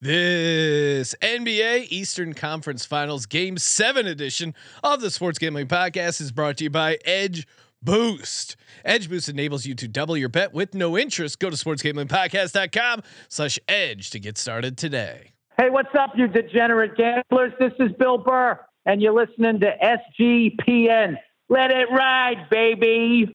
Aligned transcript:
This 0.00 1.16
NBA 1.20 1.88
Eastern 1.90 2.32
Conference 2.32 2.84
Finals 2.84 3.26
Game 3.26 3.58
7 3.58 4.06
edition 4.06 4.54
of 4.84 5.00
the 5.00 5.10
Sports 5.10 5.40
Gambling 5.40 5.66
Podcast 5.66 6.20
is 6.20 6.30
brought 6.30 6.58
to 6.58 6.64
you 6.64 6.70
by 6.70 6.98
Edge 7.04 7.48
Boost. 7.82 8.54
Edge 8.84 9.08
Boost 9.08 9.28
enables 9.28 9.66
you 9.66 9.74
to 9.74 9.88
double 9.88 10.16
your 10.16 10.28
bet 10.28 10.54
with 10.54 10.72
no 10.72 10.96
interest. 10.96 11.40
Go 11.40 11.50
to 11.50 11.56
sportsgamblingpodcast.com 11.56 13.02
slash 13.28 13.58
edge 13.66 14.10
to 14.10 14.20
get 14.20 14.38
started 14.38 14.78
today. 14.78 15.32
Hey, 15.60 15.68
what's 15.68 15.92
up, 15.98 16.12
you 16.14 16.28
degenerate 16.28 16.96
gamblers? 16.96 17.52
This 17.58 17.72
is 17.80 17.90
Bill 17.98 18.18
Burr, 18.18 18.56
and 18.86 19.02
you're 19.02 19.12
listening 19.12 19.58
to 19.58 19.72
SGPN. 19.82 21.16
Let 21.48 21.72
it 21.72 21.88
ride, 21.90 22.46
baby. 22.52 23.34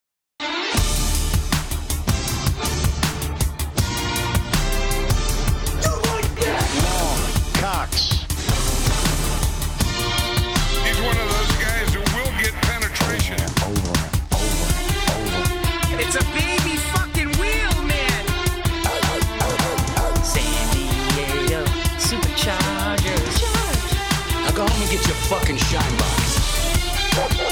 Fucking 25.34 25.58
shine 25.58 25.98
box. 25.98 27.44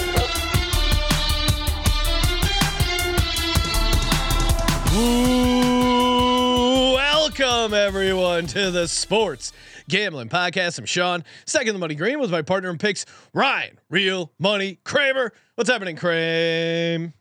Welcome 6.42 7.74
everyone 7.74 8.48
to 8.48 8.72
the 8.72 8.88
Sports 8.88 9.54
Gambling 9.88 10.30
Podcast. 10.30 10.80
I'm 10.80 10.86
Sean. 10.86 11.24
Second 11.46 11.74
the 11.74 11.80
money 11.80 11.94
green 11.96 12.20
was 12.20 12.32
my 12.32 12.42
partner 12.42 12.70
in 12.70 12.78
picks, 12.78 13.06
Ryan. 13.34 13.78
Real 13.90 14.32
money 14.40 14.80
Kramer. 14.84 15.32
What's 15.56 15.70
happening, 15.70 15.96
Kramer? 15.96 17.14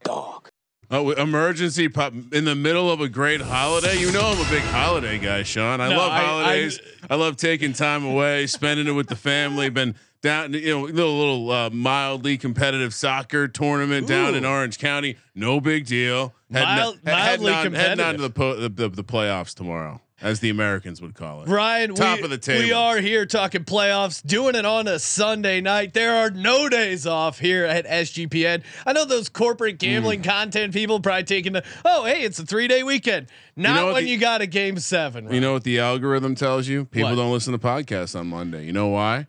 Oh, 0.93 1.11
emergency 1.13 1.89
pop 1.89 2.13
in 2.33 2.45
the 2.45 2.55
middle 2.55 2.91
of 2.91 3.01
a 3.01 3.09
great 3.09 3.41
holiday. 3.41 3.97
You 3.99 4.11
know 4.11 4.23
I'm 4.23 4.41
a 4.45 4.51
big 4.51 4.63
holiday 4.63 5.19
guy, 5.19 5.43
Sean. 5.45 5.81
I 5.81 5.89
No, 5.91 5.97
love 5.99 6.13
I- 6.13 6.17
I- 6.17 6.25
holidays. 6.25 6.81
I, 7.09 7.15
love 7.17 7.37
taking 7.37 7.73
time 7.73 8.05
away, 8.05 8.47
spending 8.49 8.87
it 8.89 8.93
with 8.93 9.07
the 9.09 9.17
family. 9.17 9.69
Been 9.69 9.95
down, 10.23 10.53
you 10.53 10.69
know, 10.71 10.83
little 10.83 11.19
little 11.19 11.51
uh, 11.51 11.71
mildly 11.71 12.37
competitive 12.37 12.93
soccer 12.95 13.49
tournament 13.49 14.07
down 14.07 14.35
in 14.35 14.45
Orange 14.45 14.79
County. 14.79 15.17
No 15.35 15.61
big 15.61 15.87
deal. 15.87 16.35
Heading, 16.53 16.69
Mild- 16.69 16.95
on, 16.95 17.01
heading, 17.13 17.45
mildly 17.47 17.53
on, 17.53 17.73
heading 17.75 18.05
on 18.05 18.15
to 18.17 18.23
the, 18.23 18.31
po- 18.31 18.57
the, 18.57 18.69
the 18.69 18.89
the 18.89 19.05
playoffs 19.05 19.55
tomorrow, 19.55 20.01
as 20.21 20.41
the 20.41 20.51
Americans 20.51 21.01
would 21.01 21.15
call 21.15 21.43
it. 21.43 21.49
Ryan, 21.49 21.95
Top 21.95 22.19
we, 22.19 22.25
of 22.25 22.31
the 22.31 22.39
table. 22.39 22.65
we 22.65 22.73
are 22.73 22.99
here 22.99 23.25
talking 23.25 23.65
playoffs, 23.65 24.21
doing 24.27 24.57
it 24.57 24.67
on 24.67 24.89
a 24.89 24.99
Sunday 24.99 25.61
night. 25.61 25.95
There 25.95 26.17
are 26.17 26.31
no 26.31 26.69
days 26.69 27.07
off 27.07 27.39
here 27.39 27.65
at 27.65 27.87
SGPN. 27.87 28.63
I 28.85 28.93
know 28.93 29.05
those 29.07 29.29
corporate 29.29 29.75
Hmm. 29.77 29.87
gambling 29.87 30.23
content 30.23 30.75
people 30.75 31.01
probably 31.01 31.23
taking 31.25 31.53
the, 31.53 31.65
oh, 31.85 32.05
hey, 32.05 32.23
it's 32.23 32.39
a 32.41 32.45
three 32.45 32.67
day 32.69 32.83
weekend. 32.83 33.29
Not 33.57 33.77
know 33.77 33.93
when 33.95 34.05
the- 34.05 34.11
you 34.11 34.19
got 34.19 34.41
a 34.43 34.47
game 34.47 34.79
seven. 34.81 35.33
You 35.33 35.41
know 35.41 35.53
what 35.55 35.65
the 35.65 35.79
algorithm 35.79 36.35
tells 36.35 36.67
you? 36.69 36.85
People 36.85 37.11
What? 37.11 37.17
don't 37.17 37.33
listen 37.33 37.53
to 37.53 37.59
podcasts 37.59 38.19
on 38.19 38.27
Monday. 38.27 38.67
You 38.67 38.73
know 38.73 38.89
why? 38.89 39.29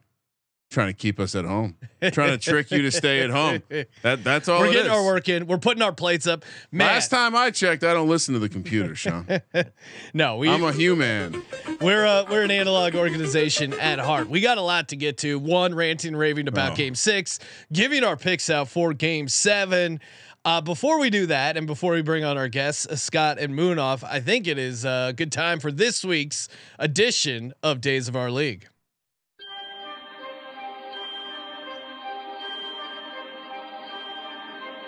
Trying 0.72 0.88
to 0.88 0.94
keep 0.94 1.20
us 1.20 1.36
at 1.36 1.44
home. 1.44 1.76
Trying 2.14 2.32
to 2.32 2.38
trick 2.38 2.72
you 2.72 2.82
to 2.84 2.92
stay 2.92 3.20
at 3.20 3.30
home. 3.30 3.62
That 4.04 4.24
that's 4.24 4.48
all. 4.48 4.62
We're 4.62 4.72
getting 4.72 4.90
is. 4.90 4.98
our 4.98 5.04
work 5.04 5.28
in. 5.28 5.46
We're 5.46 5.58
putting 5.58 5.84
our 5.84 5.92
plates 5.92 6.28
up. 6.28 6.46
Man, 6.72 6.88
Last 6.88 7.10
time 7.10 7.36
I 7.36 7.52
checked, 7.52 7.84
I 7.84 7.94
don't 7.94 8.08
listen 8.08 8.34
to 8.36 8.40
the 8.40 8.48
computer, 8.48 8.96
Sean. 8.96 9.28
no, 10.14 10.38
we, 10.38 10.48
I'm 10.50 10.64
a 10.64 10.72
human. 10.72 11.44
We're 11.82 12.06
uh, 12.06 12.26
we're 12.30 12.44
an 12.44 12.52
analog 12.52 12.96
organization 12.96 13.74
at 13.74 14.00
heart. 14.00 14.30
We 14.30 14.40
got 14.40 14.58
a 14.58 14.62
lot 14.62 14.88
to 14.90 14.96
get 14.96 15.18
to. 15.20 15.38
One, 15.38 15.76
ranting, 15.76 16.16
raving 16.16 16.48
about 16.48 16.72
Oh. 16.72 16.76
Game 16.76 16.96
Six, 16.96 17.40
giving 17.74 18.06
our 18.06 18.16
picks 18.16 18.50
out 18.50 18.70
for 18.70 18.94
Game 18.94 19.28
Seven. 19.28 20.00
Uh, 20.46 20.62
before 20.62 21.00
we 21.00 21.10
do 21.10 21.26
that, 21.28 21.58
and 21.58 21.68
before 21.68 21.92
we 21.94 22.02
bring 22.02 22.24
on 22.24 22.38
our 22.38 22.48
guests, 22.48 22.88
uh, 22.88 22.96
Scott 22.96 23.38
and 23.40 23.54
Munaf, 23.54 24.04
I 24.04 24.22
think 24.22 24.48
it 24.48 24.58
is 24.58 24.86
a 24.86 25.14
good 25.16 25.32
time 25.34 25.60
for 25.60 25.72
this 25.72 26.04
week's 26.06 26.48
edition 26.80 27.54
of 27.62 27.80
Days 27.82 28.08
of 28.08 28.16
Our 28.16 28.32
League. 28.32 28.68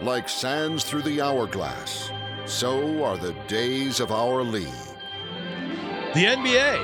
Like 0.04 0.28
sands 0.28 0.84
through 0.84 1.04
the 1.04 1.22
hourglass, 1.22 2.12
so 2.46 3.04
are 3.06 3.16
the 3.18 3.32
days 3.48 4.02
of 4.02 4.12
our 4.12 4.44
league. 4.44 4.68
The 6.14 6.26
NBA 6.26 6.84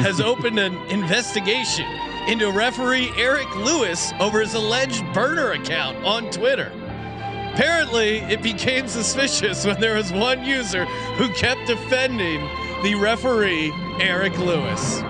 has 0.00 0.20
opened 0.32 0.58
an 0.58 0.74
investigation 0.88 1.86
into 2.26 2.50
referee 2.50 3.12
Eric 3.16 3.48
Lewis 3.56 4.12
over 4.18 4.40
his 4.40 4.54
alleged 4.54 5.04
burner 5.14 5.52
account 5.52 6.04
on 6.04 6.30
Twitter. 6.30 6.72
Apparently, 7.54 8.18
it 8.18 8.42
became 8.42 8.88
suspicious 8.88 9.64
when 9.64 9.80
there 9.80 9.94
was 9.94 10.12
one 10.12 10.44
user 10.44 10.84
who 11.14 11.28
kept 11.34 11.64
defending 11.68 12.40
the 12.82 12.96
referee 12.96 13.72
Eric 14.00 14.36
Lewis. 14.38 15.00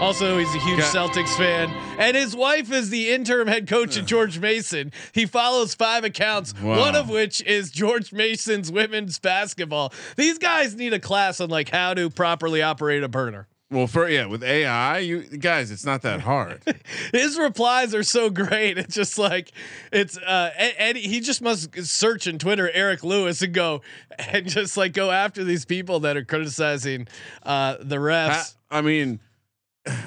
Also, 0.00 0.38
he's 0.38 0.52
a 0.54 0.60
huge 0.60 0.78
Got- 0.80 0.94
Celtics 1.12 1.36
fan, 1.36 1.68
and 1.98 2.16
his 2.16 2.34
wife 2.34 2.72
is 2.72 2.88
the 2.90 3.10
interim 3.10 3.48
head 3.48 3.66
coach 3.68 3.98
at 3.98 4.06
George 4.06 4.38
Mason. 4.38 4.92
He 5.12 5.26
follows 5.26 5.74
five 5.74 6.04
accounts, 6.04 6.54
Wow. 6.62 6.78
one 6.78 6.96
of 6.96 7.08
which 7.10 7.42
is 7.42 7.70
George 7.70 8.12
Mason's 8.12 8.72
women's 8.72 9.18
basketball. 9.18 9.92
These 10.16 10.38
guys 10.38 10.74
need 10.74 10.92
a 10.94 11.00
class 11.00 11.40
on 11.40 11.50
like 11.50 11.68
how 11.68 11.94
to 11.94 12.08
properly 12.08 12.62
operate 12.62 13.02
a 13.02 13.08
burner. 13.08 13.48
Well, 13.70 13.86
for 13.86 14.08
yeah, 14.08 14.24
with 14.24 14.42
AI, 14.42 15.00
you 15.00 15.24
guys, 15.24 15.70
it's 15.70 15.84
not 15.84 16.00
that 16.00 16.22
hard. 16.22 16.62
His 17.12 17.38
replies 17.38 17.94
are 17.94 18.02
so 18.02 18.30
great. 18.30 18.78
It's 18.78 18.94
just 18.94 19.18
like 19.18 19.52
it's 19.92 20.16
uh 20.16 20.50
Eddie. 20.56 21.02
He 21.02 21.20
just 21.20 21.42
must 21.42 21.76
search 21.84 22.26
in 22.26 22.38
Twitter 22.38 22.70
Eric 22.72 23.04
Lewis 23.04 23.42
and 23.42 23.52
go 23.52 23.82
and 24.18 24.48
just 24.48 24.78
like 24.78 24.94
go 24.94 25.10
after 25.10 25.44
these 25.44 25.66
people 25.66 26.00
that 26.00 26.16
are 26.16 26.24
criticizing 26.24 27.08
uh 27.42 27.76
the 27.82 27.96
I, 27.96 27.98
refs. 27.98 28.54
I 28.70 28.80
mean, 28.80 29.20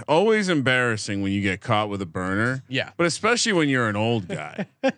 always 0.07 0.49
embarrassing 0.49 1.21
when 1.21 1.31
you 1.31 1.41
get 1.41 1.61
caught 1.61 1.89
with 1.89 2.01
a 2.01 2.05
burner. 2.05 2.63
Yeah. 2.67 2.91
But 2.97 3.05
especially 3.07 3.53
when 3.53 3.69
you're 3.69 3.87
an 3.89 3.95
old 3.95 4.27
guy, 4.27 4.67
right? 4.83 4.93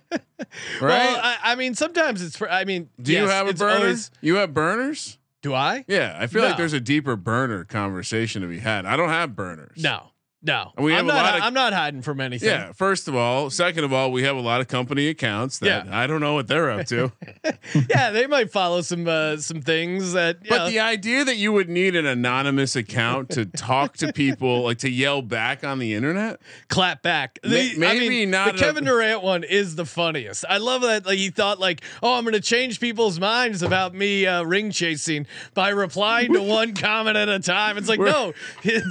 Well, 0.82 1.20
I, 1.24 1.38
I 1.44 1.56
mean, 1.56 1.76
sometimes 1.76 2.22
it's. 2.22 2.38
pr- 2.38 2.48
I 2.50 2.66
mean, 2.66 2.90
Do 3.02 3.12
you 3.14 3.28
have 3.28 3.48
a 3.48 3.54
burner? 3.54 3.76
always- 3.78 4.12
you 4.22 4.36
have 4.36 4.54
burners? 4.54 5.18
do 5.42 5.54
I? 5.54 5.84
Yeah, 5.90 6.16
I 6.18 6.28
feel 6.28 6.42
No. 6.42 6.48
like 6.48 6.58
there's 6.58 6.72
a 6.72 6.80
deeper 6.80 7.18
burner 7.18 7.66
conversation 7.66 8.42
to 8.44 8.48
be 8.48 8.60
had. 8.60 8.86
I 8.86 8.96
don't 8.96 9.10
have 9.10 9.36
burners. 9.36 9.84
No, 9.84 10.12
no. 10.44 10.72
And 10.76 10.86
we 10.86 10.92
I'm 10.94 10.98
have 10.98 11.06
a 11.06 11.08
not. 11.08 11.24
lot 11.24 11.36
of- 11.38 11.44
I'm 11.44 11.54
not 11.54 11.74
hiding 11.74 12.02
from 12.02 12.20
anything. 12.22 12.50
Yeah. 12.50 12.72
First 12.74 13.08
of 13.08 13.16
all, 13.16 13.50
second 13.50 13.84
of 13.86 13.94
all, 13.94 14.12
we 14.12 14.24
have 14.24 14.36
a 14.36 14.42
lot 14.42 14.62
of 14.62 14.68
company 14.68 15.08
accounts 15.08 15.60
that 15.60 15.86
Yeah. 15.88 15.98
I 15.98 16.06
don't 16.08 16.20
know 16.22 16.34
what 16.34 16.48
they're 16.48 16.70
up 16.72 16.86
to. 16.88 17.12
yeah. 17.90 18.12
They 18.12 18.28
might 18.28 18.52
follow 18.52 18.82
some 18.82 19.08
uh, 19.08 19.38
some 19.38 19.62
things 19.62 20.14
that. 20.14 20.38
But 20.48 20.58
know, 20.58 20.70
the 20.70 20.80
idea 20.80 21.24
that 21.26 21.38
you 21.38 21.52
would 21.54 21.70
need 21.70 21.96
an 21.96 22.06
anonymous 22.06 22.76
account 22.76 23.30
to 23.32 23.46
talk 23.46 23.98
to 23.98 24.12
people, 24.14 24.64
like 24.64 24.80
to 24.80 24.90
yell 24.90 25.22
back 25.22 25.64
on 25.64 25.80
the 25.80 25.94
internet, 25.94 26.40
clap 26.70 27.02
back. 27.02 27.40
Ma- 27.44 27.50
The- 27.50 27.74
I 27.74 27.78
maybe 27.78 28.10
mean, 28.10 28.32
not 28.32 28.50
The 28.56 28.56
a- 28.56 28.60
Kevin 28.60 28.84
Durant 28.86 29.24
one 29.24 29.44
is 29.44 29.76
the 29.76 29.86
funniest. 29.86 30.46
I 30.50 30.58
love 30.58 30.82
that. 30.82 31.06
Like 31.06 31.18
he 31.18 31.30
thought, 31.30 31.60
like, 31.60 31.82
oh, 32.02 32.16
I'm 32.16 32.24
going 32.24 32.34
to 32.34 32.40
change 32.42 32.80
people's 32.80 33.20
minds 33.20 33.62
about 33.62 33.94
me 33.94 34.26
uh, 34.26 34.44
ring 34.44 34.72
chasing 34.72 35.26
by 35.54 35.70
replying 35.70 36.34
to 36.34 36.42
one 36.44 36.74
comment 36.74 37.18
at 37.18 37.30
a 37.30 37.40
time. 37.40 37.78
It's 37.78 37.90
like, 37.90 38.00
no, 38.00 38.34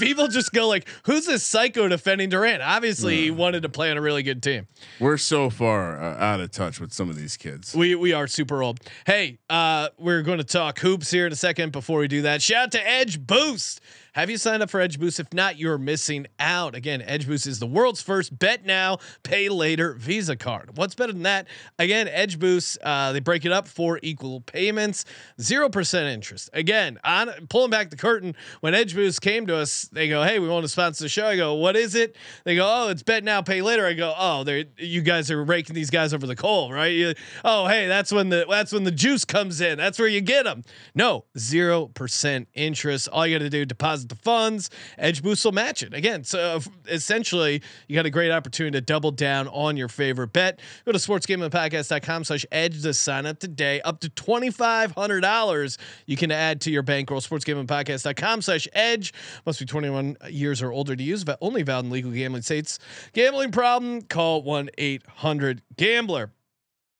people 0.01 0.29
just 0.29 0.53
go 0.53 0.69
like, 0.69 0.87
who's 1.05 1.27
this 1.27 1.42
psycho 1.43 1.89
defending 1.89 2.29
Durant? 2.29 2.63
Obviously, 2.63 3.23
he 3.23 3.31
wanted 3.31 3.63
to 3.63 3.69
play 3.69 3.91
on 3.91 3.97
a 3.97 4.01
really 4.01 4.23
good 4.23 4.43
team. 4.43 4.67
we're 5.01 5.17
so 5.17 5.51
far 5.51 6.01
uh, 6.03 6.17
out 6.19 6.41
of 6.41 6.51
touch 6.51 6.81
with 6.81 6.93
some 6.93 7.11
of 7.11 7.17
these 7.17 7.37
kids. 7.37 7.75
We 7.75 7.95
we 7.95 8.13
are 8.13 8.27
super 8.27 8.63
old. 8.63 8.81
Hey, 9.07 9.39
uh, 9.51 9.89
we're 9.99 10.23
going 10.23 10.39
to 10.39 10.45
talk 10.45 10.79
hoops 10.79 11.11
here 11.11 11.27
in 11.27 11.33
a 11.33 11.37
second. 11.37 11.73
Before 11.73 11.99
we 11.99 12.09
do 12.09 12.23
that, 12.23 12.43
shout 12.43 12.65
out 12.65 12.73
to 12.73 12.89
Edge 12.89 13.25
Boost. 13.27 13.81
Have 14.15 14.29
you 14.29 14.37
signed 14.37 14.63
up 14.63 14.69
for 14.69 14.79
Edge 14.79 15.01
Boost? 15.01 15.19
If 15.21 15.33
not, 15.33 15.57
you're 15.57 15.79
missing 15.79 16.27
out. 16.39 16.75
Again, 16.75 17.01
Edge 17.01 17.27
Boost 17.27 17.47
is 17.47 17.61
the 17.61 17.67
world's 17.67 18.03
first 18.03 18.39
bet 18.39 18.67
now, 18.67 18.99
pay 19.23 19.49
later 19.49 19.95
Visa 19.95 20.37
card. 20.37 20.77
What's 20.77 20.95
better 20.95 21.15
than 21.15 21.23
that? 21.23 21.49
Again, 21.79 22.09
Edge 22.09 22.39
Boost, 22.39 22.77
uh, 22.83 23.13
they 23.13 23.21
break 23.21 23.47
it 23.47 23.53
up 23.53 23.67
for 23.67 23.99
equal 24.03 24.43
payments, 24.43 25.07
0% 25.41 26.13
interest. 26.13 26.51
Again, 26.53 26.99
on 27.05 27.31
pulling 27.49 27.71
back 27.71 27.89
the 27.89 27.97
curtain, 27.97 28.37
when 28.61 28.75
Edge 28.75 28.95
Boost 28.95 29.23
came 29.23 29.47
to 29.47 29.57
us, 29.57 29.89
they 29.93 30.11
go, 30.11 30.23
Hey, 30.23 30.39
we 30.39 30.47
want 30.47 30.65
to 30.65 30.69
sponsor 30.69 31.05
the 31.05 31.09
show. 31.09 31.29
I 31.29 31.37
go, 31.37 31.55
What 31.55 31.75
is 31.75 31.95
it? 31.95 32.15
They 32.45 32.55
go, 32.55 32.67
Oh, 32.71 32.89
it's 32.89 33.03
bet 33.03 33.25
now, 33.25 33.41
pay 33.41 33.63
later. 33.63 33.87
I 33.87 33.95
go, 33.95 34.13
Oh, 34.15 34.45
they 34.45 34.67
you 34.77 35.01
guys 35.01 35.31
are 35.31 35.43
raking 35.43 35.75
these 35.75 35.89
guys 35.89 36.13
over 36.13 36.27
the 36.27 36.37
coal, 36.37 36.71
right? 36.71 36.93
You, 36.93 37.15
oh, 37.47 37.67
hey, 37.67 37.89
that's 37.89 38.13
when 38.13 38.29
the 38.29 38.45
that's 38.47 38.73
when 38.73 38.85
the 38.85 38.91
juice 38.91 39.25
comes 39.25 39.63
in. 39.63 39.79
That's 39.79 39.99
where 39.99 40.09
you 40.09 40.21
get 40.21 40.43
them. 40.45 40.65
No, 40.95 41.25
zero 41.39 41.87
percent 41.87 42.49
interest. 42.53 43.09
All 43.09 43.27
you 43.27 43.39
got 43.39 43.43
to 43.43 43.49
do 43.49 43.65
deposit 43.65 44.02
the 44.07 44.15
funds. 44.17 44.71
Edge 44.99 45.23
Boost 45.23 45.45
will 45.45 45.53
match 45.53 45.83
it 45.83 45.95
again. 45.95 46.25
So 46.25 46.57
uh, 46.57 46.61
essentially, 46.89 47.63
you 47.89 47.95
got 47.95 48.07
a 48.07 48.11
great 48.11 48.31
opportunity 48.31 48.77
to 48.77 48.81
double 48.81 49.11
down 49.11 49.49
on 49.49 49.77
your 49.77 49.89
favorite 49.89 50.33
bet. 50.33 50.61
Go 50.85 50.93
to 50.93 50.99
sportsgamingpodcast.com 50.99 52.25
slash 52.25 52.47
edge 52.53 52.83
to 52.83 52.95
sign 52.95 53.27
up 53.27 53.39
today. 53.39 53.81
Up 53.83 54.01
to 54.01 54.09
twenty 54.09 54.51
five 54.51 54.93
hundred 54.93 55.21
dollars 55.21 55.79
you 56.07 56.17
can 56.17 56.31
add 56.31 56.61
to 56.63 56.71
your 56.71 56.83
bankroll. 56.83 57.21
Sportsgamingpodcast.com 57.21 58.43
slash 58.43 58.69
edge. 58.73 59.13
Must 59.47 59.61
be 59.61 59.67
twenty 59.67 59.91
one 59.91 60.17
years 60.29 60.63
or 60.63 60.73
older 60.73 60.97
to 60.97 61.03
use. 61.03 61.25
But 61.25 61.39
only 61.41 61.63
valid 61.63 61.87
in 61.87 61.91
legal 61.93 62.11
gambling 62.11 62.43
states. 62.43 62.79
Gambling 63.13 63.53
problem? 63.53 64.03
Call 64.03 64.43
one 64.43 64.71
eight 64.79 65.07
hundred 65.07 65.63
gambler. 65.77 66.31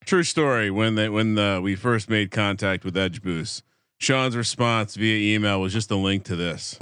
True 0.05 0.25
story. 0.25 0.71
When 0.71 0.97
they 0.97 1.09
when 1.09 1.37
the, 1.37 1.61
we 1.63 1.77
first 1.77 2.11
made 2.11 2.31
contact 2.33 2.85
with 2.85 2.97
Edge 2.97 3.23
Boost, 3.23 3.63
Sean's 3.99 4.37
response 4.37 4.97
via 4.97 5.35
email 5.37 5.61
was 5.61 5.73
just 5.73 5.91
a 5.93 5.97
link 5.97 6.25
to 6.25 6.35
this. 6.35 6.77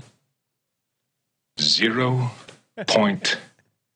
Zero 1.61 2.31
point 2.87 3.39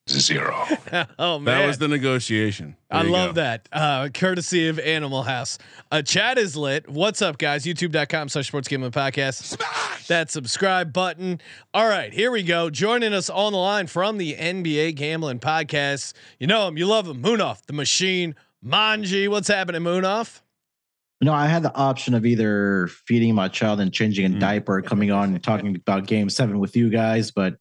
zero. 0.08 0.54
oh 1.18 1.38
man, 1.38 1.60
That 1.60 1.66
was 1.66 1.78
the 1.78 1.88
negotiation. 1.88 2.76
There 2.90 3.00
I 3.00 3.02
love 3.04 3.34
go. 3.34 3.40
that. 3.40 3.68
Uh, 3.72 4.08
courtesy 4.12 4.68
of 4.68 4.78
Animal 4.78 5.22
House. 5.22 5.58
Uh, 5.90 6.02
chat 6.02 6.36
is 6.36 6.56
lit. 6.56 6.88
What's 6.90 7.22
up, 7.22 7.38
guys? 7.38 7.64
YouTube.com 7.64 8.28
slash 8.28 8.48
sports 8.48 8.68
gambling 8.68 8.92
podcast. 8.92 9.42
Smash 9.42 10.06
That 10.08 10.30
subscribe 10.30 10.92
button. 10.92 11.40
All 11.72 11.88
right, 11.88 12.12
here 12.12 12.30
we 12.30 12.42
go. 12.42 12.68
Joining 12.68 13.14
us 13.14 13.30
on 13.30 13.52
the 13.52 13.58
line 13.58 13.86
from 13.86 14.18
the 14.18 14.34
NBA 14.34 14.96
Gambling 14.96 15.40
Podcast. 15.40 16.12
You 16.38 16.46
know 16.46 16.68
him, 16.68 16.76
you 16.76 16.86
love 16.86 17.08
him. 17.08 17.22
Munaf, 17.22 17.64
the 17.66 17.72
machine. 17.72 18.34
Manji, 18.64 19.28
what's 19.28 19.48
happening, 19.48 19.82
Munaf? 19.82 20.40
No, 21.20 21.32
I 21.32 21.46
had 21.46 21.62
the 21.62 21.74
option 21.74 22.14
of 22.14 22.26
either 22.26 22.88
feeding 23.06 23.34
my 23.34 23.48
child 23.48 23.80
and 23.80 23.92
changing 23.92 24.26
a 24.26 24.28
Mm. 24.30 24.40
diaper, 24.40 24.82
coming 24.82 25.10
on 25.10 25.32
and 25.34 25.42
talking 25.42 25.74
about 25.76 26.06
game 26.06 26.28
seven 26.28 26.58
with 26.58 26.76
you 26.76 26.90
guys, 26.90 27.30
but 27.30 27.54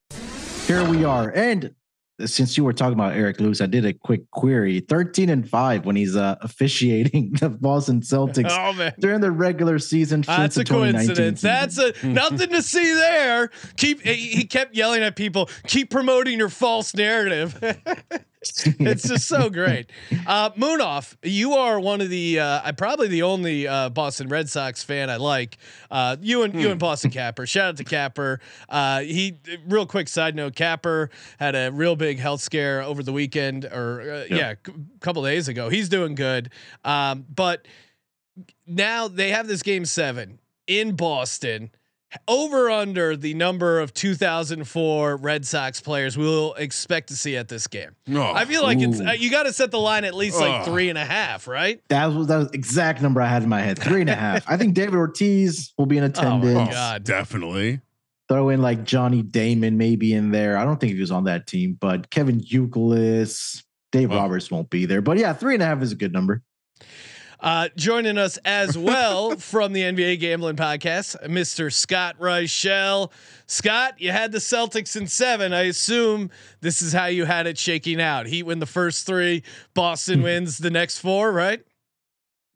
here 0.67 0.83
we 0.89 1.03
are. 1.05 1.29
And 1.33 1.73
since 2.25 2.57
you 2.57 2.63
were 2.63 2.73
talking 2.73 2.93
about 2.93 3.13
Eric 3.15 3.39
Lewis, 3.39 3.59
I 3.61 3.65
did 3.65 3.85
a 3.85 3.93
quick 3.93 4.29
query 4.31 4.79
13 4.81 5.29
and 5.29 5.47
5 5.49 5.85
when 5.85 5.95
he's 5.95 6.15
uh, 6.15 6.35
officiating 6.41 7.33
the 7.39 7.49
Boston 7.49 8.01
Celtics 8.01 8.51
Oh, 8.51 8.73
man. 8.73 8.93
during 8.99 9.21
the 9.21 9.31
regular 9.31 9.79
season. 9.79 10.21
That's 10.21 10.57
a 10.57 10.63
coincidence. 10.65 11.41
That's 11.41 11.77
a 11.77 11.93
nothing 12.05 12.49
to 12.49 12.61
see 12.61 12.93
there. 12.93 13.49
Keep 13.77 14.01
he 14.01 14.45
kept 14.45 14.75
yelling 14.75 15.01
at 15.03 15.15
people. 15.15 15.49
Keep 15.67 15.89
promoting 15.89 16.37
your 16.37 16.49
false 16.49 16.93
narrative. 16.95 17.57
it's 18.79 19.07
just 19.07 19.27
so 19.27 19.49
great. 19.49 19.89
Uh, 20.25 20.51
Munaf, 20.51 21.15
you 21.23 21.53
are 21.53 21.79
one 21.79 22.01
of 22.01 22.09
the 22.09 22.39
uh, 22.39 22.61
I 22.63 22.71
probably 22.71 23.07
the 23.07 23.23
only 23.23 23.67
uh, 23.67 23.89
Boston 23.89 24.27
Red 24.29 24.49
Sox 24.49 24.83
fan 24.83 25.09
I 25.09 25.17
like. 25.17 25.57
Uh, 25.89 26.17
you 26.21 26.43
and 26.43 26.59
you 26.59 26.69
and 26.69 26.79
Boston 26.79 27.11
Capper. 27.11 27.45
Shout 27.45 27.69
out 27.69 27.77
to 27.77 27.83
Capper. 27.83 28.39
Uh, 28.69 29.01
he 29.01 29.37
real 29.67 29.85
quick 29.85 30.07
side 30.07 30.35
note. 30.35 30.55
Capper 30.55 31.09
had 31.39 31.55
a 31.55 31.71
real 31.71 31.95
big 31.95 32.19
health 32.19 32.41
scare 32.41 32.81
over 32.81 33.03
the 33.03 33.13
weekend, 33.13 33.65
or 33.65 34.01
uh, 34.01 34.25
yeah, 34.29 34.51
a 34.51 34.99
couple 34.99 35.23
days 35.23 35.47
ago. 35.47 35.69
He's 35.69 35.89
doing 35.89 36.15
good, 36.15 36.51
um, 36.83 37.25
but 37.33 37.67
now 38.67 39.07
they 39.07 39.29
have 39.31 39.47
this 39.47 39.63
game 39.63 39.85
seven 39.85 40.39
in 40.67 40.95
Boston. 40.95 41.71
Over 42.27 42.69
under 42.69 43.15
the 43.15 43.33
number 43.33 43.79
of 43.79 43.93
2004 43.93 45.17
Red 45.17 45.45
Sox 45.45 45.81
players 45.81 46.17
we'll 46.17 46.53
expect 46.53 47.09
to 47.09 47.15
see 47.15 47.35
at 47.37 47.47
this 47.47 47.67
game. 47.67 47.91
Oh, 48.11 48.21
I 48.33 48.45
feel 48.45 48.63
like 48.63 48.79
it's 48.79 48.99
Ooh. 48.99 49.05
uh, 49.07 49.11
you 49.13 49.29
got 49.31 49.43
to 49.43 49.53
set 49.53 49.71
the 49.71 49.79
line 49.79 50.03
at 50.05 50.13
least 50.13 50.39
like 50.39 50.65
three 50.65 50.89
and 50.89 50.97
a 50.97 51.05
half, 51.05 51.47
right? 51.47 51.81
that 51.89 52.07
was 52.07 52.27
that 52.27 52.37
was 52.37 52.51
exact 52.51 53.01
number 53.01 53.21
I 53.21 53.27
had 53.27 53.43
in 53.43 53.49
my 53.49 53.61
head. 53.61 53.79
Three 53.79 54.01
and 54.01 54.09
a 54.09 54.15
half. 54.15 54.43
I 54.49 54.57
think 54.57 54.73
David 54.73 54.95
Ortiz 54.95 55.73
will 55.77 55.85
be 55.85 55.97
in 55.97 56.03
Oh 56.03 56.07
attendance. 56.07 56.53
my 56.67 56.71
god! 56.71 57.03
definitely. 57.03 57.81
Throw 58.29 58.49
in 58.49 58.61
like 58.61 58.83
Johnny 58.85 59.21
Damon 59.21 59.77
maybe 59.77 60.13
in 60.13 60.31
there. 60.31 60.57
I 60.57 60.63
don't 60.63 60.79
think 60.79 60.93
he 60.93 60.99
was 60.99 61.11
on 61.11 61.25
that 61.25 61.45
team, 61.45 61.77
but 61.79 62.09
Kevin 62.09 62.39
Youkilis, 62.39 63.63
Dave 63.91 64.11
Oh. 64.11 64.15
Roberts 64.15 64.49
won't 64.49 64.69
be 64.69 64.85
there. 64.85 65.01
But 65.01 65.17
yeah, 65.17 65.33
three 65.33 65.53
and 65.55 65.61
a 65.63 65.65
half 65.65 65.81
is 65.81 65.91
a 65.91 65.95
good 65.95 66.13
number. 66.13 66.41
Uh, 67.43 67.67
joining 67.75 68.17
us 68.17 68.37
as 68.45 68.77
well 68.77 69.35
from 69.37 69.73
the 69.73 69.81
NBA 69.81 70.21
Gambling 70.21 70.55
Podcast, 70.55 71.21
Mr. 71.27 71.71
Scott 71.73 72.17
Reichel. 72.17 73.11
Scott, 73.47 73.99
you 73.99 74.11
had 74.11 74.31
the 74.31 74.37
Celtics 74.37 74.95
in 74.95 75.07
seven. 75.07 75.51
I 75.51 75.63
assume 75.63 76.29
this 76.61 76.81
is 76.81 76.93
how 76.93 77.07
you 77.07 77.25
had 77.25 77.45
it 77.45 77.57
shaking 77.57 77.99
out. 77.99 78.27
Heat 78.27 78.43
win 78.43 78.59
the 78.59 78.65
first 78.65 79.05
three, 79.05 79.43
Boston 79.73 80.21
wins 80.23 80.57
the 80.57 80.69
next 80.69 80.99
four, 80.99 81.33
right? 81.33 81.61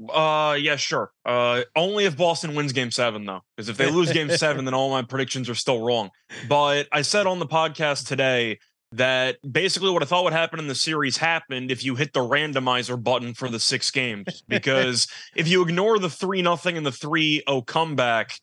Uh, 0.09 0.55
yeah, 0.57 0.77
sure. 0.77 1.11
Uh, 1.25 1.63
only 1.75 2.05
if 2.05 2.15
Boston 2.15 2.55
wins 2.55 2.71
Game 2.71 2.91
Seven, 2.91 3.25
though, 3.25 3.41
because 3.57 3.67
if 3.67 3.75
they 3.75 3.91
lose 3.91 4.13
Game 4.13 4.29
Seven, 4.29 4.63
then 4.63 4.73
all 4.73 4.89
my 4.89 5.01
predictions 5.01 5.49
are 5.49 5.55
still 5.55 5.83
wrong. 5.83 6.11
But 6.47 6.87
I 6.93 7.01
said 7.01 7.27
on 7.27 7.39
the 7.39 7.47
podcast 7.47 8.07
today 8.07 8.59
that 8.93 9.37
basically 9.49 9.89
what 9.89 10.01
I 10.01 10.05
thought 10.05 10.23
would 10.23 10.33
happen 10.33 10.59
in 10.59 10.67
the 10.67 10.75
series 10.75 11.17
happened 11.17 11.71
if 11.71 11.83
you 11.83 11.95
hit 11.95 12.13
the 12.13 12.21
randomizer 12.21 13.01
button 13.01 13.33
for 13.33 13.49
the 13.49 13.59
six 13.59 13.91
games. 13.91 14.43
Because 14.47 15.07
if 15.35 15.47
you 15.47 15.61
ignore 15.61 15.99
the 15.99 16.09
three 16.09 16.41
nothing 16.41 16.77
and 16.77 16.85
the 16.85 16.91
three 16.91 17.43
oh 17.47 17.61
comeback, 17.61 18.39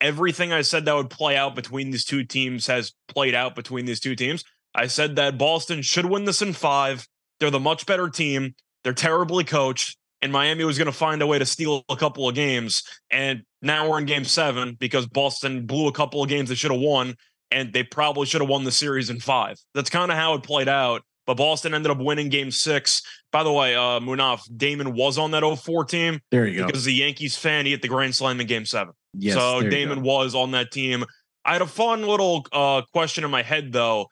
everything 0.00 0.52
I 0.52 0.62
said 0.62 0.84
that 0.84 0.94
would 0.94 1.10
play 1.10 1.36
out 1.36 1.54
between 1.54 1.90
these 1.90 2.04
two 2.04 2.24
teams 2.24 2.66
has 2.68 2.92
played 3.08 3.34
out 3.34 3.54
between 3.54 3.86
these 3.86 4.00
two 4.00 4.14
teams. 4.14 4.44
I 4.74 4.86
said 4.86 5.16
that 5.16 5.36
Boston 5.36 5.82
should 5.82 6.06
win 6.06 6.24
this 6.24 6.42
in 6.42 6.52
five. 6.52 7.06
They're 7.40 7.50
the 7.50 7.60
much 7.60 7.86
better 7.86 8.08
team. 8.08 8.54
They're 8.84 8.92
terribly 8.92 9.44
coached 9.44 9.98
and 10.20 10.32
Miami 10.32 10.64
was 10.64 10.78
going 10.78 10.86
to 10.86 10.92
find 10.92 11.22
a 11.22 11.26
way 11.26 11.38
to 11.38 11.46
steal 11.46 11.84
a 11.88 11.96
couple 11.96 12.28
of 12.28 12.34
games. 12.34 12.82
And 13.10 13.42
now 13.62 13.88
we're 13.88 13.98
in 13.98 14.06
game 14.06 14.24
seven 14.24 14.76
because 14.78 15.06
Boston 15.06 15.66
blew 15.66 15.88
a 15.88 15.92
couple 15.92 16.22
of 16.22 16.28
games 16.28 16.48
they 16.48 16.54
should 16.54 16.72
have 16.72 16.80
won, 16.80 17.14
and 17.50 17.72
they 17.72 17.82
probably 17.82 18.26
should 18.26 18.40
have 18.40 18.50
won 18.50 18.64
the 18.64 18.72
series 18.72 19.10
in 19.10 19.20
five. 19.20 19.58
That's 19.74 19.90
kind 19.90 20.10
of 20.10 20.16
how 20.16 20.34
it 20.34 20.42
played 20.42 20.68
out. 20.68 21.02
But 21.26 21.36
Boston 21.36 21.74
ended 21.74 21.90
up 21.90 21.98
winning 21.98 22.30
game 22.30 22.50
six. 22.50 23.02
By 23.32 23.42
the 23.42 23.52
way, 23.52 23.74
uh, 23.74 24.00
Munaf, 24.00 24.40
Damon 24.56 24.94
was 24.94 25.18
on 25.18 25.30
that 25.32 25.44
04 25.44 25.84
team 25.84 26.20
There 26.30 26.46
you 26.46 26.60
go. 26.60 26.66
because 26.66 26.84
the 26.84 26.94
Yankees 26.94 27.36
fan, 27.36 27.66
he 27.66 27.72
hit 27.72 27.82
the 27.82 27.88
grand 27.88 28.14
slam 28.14 28.40
in 28.40 28.46
game 28.46 28.64
seven. 28.64 28.94
Yes, 29.12 29.34
so 29.34 29.60
Damon 29.60 30.02
was 30.02 30.34
on 30.34 30.52
that 30.52 30.72
team. 30.72 31.04
I 31.44 31.52
had 31.52 31.60
a 31.60 31.66
fun 31.66 32.02
little 32.02 32.46
uh, 32.50 32.82
question 32.92 33.24
in 33.24 33.30
my 33.30 33.42
head, 33.42 33.72
though. 33.72 34.06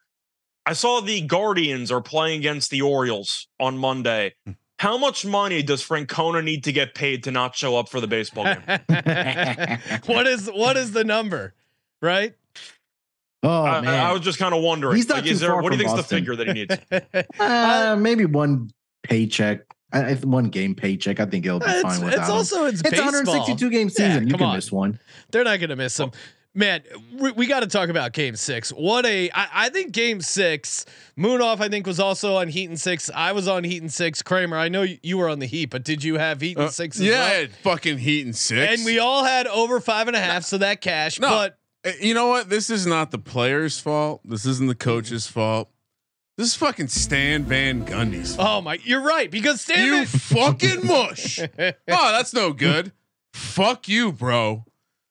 I 0.66 0.75
saw 0.75 1.00
the 1.00 1.22
Guardians 1.22 1.90
are 1.90 2.02
playing 2.02 2.40
against 2.40 2.70
the 2.70 2.82
Orioles 2.82 3.46
on 3.61 3.78
Monday. 3.78 4.34
Hmm. 4.44 4.52
How 4.78 4.99
much 4.99 5.25
money 5.25 5.62
does 5.62 5.82
Francona 5.82 6.44
need 6.44 6.64
to 6.64 6.72
get 6.72 6.94
paid 6.94 7.25
to 7.25 7.30
not 7.30 7.56
show 7.56 7.78
up 7.78 7.88
for 7.88 8.00
the 8.00 8.06
baseball 8.06 8.44
game? 8.44 8.61
what 10.06 10.26
is 10.26 10.49
what 10.49 10.76
is 10.76 10.92
the 10.92 11.04
number, 11.04 11.54
right? 12.02 12.34
Oh 13.48 13.64
I, 13.64 13.80
man, 13.80 14.04
I 14.04 14.12
was 14.12 14.22
just 14.22 14.38
kind 14.38 14.54
of 14.54 14.62
wondering. 14.62 14.96
He's 14.96 15.08
not 15.08 15.18
like, 15.18 15.26
is 15.26 15.38
too 15.38 15.46
there 15.46 15.50
far 15.54 15.62
what 15.62 15.70
do 15.72 15.78
you 15.78 15.84
think 15.84 15.96
is 15.98 16.04
the 16.08 16.14
figure 16.16 16.34
that 16.36 16.46
he 16.48 16.52
needs? 16.54 16.76
uh, 17.40 17.96
maybe 17.98 18.24
one 18.24 18.70
paycheck. 19.02 19.60
I, 19.92 20.00
I, 20.10 20.14
one 20.16 20.48
game 20.48 20.74
paycheck. 20.74 21.20
I 21.20 21.26
think 21.26 21.44
he'll 21.44 21.60
be 21.60 21.66
It's, 21.68 21.82
fine 21.82 22.00
with 22.04 22.14
it's 22.14 22.26
that. 22.26 22.30
also 22.30 22.64
it's, 22.66 22.80
it's 22.80 22.90
162 22.98 23.70
game 23.70 23.86
Yeah, 23.88 24.08
season. 24.08 24.26
you 24.28 24.34
can 24.34 24.42
on. 24.46 24.56
miss 24.56 24.72
one. 24.72 24.98
They're 25.30 25.44
not 25.44 25.58
going 25.60 25.70
to 25.70 25.76
miss 25.76 25.96
them. 25.96 26.10
Man, 26.54 26.82
we, 27.18 27.32
we 27.32 27.46
got 27.46 27.60
to 27.60 27.66
talk 27.66 27.90
about 27.90 28.14
Game 28.14 28.34
Six. 28.34 28.70
What 28.70 29.04
a! 29.04 29.30
I, 29.30 29.48
I 29.52 29.68
think 29.68 29.92
Game 29.92 30.22
Six, 30.22 30.86
Munaf. 31.18 31.60
I 31.60 31.68
think 31.68 31.86
was 31.86 32.00
also 32.00 32.36
on 32.36 32.48
Heat 32.48 32.70
and 32.70 32.80
Six. 32.80 33.10
I 33.14 33.32
was 33.32 33.46
on 33.46 33.62
Heat 33.62 33.82
and 33.82 33.92
Six. 33.92 34.22
Kramer, 34.22 34.56
I 34.56 34.68
know 34.70 34.80
you, 34.80 34.96
you 35.02 35.18
were 35.18 35.28
on 35.28 35.38
the 35.38 35.44
Heat, 35.46 35.66
but 35.66 35.84
did 35.84 36.02
you 36.02 36.16
have 36.16 36.40
Heat 36.40 36.56
and 36.56 36.66
Uh, 36.68 36.70
Six? 36.70 36.98
As 36.98 37.04
yeah, 37.04 37.12
I 37.16 37.18
well? 37.18 37.40
had 37.40 37.50
fucking 37.56 37.98
Heat 37.98 38.24
and 38.24 38.34
six. 38.34 38.72
and 38.78 38.86
we 38.86 38.98
all 38.98 39.22
had 39.22 39.46
over 39.46 39.80
five 39.80 40.08
and 40.08 40.16
a 40.16 40.20
half, 40.20 40.44
so 40.44 40.56
that 40.58 40.80
cash. 40.80 41.20
No. 41.20 41.28
But 41.28 41.58
Eh, 41.87 41.93
you 42.00 42.14
know 42.14 42.26
what? 42.28 42.49
This 42.50 42.69
is 42.69 42.87
not 42.87 43.11
the 43.12 43.19
player's 43.19 43.78
fault. 43.78 44.21
This 44.25 44.45
isn't 44.45 44.66
the 44.66 44.75
coach's 44.75 45.26
fault. 45.26 45.71
This 46.37 46.49
is 46.49 46.55
fucking 46.57 46.88
Stan 46.88 47.45
Van 47.45 47.87
Gundy's. 47.87 48.37
fault. 48.37 48.49
oh 48.49 48.61
my, 48.61 48.78
you're 48.85 49.00
right 49.02 49.31
because 49.31 49.61
Stan. 49.62 49.87
you 49.87 50.05
Van- 50.05 50.07
fucking 50.07 50.87
mush. 50.87 51.38
oh, 51.59 51.73
that's 51.88 52.35
no 52.35 52.52
good. 52.52 52.93
Fuck 53.33 53.88
you, 53.88 54.12
bro. 54.12 54.64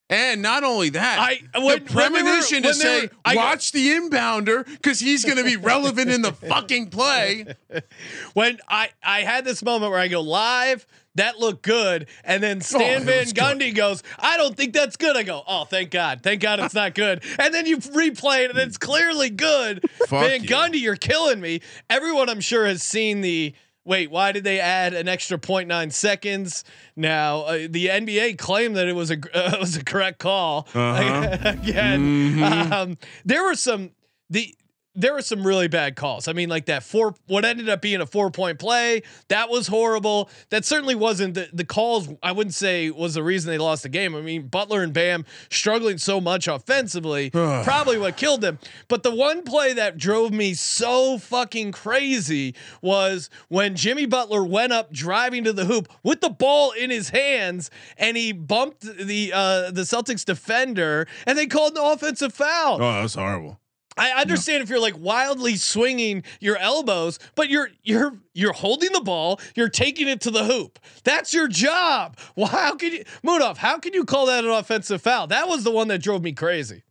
And 0.07 0.43
not 0.43 0.63
only 0.63 0.89
that, 0.89 1.17
I- 1.19 1.39
the 1.53 1.61
when- 1.65 1.65
when 1.65 2.13
they 2.13 2.19
were- 2.19 2.19
premonition 2.19 2.61
to 2.63 2.73
say, 2.75 3.01
were- 3.03 3.09
I- 3.25 3.35
watch 3.35 3.71
the 3.71 3.87
inbounder 3.87 4.65
because 4.67 4.99
he's 4.99 5.25
going 5.25 5.37
to 5.37 5.43
be 5.43 5.55
relevant 5.57 6.11
in 6.11 6.21
the 6.21 6.31
fucking 6.33 6.89
play. 6.91 7.55
when 8.33 8.59
I 8.67 8.89
I 9.01 9.21
had 9.21 9.45
this 9.45 9.63
moment 9.63 9.91
where 9.91 9.99
I 10.01 10.07
go 10.09 10.21
live 10.21 10.85
that 11.15 11.39
looked 11.39 11.61
good. 11.63 12.07
And 12.23 12.41
then 12.43 12.61
Stan 12.61 13.01
it 13.01 13.05
Van 13.05 13.19
was 13.19 13.33
good. 13.33 13.43
Gundy 13.59 13.73
goes, 13.75 14.03
I 14.19 14.37
don't 14.37 14.55
think 14.55 14.73
that's 14.73 14.97
good. 14.97 15.17
I 15.17 15.23
go, 15.23 15.43
oh, 15.47 15.65
thank 15.65 15.91
God. 15.91 16.21
Thank 16.23 16.41
God 16.41 16.59
it's 16.59 16.73
not 16.75 16.93
good. 16.93 17.23
And 17.39 17.53
then 17.53 17.65
you 17.65 17.77
replay 17.77 18.45
it 18.45 18.51
and 18.51 18.59
it's 18.59 18.77
clearly 18.77 19.29
good. 19.29 19.89
Fuck 20.07 20.09
Van 20.27 20.43
you. 20.43 20.49
Gundy, 20.49 20.79
you're 20.81 20.95
killing 20.95 21.39
me. 21.41 21.61
Everyone 21.89 22.29
I'm 22.29 22.39
sure 22.41 22.65
has 22.65 22.81
seen 22.83 23.21
the 23.21 23.53
wait, 23.83 24.09
why 24.09 24.31
did 24.31 24.43
they 24.43 24.59
add 24.59 24.93
an 24.95 25.07
extra 25.07 25.37
0.9 25.37 25.93
seconds? 25.93 26.63
Now, 26.95 27.41
uh, 27.41 27.67
the 27.69 27.87
NBA 27.87 28.37
claimed 28.39 28.75
that 28.77 28.87
it 28.87 28.95
was 28.95 29.11
a 29.11 29.17
uh, 29.33 29.57
was 29.59 29.75
a 29.77 29.83
correct 29.83 30.19
call. 30.19 30.67
Uh-huh. 30.73 31.37
Again, 31.45 32.35
Mhm. 32.35 32.71
um, 32.71 32.97
there 33.25 33.43
were 33.43 33.55
some 33.55 33.91
the 34.29 34.55
there 34.95 35.13
were 35.13 35.21
some 35.21 35.45
really 35.45 35.67
bad 35.67 35.95
calls. 35.95 36.27
I 36.27 36.33
mean, 36.33 36.49
like 36.49 36.65
that 36.65 36.83
four, 36.83 37.15
what 37.27 37.43
ended 37.45 37.69
up 37.69 37.81
being 37.81 38.01
a 38.01 38.05
four 38.05 38.31
point 38.31 38.59
play, 38.59 39.03
that 39.27 39.49
was 39.49 39.67
horrible. 39.67 40.29
That 40.49 40.65
certainly 40.65 40.95
wasn't 40.95 41.33
the, 41.33 41.49
the 41.51 41.65
calls. 41.65 42.09
I 42.23 42.31
wouldn't 42.31 42.53
say 42.53 42.89
was 42.89 43.13
the 43.13 43.23
reason 43.23 43.51
they 43.51 43.57
lost 43.57 43.83
the 43.83 43.89
game. 43.89 44.15
I 44.15 44.21
mean, 44.21 44.47
Butler 44.47 44.83
and 44.83 44.93
Bam 44.93 45.25
struggling 45.49 45.97
so 45.97 46.21
much 46.21 46.47
offensively, 46.47 47.29
probably 47.31 47.97
what 47.97 48.17
killed 48.17 48.41
them. 48.41 48.59
But 48.87 49.03
the 49.03 49.13
one 49.13 49.43
play 49.43 49.73
that 49.73 49.97
drove 49.97 50.31
me 50.31 50.53
so 50.53 51.17
fucking 51.17 51.73
crazy 51.73 52.55
was 52.81 53.29
when 53.49 53.75
Jimmy 53.75 54.05
Butler 54.05 54.43
went 54.43 54.71
up 54.71 54.91
driving 54.91 55.43
to 55.43 55.53
the 55.53 55.65
hoop 55.65 55.89
with 56.03 56.21
the 56.21 56.29
ball 56.29 56.71
in 56.71 56.89
his 56.89 57.09
hands 57.09 57.69
and 57.97 58.15
he 58.15 58.31
bumped 58.31 58.81
the 58.81 59.31
uh, 59.33 59.71
the 59.71 59.81
Celtics 59.81 60.23
defender 60.23 61.07
and 61.25 61.37
they 61.37 61.47
called 61.47 61.77
an 61.77 61.83
offensive 61.83 62.33
foul. 62.33 62.75
Oh, 62.75 63.01
that's 63.01 63.15
horrible. 63.15 63.59
I 63.97 64.11
understand 64.21 64.61
if 64.61 64.69
you're 64.69 64.79
like 64.79 64.97
wildly 64.97 65.55
swinging 65.55 66.23
your 66.39 66.57
elbows, 66.57 67.19
but 67.35 67.49
you're 67.49 67.69
you're 67.83 68.17
you're 68.33 68.53
holding 68.53 68.91
the 68.91 69.01
ball, 69.01 69.39
you're 69.55 69.69
taking 69.69 70.07
it 70.07 70.21
to 70.21 70.31
the 70.31 70.43
hoop. 70.43 70.79
That's 71.03 71.33
your 71.33 71.47
job. 71.47 72.17
Well, 72.35 72.47
how 72.47 72.75
can 72.75 72.91
you 72.91 73.03
Munaf, 73.25 73.57
how 73.57 73.79
can 73.79 73.93
you 73.93 74.03
call 74.03 74.25
that 74.25 74.43
an 74.43 74.49
offensive 74.49 75.01
foul? 75.01 75.27
That 75.27 75.47
was 75.47 75.63
the 75.63 75.71
one 75.71 75.87
that 75.87 76.01
drove 76.01 76.23
me 76.23 76.33
crazy. 76.33 76.83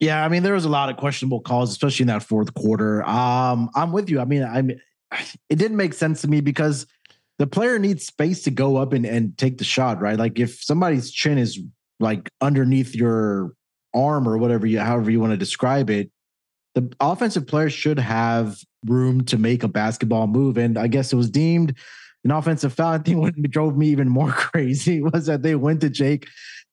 Yeah, 0.00 0.24
I 0.24 0.28
mean, 0.28 0.42
there 0.42 0.54
was 0.54 0.64
a 0.64 0.70
lot 0.70 0.88
of 0.88 0.96
questionable 0.96 1.40
calls, 1.40 1.70
especially 1.70 2.04
in 2.04 2.08
that 2.08 2.22
fourth 2.22 2.54
quarter. 2.54 3.06
Um, 3.06 3.68
I'm 3.74 3.92
with 3.92 4.08
you. 4.08 4.18
I 4.18 4.24
mean, 4.24 4.42
I 4.42 4.78
it 5.48 5.56
didn't 5.56 5.76
make 5.76 5.94
sense 5.94 6.22
to 6.22 6.28
me 6.28 6.40
because 6.40 6.86
the 7.38 7.46
player 7.46 7.78
needs 7.78 8.06
space 8.06 8.42
to 8.42 8.50
go 8.50 8.76
up 8.76 8.92
and, 8.92 9.06
and 9.06 9.36
take 9.38 9.58
the 9.58 9.64
shot, 9.64 10.00
right? 10.00 10.18
Like 10.18 10.38
if 10.38 10.62
somebody's 10.62 11.10
chin 11.10 11.38
is 11.38 11.58
like 11.98 12.30
underneath 12.40 12.94
your 12.94 13.52
arm 13.94 14.28
or 14.28 14.38
whatever 14.38 14.66
you, 14.66 14.78
however 14.78 15.10
you 15.10 15.20
want 15.20 15.32
to 15.32 15.36
describe 15.36 15.90
it, 15.90 16.10
the 16.74 16.92
offensive 17.00 17.46
player 17.46 17.70
should 17.70 17.98
have 17.98 18.58
room 18.86 19.24
to 19.26 19.38
make 19.38 19.62
a 19.62 19.68
basketball 19.68 20.26
move. 20.26 20.56
And 20.56 20.78
I 20.78 20.86
guess 20.86 21.12
it 21.12 21.16
was 21.16 21.30
deemed 21.30 21.76
an 22.24 22.30
offensive 22.30 22.72
foul. 22.72 22.92
I 22.94 22.98
think 22.98 23.18
what 23.18 23.34
drove 23.42 23.76
me 23.76 23.88
even 23.88 24.08
more 24.08 24.30
crazy 24.32 25.02
was 25.02 25.26
that 25.26 25.42
they 25.42 25.54
went 25.54 25.80
to 25.82 25.90
Jake 25.90 26.26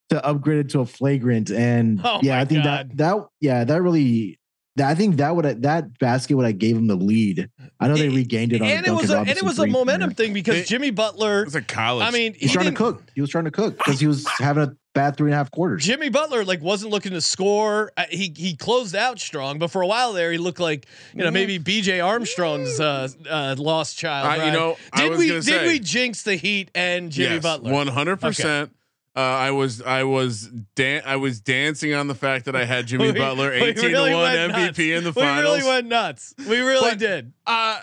to 0.10 0.24
upgrade 0.25 0.60
it 0.60 0.70
to 0.70 0.80
a 0.82 0.86
flagrant. 0.86 1.50
And 1.51 2.01
Oh 2.06 2.20
yeah, 2.22 2.39
I 2.39 2.46
think 2.46 2.63
God. 2.63 2.89
that 2.92 2.98
that 2.98 3.27
yeah, 3.42 3.63
that 3.63 3.82
really 3.82 4.39
that, 4.75 4.89
I 4.89 4.96
think 4.96 5.16
that 5.18 5.36
would 5.36 5.46
have 5.46 5.62
that 5.63 5.98
basket 5.98 6.36
would 6.36 6.46
have 6.46 6.60
gave 6.60 6.77
him 6.77 6.86
the 6.88 6.96
lead. 6.96 7.50
I 7.80 7.88
know 7.88 7.96
they 7.96 8.10
regained 8.10 8.54
it 8.54 8.62
on 8.62 8.68
And 8.68 8.86
it 8.86 8.89
Duncan 8.89 8.96
was 8.96 9.10
a, 9.10 9.18
and 9.20 9.30
it 9.30 9.44
was 9.44 9.58
a 9.60 9.66
momentum 9.66 10.10
there. 10.10 10.16
thing 10.16 10.34
because 10.34 10.68
Jimmy 10.68 10.92
Butler 10.92 11.44
It's 11.44 11.56
a 11.56 11.62
college. 11.63 12.08
I 12.08 12.12
mean, 12.12 12.34
He's 12.34 12.51
he 12.51 12.54
trying 12.54 12.68
to 12.68 12.72
cook. 12.74 13.04
He 13.16 13.22
was 13.22 13.32
trying 13.32 13.46
to 13.46 13.51
cook 13.51 13.77
because 13.77 14.00
he 14.00 14.06
was 14.06 14.27
having 14.38 14.63
a 14.63 14.75
bad 14.98 15.16
three 15.18 15.27
and 15.30 15.34
a 15.34 15.38
half 15.38 15.51
quarters. 15.51 15.86
Jimmy 15.86 16.10
Butler 16.10 16.44
like 16.44 16.62
wasn't 16.62 16.92
looking 16.92 17.12
to 17.13 17.22
score. 17.22 17.92
Uh, 17.96 18.04
he 18.10 18.34
he 18.36 18.56
closed 18.56 18.96
out 18.96 19.20
strong, 19.20 19.60
but 19.60 19.70
for 19.72 19.82
a 19.82 19.88
while 19.88 20.13
there, 20.13 20.32
he 20.32 20.38
looked 20.38 20.60
like 20.60 20.86
you 21.13 21.24
know 21.24 21.32
maybe 21.32 21.58
B.J. 21.58 22.00
Armstrong's 22.01 22.80
uh, 22.80 23.08
uh, 23.30 23.56
lost 23.58 23.98
child. 23.98 24.27
I- 24.27 24.36
you 24.36 24.42
right? 24.42 24.54
know, 24.54 24.77
I 24.92 25.04
did 25.04 25.10
was 25.12 25.20
we 25.20 25.27
gonna 25.27 25.39
did 25.42 25.46
say- 25.46 25.68
we 25.68 25.80
jinx 25.80 26.24
the 26.24 26.36
Heat 26.36 26.72
and 26.75 27.12
Jimmy 27.12 27.36
yes, 27.36 27.44
Butler? 27.44 27.72
One 27.72 27.88
hundred 27.88 28.18
percent. 28.20 28.72
Uh, 29.16 29.20
I 29.22 29.50
was 29.51 29.82
I 29.82 30.04
was 30.04 30.50
dan- 30.75 31.01
I 31.06 31.16
was 31.16 31.39
dancing 31.39 31.94
on 31.96 32.08
the 32.08 32.13
fact 32.13 32.46
that 32.46 32.56
I 32.56 32.66
had 32.66 32.86
Jimmy 32.88 33.12
We- 33.12 33.18
Butler 33.20 33.50
we 33.51 33.58
eighteen 33.58 33.92
really 33.92 34.12
to 34.12 34.16
one 34.16 34.36
MVP 34.36 34.51
nuts. 34.51 34.80
in 34.80 35.04
the 35.04 35.13
finals. 35.13 35.44
We 35.44 35.60
really 35.62 35.63
went 35.68 35.88
nuts. 35.88 36.34
We 36.48 36.60
really 36.60 36.89
But- 36.92 37.00
did. 37.00 37.34
Uh, 37.48 37.80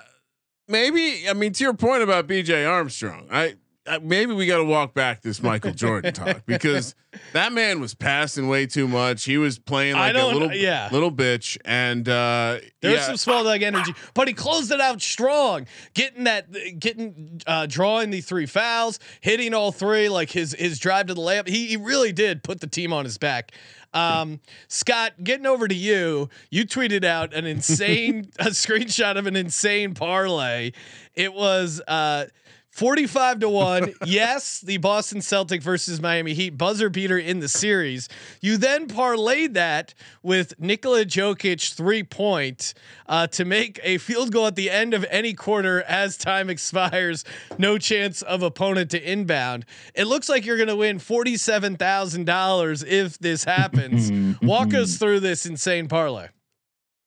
maybe 0.69 1.29
I 1.29 1.33
mean 1.33 1.53
to 1.53 1.65
your 1.65 1.75
point 1.75 2.03
about 2.03 2.27
B.J. 2.27 2.65
Armstrong, 2.65 3.29
I. 3.33 3.55
Maybe 4.03 4.33
we 4.33 4.47
got 4.47 4.59
to 4.59 4.65
walk 4.65 4.95
back 4.95 5.21
this 5.21 5.43
Michael 5.43 5.73
Jordan 5.73 6.13
talk 6.15 6.47
because 6.47 6.95
that 7.33 7.53
man 7.53 7.81
was 7.81 7.95
passing 7.95 8.49
way 8.49 8.67
too 8.67 8.89
much. 8.89 9.25
He 9.25 9.37
was 9.37 9.59
playing 9.59 9.95
like 9.95 10.15
a 10.15 10.27
little 10.27 10.53
yeah. 10.53 10.89
little 10.91 11.13
bitch, 11.13 11.59
and 11.65 12.09
uh, 12.09 12.61
There's 12.81 13.01
yeah, 13.01 13.03
some 13.03 13.17
small 13.17 13.45
dog 13.45 13.63
energy, 13.63 13.93
but 14.15 14.27
he 14.27 14.35
closed 14.35 14.73
it 14.73 14.81
out 14.81 15.03
strong, 15.03 15.67
getting 15.93 16.25
that, 16.25 16.51
getting, 16.79 17.41
uh, 17.47 17.67
drawing 17.67 18.11
the 18.11 18.21
three 18.21 18.47
fouls, 18.47 18.99
hitting 19.21 19.53
all 19.53 19.71
three, 19.71 20.09
like 20.09 20.31
his 20.31 20.55
his 20.55 20.79
drive 20.79 21.07
to 21.07 21.15
the 21.15 21.21
layup. 21.21 21.47
He, 21.47 21.67
he 21.67 21.77
really 21.77 22.13
did 22.13 22.43
put 22.43 22.61
the 22.61 22.67
team 22.67 22.93
on 22.93 23.05
his 23.05 23.19
back. 23.19 23.53
Um, 23.93 24.41
Scott, 24.69 25.13
getting 25.23 25.47
over 25.47 25.69
to 25.69 25.75
you, 25.75 26.29
you 26.51 26.67
tweeted 26.67 27.05
out 27.05 27.33
an 27.33 27.47
insane 27.55 28.31
a 28.39 28.47
screenshot 28.47 29.17
of 29.17 29.27
an 29.27 29.37
insane 29.37 29.95
parlay. 29.95 30.73
It 31.15 31.33
was 31.33 31.81
uh 31.87 32.27
45 32.75 33.39
to 33.39 33.49
1. 33.49 33.95
yes, 34.05 34.61
the 34.61 34.79
Boston 34.79 35.23
Celtic 35.23 35.63
versus 35.63 36.01
Miami 36.01 36.35
Heat 36.35 36.59
buzzer 36.59 36.91
beater 36.91 37.17
in 37.17 37.39
the 37.39 37.49
series. 37.49 38.09
You 38.41 38.57
then 38.57 38.89
parlayed 38.89 39.55
that 39.55 39.95
with 40.25 40.59
Nikola 40.59 41.05
Jokic 41.05 41.73
three 41.73 42.03
point 42.03 42.75
uh, 43.07 43.29
to 43.29 43.45
make 43.45 43.79
a 43.85 43.99
field 43.99 44.33
goal 44.33 44.49
at 44.49 44.57
the 44.57 44.71
end 44.71 44.93
of 44.93 45.07
any 45.09 45.35
quarter 45.35 45.83
as 45.83 46.17
time 46.17 46.51
expires. 46.51 47.25
No 47.59 47.79
chance 47.79 48.23
of 48.23 48.43
opponent 48.43 48.91
to 48.91 49.01
inbound. 49.01 49.67
It 49.95 50.09
looks 50.09 50.29
like 50.29 50.45
you're 50.45 50.57
going 50.57 50.69
to 50.69 50.75
win 50.75 50.99
$47,000 50.99 52.85
if 52.85 53.19
this 53.21 53.45
happens. 53.45 54.37
Walk 54.43 54.75
us 54.75 54.97
through 54.97 55.21
this 55.21 55.47
insane 55.47 55.87
parlay. 55.87 56.27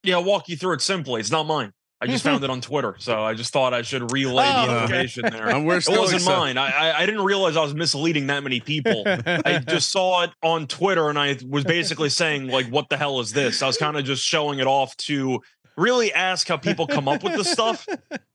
Yeah, 0.02 0.14
I'll 0.16 0.24
walk 0.24 0.48
you 0.48 0.56
through 0.56 0.74
it 0.74 0.80
simply. 0.80 1.20
It's 1.20 1.30
not 1.30 1.44
mine. 1.44 1.72
I 2.00 2.06
just 2.06 2.22
found 2.22 2.44
it 2.44 2.50
on 2.50 2.60
Twitter, 2.60 2.94
so 2.98 3.22
I 3.24 3.34
just 3.34 3.52
thought 3.52 3.74
I 3.74 3.82
should 3.82 4.12
relay 4.12 4.44
Oh, 4.46 4.66
the 4.66 4.72
okay. 4.72 4.82
information 4.82 5.22
there. 5.32 5.48
It 5.50 5.62
wasn't 5.64 5.98
excited. 6.14 6.24
mine. 6.26 6.56
I, 6.56 6.68
I 6.90 6.98
I 7.00 7.06
didn't 7.06 7.24
realize 7.24 7.56
I 7.56 7.62
was 7.62 7.74
misleading 7.74 8.28
that 8.28 8.42
many 8.44 8.60
people. 8.60 9.02
I 9.06 9.58
just 9.68 9.90
saw 9.90 10.22
it 10.22 10.30
on 10.42 10.66
Twitter, 10.68 11.08
and 11.10 11.18
I 11.18 11.36
was 11.48 11.64
basically 11.64 12.08
saying 12.08 12.46
like, 12.48 12.66
"What 12.68 12.88
the 12.88 12.96
hell 12.96 13.18
is 13.20 13.32
this?" 13.32 13.62
I 13.62 13.66
was 13.66 13.76
kind 13.76 13.96
of 13.96 14.04
just 14.04 14.22
showing 14.24 14.60
it 14.60 14.66
off 14.68 14.96
to 14.98 15.40
really 15.76 16.12
ask 16.12 16.46
how 16.46 16.56
people 16.56 16.86
come 16.86 17.08
up 17.08 17.22
with 17.24 17.34
this 17.34 17.50
stuff. 17.50 17.86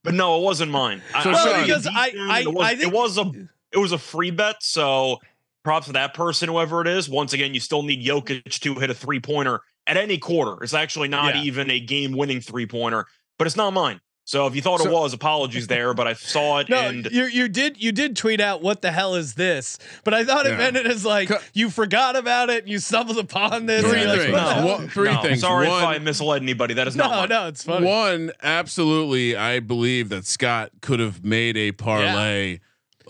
But 0.03 0.13
no, 0.13 0.39
it 0.39 0.43
wasn't 0.43 0.71
mine. 0.71 1.01
So, 1.11 1.17
I 1.17 1.21
Sean- 1.23 1.31
wasn't 1.33 1.61
because 1.67 1.87
I- 1.87 2.13
I- 2.29 2.39
it 2.41 2.53
was, 2.53 2.65
I 2.65 2.75
think- 2.75 2.81
it 2.83 2.93
was 2.93 3.17
a 3.17 3.31
it 3.71 3.77
was 3.77 3.91
a 3.93 3.97
free 3.97 4.31
bet, 4.31 4.57
so 4.61 5.19
props 5.63 5.87
to 5.87 5.93
that 5.93 6.13
person, 6.13 6.49
whoever 6.49 6.81
it 6.81 6.87
is. 6.87 7.07
Once 7.09 7.31
again, 7.31 7.53
you 7.53 7.61
still 7.61 7.83
need 7.83 8.05
Jokic 8.05 8.59
to 8.59 8.75
hit 8.75 8.89
a 8.89 8.93
three 8.93 9.21
pointer 9.21 9.61
at 9.87 9.95
any 9.95 10.17
quarter. 10.17 10.61
It's 10.63 10.73
actually 10.73 11.07
not 11.07 11.35
Yeah. 11.35 11.43
even 11.43 11.71
a 11.71 11.79
game 11.79 12.11
winning 12.11 12.41
three 12.41 12.65
pointer, 12.65 13.05
but 13.37 13.47
it's 13.47 13.55
not 13.55 13.71
mine. 13.73 13.99
So 14.25 14.47
if 14.47 14.55
you 14.55 14.61
thought 14.61 14.79
it 14.79 14.89
was, 14.89 15.11
apologies 15.11 15.67
there, 15.67 15.93
but 15.93 16.07
I 16.07 16.13
saw 16.13 16.59
it 16.59 16.69
No, 16.69 16.77
and 16.87 17.05
you 17.11 17.25
you 17.25 17.49
did 17.49 17.81
you 17.83 17.91
did 17.91 18.15
tweet 18.15 18.39
out 18.39 18.61
what 18.61 18.81
the 18.81 18.89
hell 18.89 19.15
is 19.15 19.33
this? 19.33 19.77
But 20.05 20.13
I 20.13 20.23
thought 20.23 20.45
it 20.45 20.51
Yeah. 20.51 20.57
meant 20.59 20.77
it 20.77 20.85
as 20.87 21.05
like 21.05 21.29
you 21.53 21.69
forgot 21.69 22.15
about 22.15 22.49
it, 22.49 22.65
you 22.65 22.79
stumbled 22.79 23.17
upon 23.17 23.65
this. 23.65 23.83
Three 23.83 24.05
like, 24.05 24.19
things. 24.21 24.31
what 24.31 24.81
the 24.81 24.87
three 24.87 25.11
no, 25.13 25.21
things. 25.21 25.41
Sorry 25.41 25.67
One- 25.67 25.77
if 25.83 25.87
I 25.89 25.97
misled 25.97 26.41
anybody. 26.41 26.73
That 26.75 26.87
is 26.87 26.95
not 26.95 27.09
No, 27.11 27.17
mine. 27.17 27.29
no, 27.29 27.47
it's 27.49 27.63
funny. 27.65 27.85
One, 27.85 28.31
absolutely, 28.41 29.35
I 29.35 29.59
believe 29.59 30.07
that 30.07 30.25
Scott 30.25 30.71
could 30.79 31.01
have 31.01 31.25
made 31.25 31.57
a 31.57 31.73
parlay 31.73 32.59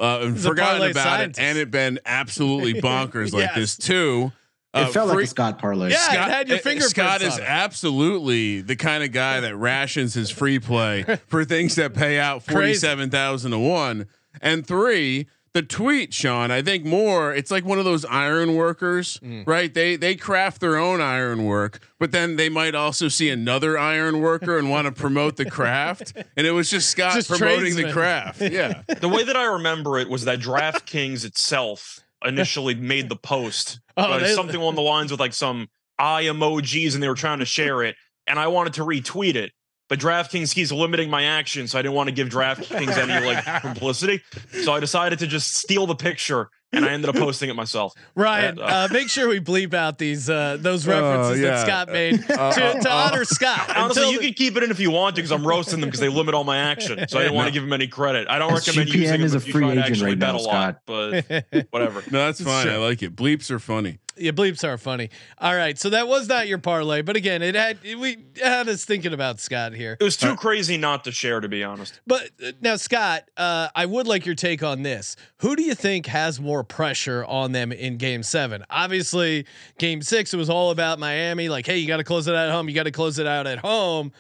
uh, 0.01 0.22
and 0.24 0.34
He's 0.34 0.44
forgotten 0.48 0.77
parlay 0.77 0.92
about 0.92 1.03
scientist. 1.03 1.39
it, 1.39 1.44
and 1.44 1.58
it 1.60 1.70
been 1.70 2.00
absolutely 2.08 2.74
bonkers 2.82 3.34
like 3.34 3.44
Yes. 3.44 3.56
this 3.56 3.77
too. 3.77 4.32
It 4.74 4.77
Uh, 4.80 4.88
felt 4.88 5.10
like 5.10 5.24
a 5.24 5.27
Scott 5.27 5.60
parlay. 5.60 5.92
Yeah, 5.92 6.25
it 6.25 6.32
had 6.32 6.50
your 6.50 6.58
fingerprints 6.58 6.89
Scott 6.89 7.22
is 7.22 7.36
on 7.36 7.42
it. 7.42 7.46
absolutely 7.48 8.62
the 8.62 8.75
kind 8.75 9.03
of 9.03 9.12
guy 9.12 9.39
that 9.39 9.56
rations 9.56 10.13
his 10.15 10.30
free 10.32 10.58
play 10.60 11.03
for 11.27 11.46
things 11.46 11.75
that 11.75 11.94
pay 11.94 12.20
out 12.20 12.44
Crazy. 12.46 12.53
forty 12.53 12.74
seven 12.75 13.10
thousand 13.10 13.51
to 13.51 13.60
one. 13.60 14.08
And 14.42 14.65
three, 14.65 15.27
the 15.53 15.62
tweet, 15.62 16.12
Sean. 16.12 16.50
I 16.50 16.63
think 16.63 16.84
more. 16.86 17.32
It's 17.36 17.51
like 17.51 17.63
one 17.63 17.77
of 17.77 17.86
those 17.86 18.03
iron 18.06 18.56
workers, 18.56 19.20
Mm. 19.24 19.46
right? 19.46 19.72
They 19.72 19.96
they 19.96 20.15
craft 20.15 20.60
their 20.60 20.77
own 20.77 21.01
iron 21.01 21.46
work, 21.46 21.80
but 22.00 22.12
then 22.12 22.36
they 22.38 22.50
might 22.50 22.74
also 22.74 23.10
see 23.10 23.30
another 23.30 23.77
iron 23.77 24.22
worker 24.22 24.58
and 24.58 24.72
want 24.72 24.86
to 24.88 24.92
promote 24.92 25.36
the 25.36 25.46
craft. 25.46 26.13
And 26.36 26.48
it 26.48 26.51
was 26.51 26.72
just 26.72 26.89
Scott 26.89 27.13
Just 27.13 27.30
promoting 27.30 27.75
the 27.75 27.92
craft. 27.92 28.42
Yeah. 28.42 28.82
The 29.00 29.08
way 29.10 29.24
that 29.24 29.38
I 29.38 29.46
remember 29.46 30.00
it 30.00 30.10
was 30.10 30.25
that 30.25 30.39
DraftKings 30.39 31.24
itself 31.25 32.00
initially 32.25 32.75
made 32.94 33.10
the 33.10 33.15
post. 33.15 33.80
Oh, 33.98 34.20
they- 34.20 34.34
something 34.34 34.56
along 34.56 34.75
the 34.75 34.82
lines 34.82 35.12
with 35.12 35.20
like 35.20 35.34
some 35.34 35.68
eye 36.00 36.24
emojis, 36.24 36.94
and 36.94 37.03
they 37.03 37.08
were 37.08 37.15
trying 37.15 37.39
to 37.39 37.46
share 37.46 37.84
it, 37.84 37.96
and 38.27 38.39
I 38.39 38.48
wanted 38.48 38.74
to 38.74 38.82
retweet 38.82 39.36
it. 39.36 39.51
But 39.89 40.00
DraftKings 40.00 40.56
keeps 40.56 40.72
limiting 40.72 41.10
my 41.10 41.24
action, 41.24 41.68
so 41.68 41.77
I 41.77 41.82
didn't 41.82 41.94
want 41.96 42.08
to 42.10 42.15
give 42.15 42.30
DraftKings 42.30 42.98
any 42.98 43.25
like 43.25 43.46
publicity. 43.62 44.22
So 44.63 44.74
I 44.74 44.80
decided 44.80 45.20
to 45.20 45.27
just 45.27 45.56
steal 45.56 45.86
the 45.86 45.96
picture 45.96 46.50
and 46.74 46.84
I 46.86 46.89
ended 46.89 47.10
up 47.10 47.15
posting 47.15 47.50
it 47.50 47.56
myself. 47.56 47.94
Ryan, 48.15 48.60
Uh, 48.60 48.63
uh, 48.63 48.88
make 48.92 49.10
sure 49.10 49.30
we 49.30 49.39
bleep 49.39 49.74
out 49.74 49.98
these 49.98 50.30
uh, 50.30 50.58
those 50.60 50.88
Oh, 50.88 50.92
references 50.92 51.42
yeah. 51.42 51.50
that 51.51 51.65
Scott 51.65 51.92
made 51.92 52.22
to, 52.25 52.42
Uh, 52.42 52.51
to 52.82 52.89
uh, 52.89 52.94
honor 52.94 53.24
Scott. 53.25 53.70
Honestly, 53.75 54.10
you 54.12 54.20
the- 54.20 54.25
can 54.25 54.34
keep 54.34 54.58
it 54.58 54.63
in 54.63 54.72
if 54.72 54.80
you 54.80 54.92
want 54.92 55.15
to, 55.15 55.22
because 55.22 55.32
I'm 55.32 55.46
roasting 55.48 55.80
them 55.80 55.88
because 55.89 56.00
they 56.01 56.10
limit 56.10 56.34
all 56.36 56.44
my 56.44 56.58
action. 56.58 57.06
So 57.08 57.20
I 57.20 57.24
didn't 57.24 57.36
want 57.36 57.48
to 57.48 57.53
give 57.53 57.63
them 57.63 57.74
any 57.74 57.88
credit. 57.88 58.27
I 58.30 58.39
don't 58.39 58.53
recommend 58.53 58.89
SGPN 58.89 58.94
using 58.96 59.12
them 59.12 59.22
is 59.24 59.34
a 59.34 59.38
if 59.38 59.48
you 59.48 59.53
free 59.53 59.62
try 59.65 59.75
to 59.75 59.80
agent 59.82 59.92
actually 59.92 60.10
right 60.12 60.20
bet 60.20 60.34
now, 60.36 60.39
a 60.39 60.42
lot. 60.42 60.80
But 60.86 61.25
whatever. 61.72 62.03
No, 62.12 62.25
that's 62.25 62.42
fine. 62.42 62.63
Sure. 62.65 62.74
I 62.74 62.77
like 62.77 63.01
it. 63.03 63.15
Bleeps 63.15 63.50
are 63.51 63.60
funny. 63.60 64.00
Yeah, 64.15 64.32
bleeps 64.32 64.63
are 64.63 64.77
funny. 64.77 65.10
All 65.39 65.55
right, 65.55 65.77
so 65.79 65.89
that 65.89 66.08
was 66.08 66.27
not 66.27 66.48
your 66.48 66.60
parlay, 66.60 67.01
but 67.01 67.15
again, 67.15 67.41
it 67.41 67.55
had 67.55 67.79
it, 67.84 67.98
we 67.98 68.17
had 68.41 68.70
us 68.70 68.86
thinking 68.86 69.12
about 69.13 69.39
Scott 69.39 69.74
here. 69.74 69.98
It 70.00 70.03
was 70.03 70.17
too 70.17 70.36
crazy 70.36 70.77
not 70.77 71.03
to 71.05 71.12
share, 71.12 71.39
to 71.39 71.48
be 71.50 71.63
honest. 71.63 72.00
But 72.05 72.29
uh, 72.46 72.51
now, 72.62 72.75
Scott, 72.75 73.24
uh, 73.38 73.70
I 73.75 73.86
would 73.86 74.05
like 74.08 74.25
your 74.25 74.36
take 74.36 74.62
on 74.62 74.84
this. 74.84 75.15
Who 75.38 75.55
do 75.55 75.63
you 75.63 75.74
think 75.75 76.05
has 76.05 76.39
more 76.39 76.63
pressure 76.63 77.25
on 77.25 77.53
them 77.53 77.72
in 77.72 77.98
Game 77.98 78.22
Seven? 78.24 78.63
Obviously, 78.70 79.46
Game 79.79 80.01
Six 80.01 80.34
it 80.34 80.38
was 80.38 80.50
all 80.50 80.70
about 80.72 81.00
Miami. 81.00 81.50
Like, 81.50 81.65
hey, 81.65 81.77
you 81.77 81.88
got 81.88 81.98
to 81.98 82.03
close 82.03 82.27
it 82.27 82.36
out 82.36 82.48
at 82.50 82.51
home. 82.53 82.70
You 82.70 82.75
got 82.75 82.84
to 82.84 82.91
close 82.91 83.17
it 83.20 83.25
out 83.27 83.48
at 83.48 83.60
home. 83.60 84.12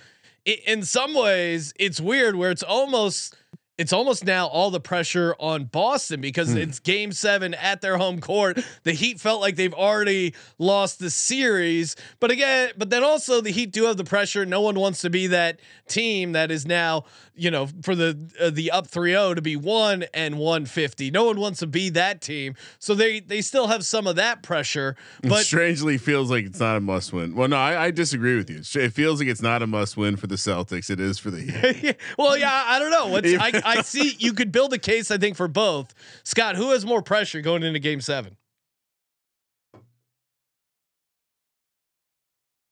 I- 0.47 0.59
in 0.65 0.83
some 0.83 1.13
ways, 1.13 1.73
it's 1.79 2.01
weird 2.01 2.35
where 2.35 2.49
it's 2.51 2.63
almost. 2.63 3.35
It's 3.79 3.91
almost 3.91 4.23
now 4.23 4.45
all 4.45 4.69
the 4.69 4.79
pressure 4.79 5.35
on 5.39 5.63
Boston 5.65 6.21
because 6.21 6.53
it's 6.53 6.79
game 6.79 7.11
seven 7.11 7.55
at 7.55 7.81
their 7.81 7.97
home 7.97 8.21
court. 8.21 8.59
The 8.83 8.91
Heat 8.93 9.19
felt 9.19 9.41
like 9.41 9.55
they've 9.55 9.73
already 9.73 10.35
lost 10.59 10.99
the 10.99 11.09
series. 11.09 11.95
But 12.19 12.29
again, 12.29 12.73
but 12.77 12.91
then 12.91 13.03
also 13.03 13.41
the 13.41 13.49
Heat 13.49 13.71
do 13.71 13.85
have 13.85 13.97
the 13.97 14.03
pressure. 14.03 14.45
No 14.45 14.61
one 14.61 14.79
wants 14.79 15.01
to 15.01 15.09
be 15.09 15.25
that 15.27 15.59
team 15.87 16.33
that 16.33 16.51
is 16.51 16.67
now, 16.67 17.05
you 17.33 17.49
know, 17.49 17.67
for 17.81 17.95
the 17.95 18.15
uh, 18.39 18.51
the 18.51 18.69
up 18.69 18.87
3-0 18.87 19.35
to 19.35 19.41
be 19.41 19.55
1 19.55 20.05
and 20.13 20.37
150. 20.37 21.09
No 21.09 21.25
one 21.25 21.39
wants 21.39 21.59
to 21.61 21.67
be 21.67 21.89
that 21.89 22.21
team. 22.21 22.53
So 22.77 22.93
they 22.93 23.21
they 23.21 23.41
still 23.41 23.65
have 23.67 23.83
some 23.83 24.05
of 24.05 24.17
that 24.17 24.43
pressure. 24.43 24.95
But 25.23 25.29
But 25.29 25.45
strangely 25.45 25.97
feels 25.97 26.29
like 26.29 26.45
it's 26.45 26.59
not 26.59 26.77
a 26.77 26.79
must 26.79 27.11
win. 27.11 27.33
Well, 27.33 27.47
no, 27.47 27.57
I, 27.57 27.85
I 27.85 27.91
disagree 27.91 28.35
with 28.35 28.51
you. 28.51 28.61
It 28.79 28.93
feels 28.93 29.19
like 29.19 29.29
it's 29.29 29.41
not 29.41 29.63
a 29.63 29.67
must 29.67 29.97
win 29.97 30.15
for 30.15 30.27
the 30.27 30.35
Celtics. 30.35 30.91
It 30.91 30.99
is 30.99 31.17
for 31.17 31.31
the 31.31 31.41
Heat. 31.41 31.97
well, 32.19 32.37
yeah, 32.37 32.65
I 32.67 32.77
don't 32.77 32.91
know. 32.91 33.07
What's 33.07 33.33
I, 33.33 33.62
I 33.65 33.81
see 33.81 34.15
you 34.19 34.33
could 34.33 34.51
build 34.51 34.73
a 34.73 34.77
case 34.77 35.11
I 35.11 35.17
think 35.17 35.35
for 35.35 35.47
both. 35.47 35.93
Scott, 36.23 36.55
who 36.55 36.71
has 36.71 36.85
more 36.85 37.01
pressure 37.01 37.41
going 37.41 37.63
into 37.63 37.79
game 37.79 38.01
7? 38.01 38.35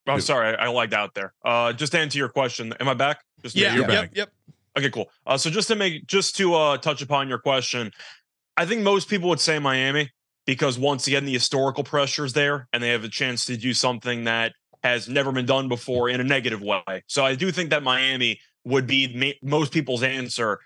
Oh, 0.07 0.17
sorry, 0.19 0.55
I, 0.55 0.65
I 0.65 0.69
lagged 0.69 0.93
out 0.93 1.13
there. 1.13 1.33
Uh, 1.45 1.73
just 1.73 1.91
to 1.91 1.99
answer 1.99 2.17
your 2.17 2.29
question, 2.29 2.73
am 2.79 2.89
I 2.89 2.93
back? 2.93 3.23
Just 3.43 3.55
Yeah, 3.55 3.75
you're 3.75 3.89
yep, 3.89 4.09
yep. 4.13 4.31
Okay, 4.77 4.89
cool. 4.89 5.09
Uh, 5.25 5.37
so 5.37 5.49
just 5.49 5.67
to 5.67 5.75
make 5.75 6.07
just 6.07 6.35
to 6.37 6.55
uh, 6.55 6.77
touch 6.77 7.01
upon 7.01 7.27
your 7.27 7.37
question, 7.37 7.91
I 8.57 8.65
think 8.65 8.81
most 8.81 9.09
people 9.09 9.29
would 9.29 9.39
say 9.39 9.59
Miami 9.59 10.09
because 10.45 10.79
once 10.79 11.07
again 11.07 11.25
the 11.25 11.33
historical 11.33 11.83
pressure 11.83 12.25
is 12.25 12.33
there, 12.33 12.67
and 12.73 12.81
they 12.81 12.89
have 12.89 13.03
a 13.03 13.09
chance 13.09 13.45
to 13.45 13.57
do 13.57 13.73
something 13.73 14.23
that 14.23 14.53
has 14.83 15.07
never 15.07 15.31
been 15.31 15.45
done 15.45 15.67
before 15.67 16.09
in 16.09 16.19
a 16.19 16.23
negative 16.23 16.61
way. 16.61 17.03
So 17.07 17.23
I 17.23 17.35
do 17.35 17.51
think 17.51 17.69
that 17.69 17.83
Miami 17.83 18.39
would 18.63 18.87
be 18.87 19.13
ma- 19.15 19.47
most 19.47 19.71
people's 19.71 20.03
answer. 20.03 20.59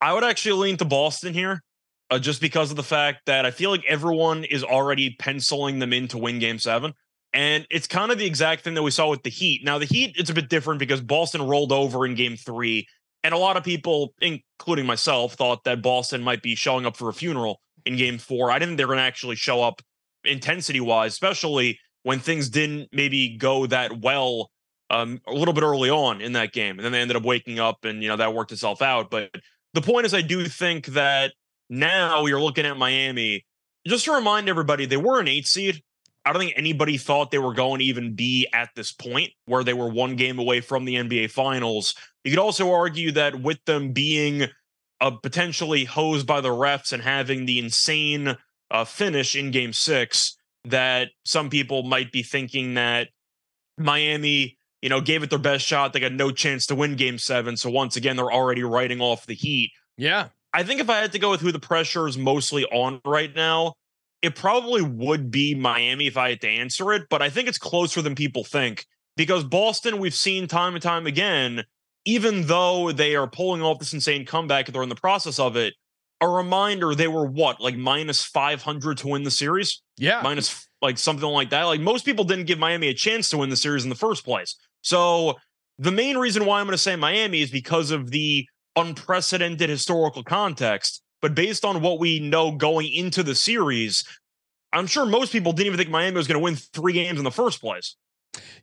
I 0.00 0.12
would 0.12 0.24
actually 0.24 0.60
lean 0.60 0.76
to 0.78 0.84
Boston 0.84 1.34
here, 1.34 1.62
uh, 2.10 2.18
just 2.18 2.40
because 2.40 2.70
of 2.70 2.76
the 2.76 2.82
fact 2.82 3.26
that 3.26 3.44
I 3.44 3.50
feel 3.50 3.70
like 3.70 3.84
everyone 3.86 4.44
is 4.44 4.62
already 4.62 5.16
penciling 5.18 5.78
them 5.78 5.92
in 5.92 6.08
to 6.08 6.18
win 6.18 6.38
Game 6.38 6.58
Seven. 6.58 6.92
And 7.34 7.66
it's 7.70 7.86
kind 7.86 8.10
of 8.10 8.18
the 8.18 8.26
exact 8.26 8.62
thing 8.62 8.74
that 8.74 8.82
we 8.82 8.90
saw 8.90 9.10
with 9.10 9.22
the 9.22 9.30
Heat. 9.30 9.62
Now, 9.64 9.78
the 9.78 9.84
Heat, 9.84 10.14
it's 10.16 10.30
a 10.30 10.34
bit 10.34 10.48
different 10.48 10.78
because 10.78 11.00
Boston 11.00 11.42
rolled 11.42 11.72
over 11.72 12.06
in 12.06 12.14
game 12.14 12.36
three. 12.36 12.86
And 13.22 13.34
a 13.34 13.38
lot 13.38 13.56
of 13.56 13.64
people, 13.64 14.14
including 14.20 14.86
myself, 14.86 15.34
thought 15.34 15.64
that 15.64 15.82
Boston 15.82 16.22
might 16.22 16.40
be 16.40 16.54
showing 16.54 16.86
up 16.86 16.96
for 16.96 17.08
a 17.08 17.12
funeral 17.12 17.60
in 17.84 17.96
game 17.96 18.16
four. 18.16 18.50
I 18.50 18.58
didn't 18.58 18.70
think 18.70 18.78
they're 18.78 18.86
going 18.86 18.98
to 18.98 19.02
actually 19.02 19.36
show 19.36 19.62
up 19.62 19.82
intensity 20.24 20.80
wise, 20.80 21.12
especially 21.12 21.78
when 22.04 22.20
things 22.20 22.48
didn't 22.48 22.88
maybe 22.92 23.36
go 23.36 23.66
that 23.66 24.00
well 24.00 24.50
um, 24.88 25.20
a 25.26 25.34
little 25.34 25.52
bit 25.52 25.64
early 25.64 25.90
on 25.90 26.20
in 26.20 26.32
that 26.32 26.52
game. 26.52 26.78
And 26.78 26.84
then 26.84 26.92
they 26.92 27.00
ended 27.00 27.16
up 27.16 27.24
waking 27.24 27.58
up 27.58 27.84
and, 27.84 28.02
you 28.02 28.08
know, 28.08 28.16
that 28.16 28.32
worked 28.32 28.52
itself 28.52 28.80
out. 28.80 29.10
But 29.10 29.30
the 29.74 29.82
point 29.82 30.06
is, 30.06 30.14
I 30.14 30.22
do 30.22 30.44
think 30.46 30.86
that 30.86 31.32
now 31.68 32.26
you're 32.26 32.40
looking 32.40 32.66
at 32.66 32.76
Miami. 32.76 33.44
Just 33.86 34.04
to 34.06 34.12
remind 34.12 34.48
everybody, 34.48 34.86
they 34.86 34.96
were 34.96 35.20
an 35.20 35.28
eight 35.28 35.46
seed. 35.46 35.82
I 36.24 36.32
don't 36.32 36.40
think 36.40 36.54
anybody 36.56 36.98
thought 36.98 37.30
they 37.30 37.38
were 37.38 37.54
going 37.54 37.78
to 37.78 37.84
even 37.86 38.14
be 38.14 38.46
at 38.52 38.70
this 38.74 38.92
point 38.92 39.30
where 39.46 39.64
they 39.64 39.72
were 39.72 39.88
one 39.88 40.16
game 40.16 40.38
away 40.38 40.60
from 40.60 40.84
the 40.84 40.96
NBA 40.96 41.30
Finals. 41.30 41.94
You 42.24 42.30
could 42.30 42.38
also 42.38 42.70
argue 42.72 43.12
that 43.12 43.40
with 43.40 43.64
them 43.64 43.92
being 43.92 44.46
uh, 45.00 45.10
potentially 45.12 45.84
hosed 45.84 46.26
by 46.26 46.40
the 46.40 46.50
refs 46.50 46.92
and 46.92 47.02
having 47.02 47.46
the 47.46 47.58
insane 47.58 48.36
uh, 48.70 48.84
finish 48.84 49.36
in 49.36 49.50
Game 49.50 49.72
Six, 49.72 50.36
that 50.64 51.08
some 51.24 51.48
people 51.48 51.82
might 51.84 52.12
be 52.12 52.22
thinking 52.22 52.74
that 52.74 53.08
Miami, 53.78 54.57
you 54.82 54.88
know, 54.88 55.00
gave 55.00 55.22
it 55.22 55.30
their 55.30 55.38
best 55.38 55.66
shot. 55.66 55.92
They 55.92 56.00
got 56.00 56.12
no 56.12 56.30
chance 56.30 56.66
to 56.66 56.74
win 56.74 56.96
Game 56.96 57.18
Seven, 57.18 57.56
so 57.56 57.70
once 57.70 57.96
again 57.96 58.16
they're 58.16 58.32
already 58.32 58.62
writing 58.62 59.00
off 59.00 59.26
the 59.26 59.34
Heat. 59.34 59.72
Yeah. 59.96 60.28
I 60.52 60.62
think 60.62 60.80
if 60.80 60.88
I 60.88 60.98
had 60.98 61.12
to 61.12 61.18
go 61.18 61.30
with 61.30 61.40
who 61.40 61.52
the 61.52 61.58
pressure 61.58 62.08
is 62.08 62.16
mostly 62.16 62.64
on 62.66 63.00
right 63.04 63.34
now, 63.34 63.74
it 64.22 64.34
probably 64.34 64.82
would 64.82 65.30
be 65.30 65.54
Miami 65.54 66.06
if 66.06 66.16
I 66.16 66.30
had 66.30 66.40
to 66.40 66.48
answer 66.48 66.92
it, 66.92 67.04
but 67.10 67.22
I 67.22 67.30
think 67.30 67.48
it's 67.48 67.58
closer 67.58 68.02
than 68.02 68.14
people 68.14 68.44
think 68.44 68.86
because 69.16 69.44
Boston, 69.44 69.98
we've 69.98 70.14
seen 70.14 70.46
time 70.46 70.74
and 70.74 70.82
time 70.82 71.06
again, 71.06 71.64
even 72.04 72.46
though 72.46 72.92
they 72.92 73.16
are 73.16 73.28
pulling 73.28 73.62
off 73.62 73.78
this 73.78 73.92
insane 73.92 74.24
comeback 74.24 74.66
and 74.66 74.74
they're 74.74 74.82
in 74.82 74.88
the 74.88 74.94
process 74.94 75.38
of 75.38 75.56
it, 75.56 75.74
a 76.20 76.28
reminder 76.28 76.94
they 76.94 77.08
were 77.08 77.26
what, 77.26 77.60
like 77.60 77.76
minus 77.76 78.24
500 78.24 78.98
to 78.98 79.08
win 79.08 79.24
the 79.24 79.30
series? 79.30 79.82
Yeah. 79.96 80.20
Minus 80.22 80.68
like 80.80 80.98
something 80.98 81.28
like 81.28 81.50
that. 81.50 81.64
Like 81.64 81.80
most 81.80 82.04
people 82.04 82.24
didn't 82.24 82.46
give 82.46 82.58
Miami 82.58 82.88
a 82.88 82.94
chance 82.94 83.28
to 83.30 83.38
win 83.38 83.50
the 83.50 83.56
series 83.56 83.84
in 83.84 83.90
the 83.90 83.96
first 83.96 84.24
place. 84.24 84.56
So 84.82 85.36
the 85.78 85.92
main 85.92 86.16
reason 86.16 86.44
why 86.44 86.60
I'm 86.60 86.66
going 86.66 86.72
to 86.72 86.78
say 86.78 86.96
Miami 86.96 87.40
is 87.40 87.50
because 87.50 87.90
of 87.90 88.10
the 88.10 88.46
unprecedented 88.76 89.68
historical 89.68 90.22
context. 90.22 91.02
But 91.20 91.34
based 91.34 91.64
on 91.64 91.82
what 91.82 91.98
we 91.98 92.20
know 92.20 92.52
going 92.52 92.92
into 92.92 93.22
the 93.22 93.34
series, 93.34 94.04
I'm 94.72 94.86
sure 94.86 95.04
most 95.04 95.32
people 95.32 95.52
didn't 95.52 95.66
even 95.66 95.78
think 95.78 95.90
Miami 95.90 96.16
was 96.16 96.28
going 96.28 96.38
to 96.38 96.44
win 96.44 96.56
three 96.56 96.92
games 96.92 97.18
in 97.18 97.24
the 97.24 97.30
first 97.30 97.60
place. 97.60 97.96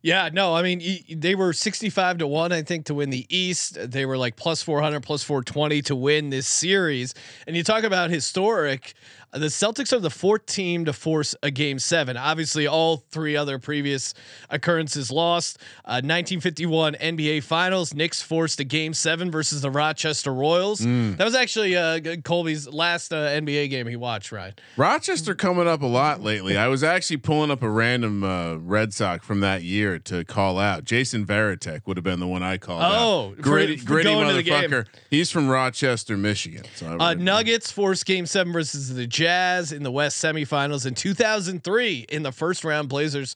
Yeah, 0.02 0.30
no, 0.32 0.54
I 0.54 0.62
mean 0.62 0.80
they 1.10 1.34
were 1.34 1.52
65 1.52 2.18
to 2.18 2.26
1 2.26 2.52
I 2.52 2.62
think 2.62 2.86
to 2.86 2.94
win 2.94 3.10
the 3.10 3.26
East. 3.28 3.76
They 3.90 4.06
were 4.06 4.16
like 4.16 4.36
plus 4.36 4.62
400 4.62 5.02
plus 5.02 5.22
420 5.22 5.82
to 5.82 5.96
win 5.96 6.30
this 6.30 6.46
series. 6.46 7.14
And 7.46 7.56
you 7.56 7.62
talk 7.62 7.84
about 7.84 8.10
historic, 8.10 8.94
the 9.32 9.46
Celtics 9.46 9.92
are 9.92 9.98
the 9.98 10.10
fourth 10.10 10.46
team 10.46 10.84
to 10.86 10.92
force 10.92 11.34
a 11.42 11.50
game 11.50 11.78
7. 11.78 12.16
Obviously 12.16 12.66
all 12.66 12.98
three 13.10 13.36
other 13.36 13.58
previous 13.58 14.14
occurrences 14.50 15.10
lost. 15.10 15.58
Uh, 15.84 16.00
1951 16.04 16.94
NBA 16.94 17.42
Finals, 17.42 17.92
Knicks 17.92 18.22
forced 18.22 18.60
a 18.60 18.64
game 18.64 18.94
7 18.94 19.30
versus 19.30 19.60
the 19.60 19.70
Rochester 19.70 20.32
Royals. 20.32 20.80
Mm. 20.80 21.16
That 21.18 21.24
was 21.24 21.34
actually 21.34 21.76
uh, 21.76 22.00
Colby's 22.24 22.68
last 22.68 23.12
uh, 23.12 23.16
NBA 23.28 23.68
game 23.70 23.86
he 23.86 23.96
watched, 23.96 24.32
right? 24.32 24.58
Rochester 24.76 25.34
coming 25.34 25.66
up 25.68 25.82
a 25.82 25.86
lot 25.86 26.22
lately. 26.22 26.56
I 26.56 26.68
was 26.68 26.82
actually 26.82 27.18
pulling 27.18 27.50
up 27.50 27.62
a 27.62 27.68
random 27.68 28.22
uh, 28.24 28.54
Red 28.56 28.94
Sox 28.94 29.26
from 29.26 29.40
that 29.40 29.62
year 29.62 29.98
to 30.00 30.24
call 30.24 30.58
out. 30.58 30.84
Jason 30.84 31.26
Varitek 31.26 31.80
would 31.86 31.96
have 31.96 32.04
been 32.04 32.20
the 32.20 32.26
one 32.26 32.42
I 32.42 32.56
called 32.58 32.82
Oh, 32.84 33.30
out. 33.30 33.40
Gritty, 33.42 33.76
for 33.78 33.86
gritty 33.86 34.10
going 34.10 34.28
to 34.28 34.34
the 34.34 34.42
game. 34.42 34.70
motherfucker. 34.70 34.86
He's 35.10 35.30
from 35.30 35.48
Rochester, 35.48 36.16
Michigan. 36.16 36.64
So 36.76 36.96
Uh, 36.98 37.14
Nuggets 37.14 37.70
forced 37.70 38.06
Game 38.06 38.24
Seven 38.26 38.52
versus 38.52 38.94
the 38.94 39.06
Jazz 39.26 39.72
in 39.72 39.82
the 39.82 39.90
West 39.90 40.22
semifinals 40.22 40.86
in 40.86 40.94
2003. 40.94 42.06
In 42.10 42.22
the 42.22 42.30
first 42.30 42.62
round, 42.62 42.88
Blazers 42.88 43.34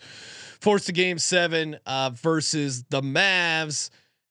forced 0.61 0.89
a 0.89 0.93
Game 0.93 1.19
Seven 1.19 1.79
uh, 1.85 2.11
versus 2.11 2.85
the 2.91 3.01
Mavs. 3.01 3.91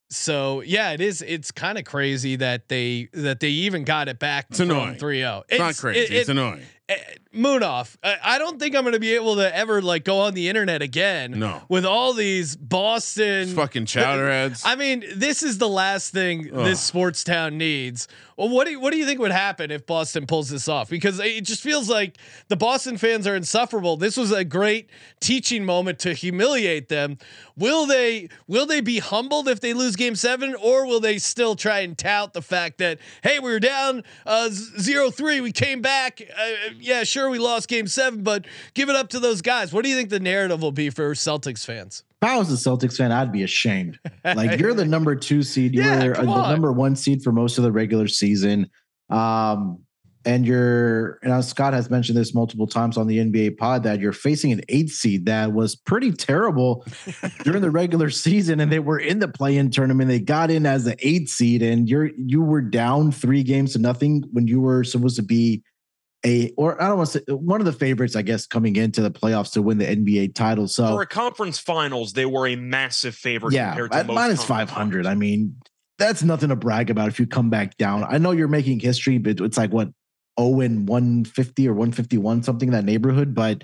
So 0.09 0.61
yeah, 0.61 0.91
it 0.91 1.01
is. 1.01 1.21
It's 1.21 1.51
kind 1.51 1.77
of 1.77 1.83
crazy 1.83 2.37
that 2.37 2.69
they 2.69 3.09
that 3.11 3.41
they 3.41 3.49
even 3.49 3.83
got 3.83 4.07
it 4.07 4.19
back. 4.19 4.45
It's 4.51 4.61
annoying. 4.61 4.95
3-0. 4.95 5.43
It's 5.49 5.59
not 5.59 5.75
crazy. 5.75 6.15
it's 6.15 6.29
annoying. 6.29 6.61
Munaf. 7.35 7.95
I, 8.03 8.17
I 8.23 8.39
don't 8.39 8.59
think 8.59 8.75
I'm 8.75 8.83
going 8.83 8.93
to 8.93 8.99
be 8.99 9.13
able 9.13 9.35
to 9.35 9.55
ever 9.55 9.81
like 9.81 10.03
go 10.03 10.21
on 10.21 10.33
the 10.33 10.49
internet 10.49 10.81
again. 10.81 11.37
No. 11.37 11.61
With 11.69 11.85
all 11.85 12.13
these 12.13 12.55
Boston 12.55 13.43
It's 13.43 13.53
fucking 13.53 13.85
chowderheads. 13.85 14.63
I 14.65 14.75
mean, 14.75 15.03
this 15.15 15.43
is 15.43 15.57
the 15.59 15.69
last 15.69 16.11
thing 16.11 16.49
Ugh. 16.51 16.65
this 16.65 16.81
sports 16.81 17.23
town 17.23 17.57
needs. 17.57 18.07
Well, 18.39 18.47
what 18.47 18.67
do 18.67 18.71
you, 18.71 18.79
what 18.79 18.93
do 18.93 18.97
you 18.97 19.05
think 19.05 19.19
would 19.19 19.33
happen 19.33 19.69
if 19.69 19.85
Boston 19.85 20.25
pulls 20.25 20.47
this 20.47 20.69
off? 20.69 20.89
Because 20.89 21.19
it 21.19 21.43
just 21.43 21.61
feels 21.61 21.89
like 21.89 22.15
the 22.47 22.55
Boston 22.55 22.97
fans 22.97 23.27
are 23.27 23.35
insufferable. 23.35 23.97
This 23.97 24.15
was 24.15 24.31
a 24.31 24.45
great 24.45 24.89
teaching 25.19 25.65
moment 25.65 25.99
to 25.99 26.13
humiliate 26.13 26.87
them. 26.87 27.17
Will 27.57 27.85
they 27.85 28.29
will 28.47 28.65
they 28.65 28.79
be 28.79 28.99
humbled 28.99 29.49
if 29.49 29.59
they 29.59 29.73
lose 29.73 29.97
Game 29.97 30.15
Seven, 30.15 30.55
or 30.55 30.85
will 30.85 31.01
they 31.01 31.17
still 31.17 31.57
try 31.57 31.79
and 31.79 31.97
tout 31.97 32.31
the 32.31 32.41
fact 32.41 32.77
that 32.77 32.99
hey, 33.23 33.39
we 33.39 33.51
were 33.51 33.59
down 33.59 34.05
uh, 34.25 34.47
zero 34.49 35.11
three, 35.11 35.41
we 35.41 35.51
came 35.51 35.81
back. 35.81 36.21
Uh, 36.21 36.71
yeah, 36.79 37.03
sure, 37.03 37.29
we 37.29 37.39
lost 37.39 37.67
Game 37.67 37.87
Seven, 37.87 38.23
but 38.23 38.45
give 38.73 38.87
it 38.87 38.95
up 38.95 39.09
to 39.09 39.19
those 39.19 39.41
guys. 39.41 39.73
What 39.73 39.83
do 39.83 39.89
you 39.89 39.97
think 39.97 40.11
the 40.11 40.19
narrative 40.21 40.61
will 40.61 40.71
be 40.71 40.89
for 40.89 41.13
Celtics 41.13 41.65
fans? 41.65 42.05
If 42.21 42.27
I 42.29 42.37
was 42.37 42.51
a 42.51 42.69
Celtics 42.69 42.97
fan, 42.97 43.13
I'd 43.13 43.31
be 43.31 43.43
ashamed. 43.43 43.97
Like 44.25 44.59
you're 44.59 44.73
the 44.73 44.83
number 44.85 45.15
two 45.15 45.41
seed. 45.41 45.73
You 45.73 45.81
Yeah, 45.85 46.05
were 46.07 46.17
uh, 46.17 46.21
the 46.23 46.27
on. 46.27 46.51
number 46.51 46.71
one 46.73 46.95
seed 46.97 47.21
for 47.23 47.31
most 47.31 47.57
of 47.57 47.63
the 47.63 47.71
regular 47.71 48.07
season. 48.09 48.69
Um, 49.09 49.79
and 50.25 50.45
you're 50.45 51.17
and 51.23 51.43
Scott 51.45 51.71
has 51.73 51.89
mentioned 51.89 52.17
this 52.17 52.35
multiple 52.35 52.67
times 52.67 52.97
on 52.97 53.07
the 53.07 53.19
NBA 53.19 53.57
pod 53.57 53.83
that 53.83 54.01
you're 54.01 54.11
facing 54.11 54.51
an 54.51 54.59
eight 54.67 54.89
seed 54.89 55.25
that 55.27 55.53
was 55.53 55.77
pretty 55.77 56.11
terrible 56.11 56.85
during 57.43 57.61
the 57.61 57.71
regular 57.71 58.09
season, 58.09 58.59
and 58.59 58.69
they 58.69 58.79
were 58.79 58.99
in 58.99 59.19
the 59.19 59.29
play-in 59.29 59.71
tournament. 59.71 60.09
They 60.09 60.19
got 60.19 60.51
in 60.51 60.65
as 60.65 60.83
the 60.83 60.97
eight 60.99 61.29
seed, 61.29 61.61
and 61.63 61.87
you're 61.87 62.09
you 62.17 62.41
were 62.41 62.61
down 62.61 63.13
three 63.13 63.43
games 63.43 63.73
to 63.73 63.79
nothing 63.79 64.23
when 64.33 64.45
you 64.45 64.59
were 64.59 64.83
supposed 64.83 65.15
to 65.15 65.23
be 65.23 65.63
a 66.25 66.51
or 66.57 66.81
I 66.81 66.87
don't 66.87 66.97
want 66.97 67.09
to 67.11 67.19
say 67.19 67.33
one 67.33 67.61
of 67.61 67.65
the 67.65 67.73
favorites, 67.73 68.15
I 68.15 68.21
guess, 68.21 68.45
coming 68.45 68.75
into 68.75 69.01
the 69.01 69.11
playoffs 69.11 69.53
to 69.53 69.61
win 69.61 69.77
the 69.77 69.85
NBA 69.85 70.35
title. 70.35 70.67
So 70.67 70.87
For 70.87 71.01
a 71.03 71.07
conference 71.07 71.59
finals, 71.59 72.13
they 72.13 72.25
were 72.25 72.47
a 72.47 72.55
massive 72.55 73.15
favorite 73.15 73.53
yeah, 73.53 73.69
compared 73.69 73.91
to 73.91 73.97
at 73.97 74.07
most 74.07 74.45
five 74.45 74.69
hundred. 74.69 75.05
I 75.05 75.15
mean, 75.15 75.55
that's 75.97 76.21
nothing 76.23 76.49
to 76.49 76.55
brag 76.55 76.89
about 76.89 77.07
if 77.07 77.19
you 77.19 77.27
come 77.27 77.49
back 77.49 77.77
down. 77.77 78.03
I 78.03 78.17
know 78.17 78.31
you're 78.31 78.47
making 78.47 78.79
history, 78.79 79.17
but 79.17 79.39
it's 79.39 79.57
like 79.57 79.71
what 79.71 79.89
oh 80.37 80.59
and 80.59 80.87
one 80.87 81.23
fifty 81.23 81.67
or 81.67 81.73
one 81.73 81.91
fifty 81.91 82.17
one, 82.17 82.43
something 82.43 82.67
in 82.67 82.73
that 82.73 82.85
neighborhood. 82.85 83.33
But 83.33 83.63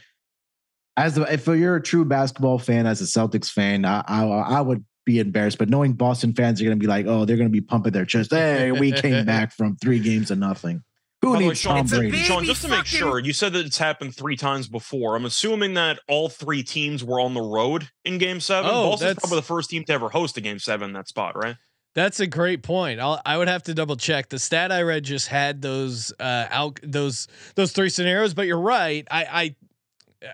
as 0.96 1.16
the, 1.16 1.24
if 1.24 1.48
you're 1.48 1.76
a 1.76 1.84
true 1.84 2.06
basketball 2.06 2.60
fan, 2.60 2.88
as 2.88 3.02
a 3.02 3.06
Celtics 3.06 3.50
fan, 3.50 3.84
I 3.84 4.02
I, 4.08 4.24
I 4.24 4.62
would 4.62 4.86
be 5.06 5.20
embarrassed. 5.20 5.58
But 5.58 5.70
knowing 5.70 5.94
Boston 5.94 6.34
fans 6.34 6.62
are 6.62 6.66
going 6.66 6.78
to 6.78 6.82
be 6.82 6.88
like, 6.88 7.06
oh, 7.06 7.26
they're 7.26 7.38
going 7.38 7.50
to 7.50 7.54
be 7.54 7.62
pumping 7.62 7.92
their 7.92 8.06
chest. 8.06 8.32
Hey, 8.32 8.72
we 8.72 8.94
came 8.94 9.26
back 9.26 9.52
from 9.52 9.76
three 9.76 10.00
games 10.00 10.30
to 10.30 10.38
nothing. 10.38 10.84
Who 11.26 11.34
By 11.34 11.40
the 11.40 11.44
way, 11.46 11.48
needs 11.50 11.60
Sean, 11.60 11.76
Tom 11.78 11.88
Brady? 11.88 12.18
Sean, 12.18 12.44
just 12.46 12.62
to 12.62 12.68
make 12.70 12.86
sure, 12.86 13.20
you 13.20 13.34
said 13.34 13.54
that 13.54 13.66
it's 13.66 13.78
happened 13.78 14.16
three 14.16 14.36
times 14.36 14.68
before. 14.68 15.16
I'm 15.16 15.26
assuming 15.26 15.74
that 15.74 16.00
all 16.08 16.30
three 16.30 16.64
teams 16.64 17.04
were 17.04 17.20
on 17.20 17.34
the 17.34 17.42
road 17.42 17.90
in 18.04 18.18
Game 18.18 18.40
Seven. 18.40 18.70
Oh, 18.72 18.92
Boston's 18.92 19.00
that's- 19.00 19.20
probably 19.20 19.38
the 19.40 19.46
first 19.48 19.70
team 19.70 19.84
to 19.86 19.94
ever 19.94 20.10
host 20.10 20.38
a 20.38 20.42
Game 20.42 20.60
Seven 20.60 20.90
in 20.90 20.94
that 20.94 21.08
spot, 21.08 21.36
right? 21.36 21.56
That's 21.96 22.20
a 22.20 22.28
great 22.28 22.62
point. 22.62 23.00
I'll, 23.00 23.22
I 23.26 23.38
would 23.38 23.48
have 23.48 23.64
to 23.64 23.74
double 23.74 23.96
check. 23.96 24.28
The 24.28 24.38
stat 24.38 24.70
I 24.72 24.82
read 24.82 25.04
just 25.06 25.30
had 25.30 25.62
those 25.62 26.12
uh, 26.20 26.46
out 26.52 26.80
those 26.84 27.28
those 27.56 27.72
three 27.72 27.90
scenarios, 27.90 28.34
but 28.34 28.48
you're 28.48 28.60
right. 28.60 29.08
I, 29.10 29.24
I 29.24 29.56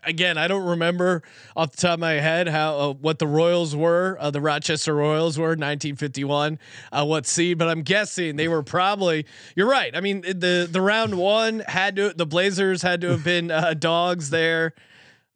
again, 0.03 0.37
I 0.37 0.47
don't 0.47 0.65
remember 0.65 1.23
off 1.55 1.71
the 1.71 1.77
top 1.77 1.93
of 1.95 1.99
my 1.99 2.13
head 2.13 2.47
how 2.47 2.77
uh, 2.77 2.93
what 2.93 3.19
the 3.19 3.27
Royals 3.27 3.75
were. 3.75 4.17
Uh, 4.19 4.31
the 4.31 4.41
Rochester 4.41 4.95
Royals 4.95 5.37
were 5.37 5.49
1951. 5.49 6.59
Uh, 6.91 7.05
what 7.05 7.25
seed? 7.25 7.57
But 7.57 7.69
I'm 7.69 7.81
guessing 7.81 8.35
they 8.35 8.47
were 8.47 8.63
probably. 8.63 9.25
You're 9.55 9.69
right. 9.69 9.95
I 9.95 10.01
mean, 10.01 10.21
the 10.21 10.67
the 10.69 10.81
round 10.81 11.15
one 11.15 11.59
had 11.67 11.95
to 11.97 12.13
the 12.13 12.25
Blazers 12.25 12.81
had 12.81 13.01
to 13.01 13.09
have 13.09 13.23
been 13.23 13.51
uh, 13.51 13.73
dogs 13.73 14.29
there. 14.29 14.73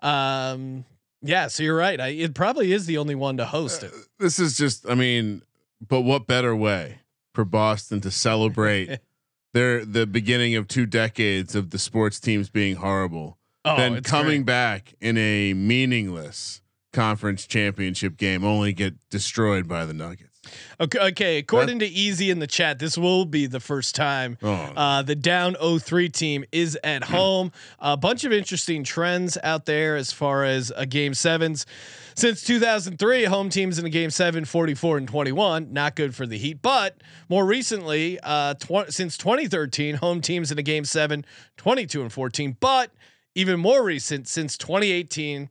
Um, 0.02 0.86
yeah, 1.22 1.48
so 1.48 1.64
you're 1.64 1.76
right. 1.76 2.00
I, 2.00 2.10
it 2.10 2.36
probably 2.36 2.72
is 2.72 2.86
the 2.86 2.98
only 3.00 3.16
one 3.16 3.38
to 3.38 3.46
host 3.46 3.84
it. 3.84 3.92
This 4.20 4.38
is 4.38 4.56
just, 4.58 4.88
I 4.88 4.94
mean, 4.94 5.42
but 5.86 6.02
what 6.02 6.28
better 6.28 6.56
way 6.56 7.00
for 7.34 7.44
Boston 7.44 8.00
to 8.02 8.12
celebrate 8.12 9.00
their 9.54 9.84
the 9.84 10.06
beginning 10.06 10.56
of 10.56 10.68
two 10.68 10.86
decades 10.86 11.56
of 11.56 11.72
the 11.72 11.80
sports 11.80 12.20
teams 12.20 12.50
being 12.50 12.76
horrible 12.76 13.38
Oh, 13.66 13.76
than 13.78 14.02
coming 14.04 14.42
great. 14.42 14.46
back 14.46 14.94
in 15.02 15.18
a 15.18 15.54
meaningless 15.54 16.62
conference 16.94 17.46
championship 17.46 18.16
game 18.18 18.44
only 18.46 18.72
get 18.72 18.94
destroyed 19.10 19.68
by 19.68 19.86
the 19.86 19.94
Nuggets. 19.94 20.32
Okay, 20.80 21.00
okay. 21.00 21.38
According 21.40 21.80
to 21.80 21.88
Easy 21.88 22.30
in 22.30 22.38
the 22.38 22.46
chat, 22.46 22.78
this 22.78 22.98
will 22.98 23.26
be 23.26 23.48
the 23.48 23.60
first 23.60 23.96
time 23.96 24.38
Oh. 24.44 24.54
uh, 24.54 25.02
the 25.02 25.16
down 25.16 25.56
03 25.56 26.08
team 26.10 26.46
is 26.52 26.78
at 26.84 27.04
home. 27.06 27.52
A 27.80 27.98
bunch 27.98 28.24
of 28.26 28.32
interesting 28.32 28.84
trends 28.84 29.38
out 29.44 29.66
there 29.66 29.96
as 29.96 30.12
far 30.12 30.44
as 30.44 30.72
uh, 30.76 30.86
game 30.86 31.16
sevens. 31.16 31.66
Since 32.16 32.44
2003, 32.44 33.24
home 33.26 33.50
teams 33.50 33.80
in 33.80 33.86
a 33.86 33.90
game 33.90 34.12
seven, 34.12 34.46
44 34.46 35.00
and 35.00 35.08
21. 35.08 35.74
Not 35.74 35.96
good 35.96 36.14
for 36.16 36.28
the 36.28 36.38
Heat. 36.38 36.62
But 36.62 37.02
more 37.28 37.46
recently, 37.46 38.20
uh, 38.22 38.54
tw- 38.54 38.90
since 38.94 39.18
2013, 39.18 39.96
home 39.96 40.22
teams 40.22 40.52
in 40.52 40.60
a 40.60 40.64
game 40.64 40.86
seven, 40.86 41.26
22 41.58 42.04
and 42.04 42.14
14. 42.14 42.56
But 42.60 42.92
even 43.36 43.60
more 43.60 43.84
recent, 43.84 44.28
since 44.28 44.58
2018, 44.58 45.50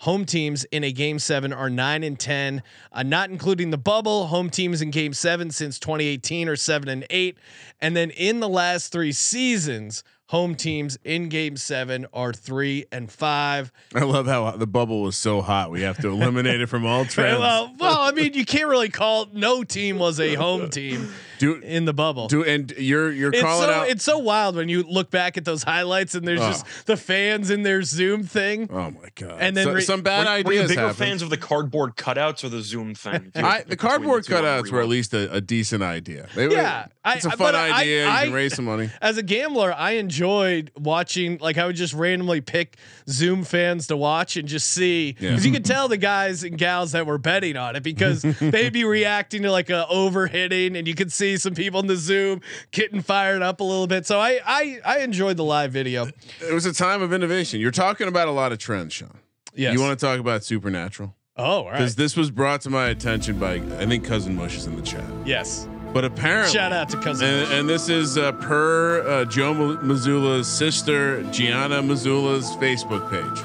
home 0.00 0.24
teams 0.24 0.64
in 0.64 0.84
a 0.84 0.92
game 0.92 1.18
seven 1.18 1.52
are 1.52 1.70
nine 1.70 2.02
and 2.02 2.18
10, 2.18 2.62
uh, 2.92 3.02
not 3.02 3.30
including 3.30 3.70
the 3.70 3.78
bubble. 3.78 4.26
Home 4.26 4.50
teams 4.50 4.82
in 4.82 4.90
game 4.90 5.14
seven 5.14 5.50
since 5.50 5.78
2018 5.78 6.48
are 6.48 6.56
seven 6.56 6.88
and 6.88 7.06
eight. 7.08 7.38
And 7.80 7.96
then 7.96 8.10
in 8.10 8.40
the 8.40 8.48
last 8.48 8.92
three 8.92 9.12
seasons, 9.12 10.04
home 10.26 10.54
teams 10.54 10.98
in 11.04 11.28
game 11.28 11.56
seven 11.56 12.06
are 12.12 12.32
three 12.32 12.84
and 12.90 13.10
five. 13.10 13.70
I 13.94 14.04
love 14.04 14.26
how 14.26 14.50
the 14.52 14.66
bubble 14.66 15.02
was 15.02 15.16
so 15.16 15.40
hot. 15.40 15.70
We 15.70 15.82
have 15.82 15.98
to 15.98 16.08
eliminate 16.12 16.60
it 16.60 16.68
from 16.68 16.84
all 16.84 17.04
trends. 17.04 17.38
Well, 17.38 17.74
well, 17.78 18.00
I 18.00 18.12
mean, 18.12 18.34
you 18.34 18.44
can't 18.44 18.68
really 18.68 18.88
call 18.88 19.28
no 19.32 19.62
team 19.62 19.98
was 19.98 20.20
a 20.20 20.34
home 20.34 20.68
team 20.68 21.12
do, 21.42 21.54
in 21.56 21.84
the 21.84 21.92
bubble. 21.92 22.28
do 22.28 22.44
and 22.44 22.70
you're 22.78 23.10
you're 23.10 23.32
it's 23.32 23.42
calling 23.42 23.66
so 23.68 23.72
out. 23.74 23.88
it's 23.88 24.04
so 24.04 24.18
wild 24.18 24.56
when 24.56 24.68
you 24.68 24.82
look 24.84 25.10
back 25.10 25.36
at 25.36 25.44
those 25.44 25.62
highlights 25.62 26.14
and 26.14 26.26
there's 26.26 26.40
Oh. 26.40 26.48
just 26.48 26.64
the 26.86 26.96
fans 26.96 27.50
in 27.50 27.62
their 27.62 27.82
Zoom 27.82 28.22
thing. 28.22 28.68
oh 28.72 28.90
my 28.90 29.08
god! 29.14 29.36
And 29.40 29.56
then 29.56 29.64
So- 29.66 29.72
re- 29.74 29.80
some 29.82 30.02
bad 30.02 30.44
were, 30.44 30.48
were 30.50 30.52
you 30.54 30.68
bigger 30.68 30.80
happened. 30.80 30.96
fans 30.98 31.22
of 31.22 31.30
the 31.30 31.36
cardboard 31.36 31.96
cutouts 31.96 32.44
or 32.44 32.48
the 32.48 32.62
Zoom 32.62 32.94
thing? 32.94 33.32
I, 33.36 33.62
the 33.66 33.76
cardboard 33.76 34.24
cutouts 34.24 34.70
were 34.70 34.80
at 34.80 34.88
least 34.88 35.12
a, 35.14 35.32
a 35.32 35.40
decent 35.40 35.82
idea. 35.82 36.28
They 36.34 36.46
were, 36.48 36.54
Yeah, 36.54 36.86
I- 37.04 37.14
it's 37.16 37.26
a 37.26 37.30
I- 37.30 37.36
fun 37.36 37.54
idea. 37.54 38.06
I- 38.08 38.20
you 38.22 38.26
can 38.28 38.34
raise 38.34 38.54
some 38.54 38.64
money. 38.64 38.90
As 39.00 39.18
a 39.18 39.22
gambler, 39.22 39.74
I 39.76 39.92
enjoyed 39.92 40.70
watching. 40.76 41.38
Like 41.40 41.58
I 41.58 41.66
would 41.66 41.76
just 41.76 41.94
randomly 41.94 42.40
pick 42.40 42.76
Zoom 43.08 43.44
fans 43.44 43.86
to 43.88 43.96
watch 43.96 44.36
and 44.36 44.46
just 44.48 44.68
see 44.70 45.16
Yeah. 45.18 45.30
because 45.30 45.44
you 45.46 45.52
could 45.52 45.64
tell 45.64 45.88
the 45.88 45.96
guys 45.96 46.44
and 46.44 46.56
gals 46.56 46.92
that 46.92 47.06
were 47.06 47.18
betting 47.18 47.56
on 47.56 47.74
it 47.76 47.82
because 47.82 48.22
they'd 48.40 48.72
be 48.72 48.84
reacting 48.84 49.42
to 49.42 49.50
like 49.50 49.70
a 49.70 49.86
overhitting, 49.90 50.76
and 50.78 50.86
you 50.86 50.94
could 50.94 51.12
see 51.12 51.31
some 51.36 51.54
people 51.54 51.80
in 51.80 51.86
the 51.86 51.96
Zoom 51.96 52.40
getting 52.70 53.00
fired 53.02 53.42
up 53.42 53.60
a 53.60 53.64
little 53.64 53.86
bit. 53.86 54.06
So 54.06 54.18
I 54.18 54.40
I 54.44 54.80
I 54.84 54.98
enjoyed 55.00 55.36
the 55.36 55.44
live 55.44 55.72
video. 55.72 56.06
It 56.40 56.52
was 56.52 56.66
a 56.66 56.72
time 56.72 57.02
of 57.02 57.12
innovation. 57.12 57.60
You're 57.60 57.70
talking 57.70 58.08
about 58.08 58.28
a 58.28 58.32
lot 58.32 58.52
of 58.52 58.58
trends, 58.58 58.92
Sean. 58.94 59.18
Yes. 59.54 59.74
You 59.74 59.80
want 59.80 59.98
to 59.98 60.06
talk 60.06 60.18
about 60.18 60.44
Supernatural? 60.44 61.14
Oh, 61.36 61.44
all 61.44 61.64
Because 61.70 61.90
right. 61.92 61.96
this 61.96 62.16
was 62.16 62.30
brought 62.30 62.60
to 62.62 62.70
my 62.70 62.86
attention 62.88 63.38
by 63.38 63.54
I 63.78 63.86
think 63.86 64.04
Cousin 64.04 64.34
Mush 64.36 64.56
is 64.56 64.66
in 64.66 64.76
the 64.76 64.82
chat. 64.82 65.04
Yes. 65.24 65.66
But 65.92 66.06
apparently, 66.06 66.52
Shout 66.54 66.72
out 66.72 66.88
to 66.88 66.96
cousin. 66.98 67.28
and, 67.28 67.52
and 67.52 67.68
this 67.68 67.90
is 67.90 68.16
uh, 68.16 68.32
per 68.32 69.06
uh, 69.06 69.24
Joe 69.26 69.52
Mazzulla's 69.52 70.48
sister 70.48 71.22
Gianna 71.24 71.82
Mazzulla's 71.82 72.50
Facebook 72.56 73.10
page. 73.10 73.44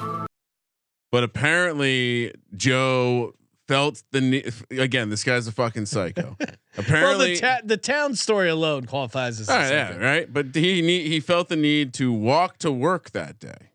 But 1.12 1.24
apparently, 1.24 2.32
Joe 2.56 3.34
felt 3.68 4.02
the 4.10 4.20
need. 4.20 4.52
Again, 4.70 5.10
this 5.10 5.22
guy's 5.22 5.46
a 5.46 5.52
fucking 5.52 5.86
psycho. 5.86 6.36
well, 6.40 6.48
apparently, 6.76 7.34
the 7.34 7.40
ta- 7.40 7.60
the 7.62 7.76
town 7.76 8.16
story 8.16 8.48
alone 8.48 8.86
qualifies 8.86 9.38
as. 9.38 9.48
all 9.48 9.56
a 9.56 9.60
right, 9.60 9.70
yeah, 9.70 9.96
right. 9.96 10.32
But 10.32 10.54
he 10.54 10.82
need, 10.82 11.06
he 11.06 11.20
felt 11.20 11.48
the 11.48 11.56
need 11.56 11.94
to 11.94 12.12
walk 12.12 12.58
to 12.58 12.72
work 12.72 13.10
that 13.10 13.38
day, 13.38 13.70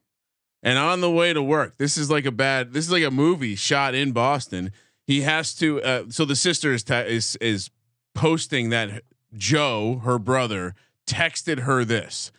and 0.62 0.78
on 0.78 1.02
the 1.02 1.12
way 1.12 1.32
to 1.32 1.42
work, 1.42 1.78
this 1.78 1.98
is 1.98 2.10
like 2.10 2.26
a 2.26 2.32
bad. 2.32 2.74
This 2.74 2.86
is 2.86 2.92
like 2.92 3.04
a 3.04 3.12
movie 3.12 3.56
shot 3.56 3.96
in 3.96 4.12
Boston. 4.12 4.72
He 5.06 5.22
has 5.22 5.54
to. 5.56 5.82
Uh, 5.82 6.04
so 6.10 6.26
the 6.26 6.36
sister 6.36 6.74
is 6.74 6.84
ta- 6.84 7.00
is 7.00 7.38
is 7.38 7.70
posting 8.16 8.70
that 8.72 9.04
Joe, 9.34 10.02
her 10.04 10.20
brother, 10.20 10.76
texted 11.08 11.60
her 11.60 11.86
this 11.86 12.32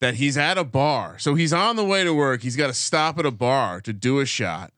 that 0.00 0.14
he's 0.14 0.36
at 0.36 0.56
a 0.56 0.64
bar. 0.64 1.18
So 1.18 1.34
he's 1.34 1.52
on 1.52 1.76
the 1.76 1.84
way 1.84 2.04
to 2.04 2.14
work. 2.14 2.42
He's 2.42 2.56
got 2.56 2.68
to 2.68 2.74
stop 2.74 3.18
at 3.18 3.26
a 3.26 3.30
bar 3.30 3.80
to 3.80 3.92
do 3.92 4.20
a 4.20 4.26
shot. 4.26 4.72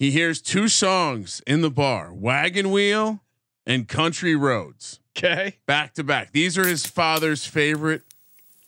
He 0.00 0.10
hears 0.10 0.40
two 0.40 0.66
songs 0.66 1.42
in 1.46 1.60
the 1.60 1.70
bar: 1.70 2.12
Wagon 2.12 2.70
Wheel 2.72 3.20
and 3.66 3.86
Country 3.86 4.34
Roads 4.34 4.98
Okay. 5.16 5.58
back 5.66 5.92
to 5.94 6.02
back. 6.02 6.32
These 6.32 6.56
are 6.56 6.66
his 6.66 6.86
father's 6.86 7.44
favorite 7.44 8.02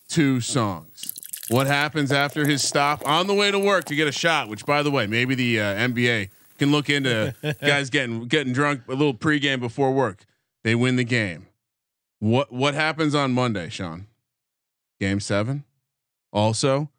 two 0.09 0.40
songs. 0.42 1.14
What 1.49 1.66
happens 1.66 2.12
after 2.12 2.47
his 2.47 2.62
stop 2.62 3.07
on 3.09 3.27
the 3.27 3.35
way 3.35 3.51
to 3.51 3.59
work 3.59 3.87
to 3.87 3.95
get 3.95 4.07
a 4.07 4.12
shot? 4.12 4.49
Which, 4.49 4.66
by 4.66 4.83
the 4.83 4.90
way, 4.90 5.07
maybe 5.07 5.35
the 5.35 5.59
uh, 5.61 5.75
NBA 5.75 6.29
can 6.59 6.71
look 6.71 6.90
into 6.90 7.35
guys 7.61 7.88
getting 7.88 8.27
getting 8.29 8.53
drunk 8.53 8.83
a 8.87 8.92
little 8.95 9.14
pregame 9.14 9.59
before 9.59 9.90
work. 9.92 10.27
They 10.64 10.75
win 10.75 10.97
the 10.97 11.05
game. 11.05 11.47
What 12.18 12.53
what 12.53 12.75
happens 12.75 13.14
on 13.14 13.33
Monday, 13.33 13.71
Sean? 13.71 14.07
Game 15.01 15.18
seven. 15.18 15.64
Also, 16.31 16.90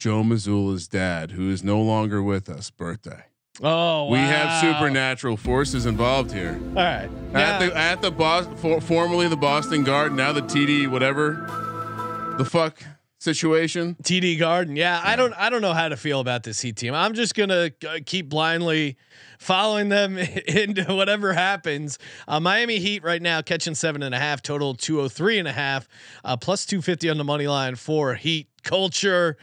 Joe 0.00 0.22
Mazzulla's 0.22 0.88
dad, 0.88 1.32
who 1.32 1.50
is 1.50 1.62
no 1.62 1.80
longer 1.80 2.22
with 2.22 2.48
us, 2.48 2.70
birthday. 2.70 3.24
Oh, 3.62 4.04
wow. 4.04 4.10
We 4.10 4.18
have 4.18 4.60
supernatural 4.60 5.36
forces 5.36 5.86
involved 5.86 6.32
here. 6.32 6.60
All 6.68 6.74
right. 6.74 7.10
At 7.34 7.58
the 7.58 7.76
at 7.76 8.00
the 8.00 8.10
Boston, 8.10 8.56
for, 8.56 8.80
formerly 8.80 9.28
the 9.28 9.36
Boston 9.36 9.84
Garden, 9.84 10.16
now 10.16 10.32
the 10.32 10.42
TD 10.42 10.88
whatever, 10.90 12.34
the 12.38 12.44
fuck 12.44 12.82
situation. 13.18 13.96
TD 14.02 14.38
Garden. 14.38 14.76
Yeah, 14.76 15.00
I 15.02 15.16
don't 15.16 15.34
I 15.34 15.50
don't 15.50 15.60
know 15.60 15.74
how 15.74 15.88
to 15.88 15.96
feel 15.96 16.20
about 16.20 16.44
this 16.44 16.60
Heat 16.60 16.76
team. 16.76 16.94
I'm 16.94 17.14
just 17.14 17.34
gonna 17.34 17.70
uh, 17.86 17.98
keep 18.06 18.28
blindly 18.28 18.96
following 19.38 19.88
them 19.88 20.16
into 20.46 20.84
whatever 20.94 21.32
happens. 21.32 21.98
Uh, 22.26 22.40
Miami 22.40 22.78
Heat 22.78 23.02
right 23.02 23.20
now 23.20 23.42
catching 23.42 23.74
seven 23.74 24.02
and 24.02 24.14
a 24.14 24.18
half, 24.18 24.40
total 24.40 24.74
203 24.74 25.38
and 25.38 25.48
a 25.48 25.52
half, 25.52 25.88
uh, 26.24 26.36
plus 26.36 26.64
250 26.64 27.10
on 27.10 27.18
the 27.18 27.24
money 27.24 27.46
line 27.46 27.74
for 27.74 28.14
Heat 28.14 28.48
culture. 28.62 29.36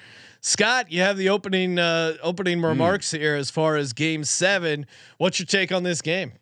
Scott, 0.46 0.92
you 0.92 1.02
have 1.02 1.18
the 1.18 1.30
opening 1.30 1.80
uh, 1.80 2.18
opening 2.22 2.62
remarks 2.62 3.10
here 3.10 3.34
as 3.36 3.50
far 3.50 3.78
as 3.78 3.94
Game 3.94 4.24
Seven. 4.24 4.86
What's 5.18 5.40
your 5.40 5.48
take 5.48 5.72
on 5.72 5.82
this 5.82 6.04
game? 6.04 6.34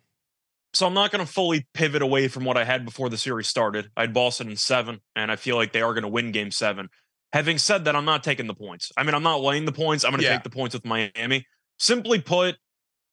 So 0.74 0.86
I'm 0.86 0.92
not 0.92 1.10
going 1.10 1.24
to 1.24 1.32
fully 1.32 1.66
pivot 1.72 2.02
away 2.02 2.28
from 2.28 2.44
what 2.44 2.58
I 2.58 2.64
had 2.64 2.84
before 2.84 3.08
the 3.08 3.16
series 3.16 3.48
started. 3.48 3.90
I 3.96 4.02
had 4.02 4.12
Boston 4.12 4.50
in 4.50 4.56
seven, 4.56 5.00
and 5.16 5.32
I 5.32 5.36
feel 5.36 5.56
like 5.56 5.72
they 5.72 5.80
are 5.80 5.94
going 5.94 6.02
to 6.02 6.08
win 6.08 6.32
game 6.32 6.50
seven. 6.50 6.90
Having 7.32 7.56
said 7.56 7.86
that, 7.86 7.96
I'm 7.96 8.04
not 8.04 8.22
taking 8.22 8.46
the 8.46 8.52
points. 8.54 8.92
I 8.94 9.04
mean, 9.04 9.14
I'm 9.14 9.22
not 9.22 9.40
laying 9.40 9.64
the 9.64 9.72
points. 9.72 10.04
I'm 10.04 10.10
going 10.10 10.20
to 10.20 10.26
Yeah. 10.26 10.34
take 10.34 10.44
the 10.44 10.50
points 10.50 10.74
with 10.74 10.84
Miami. 10.84 11.46
Simply 11.78 12.20
put, 12.20 12.56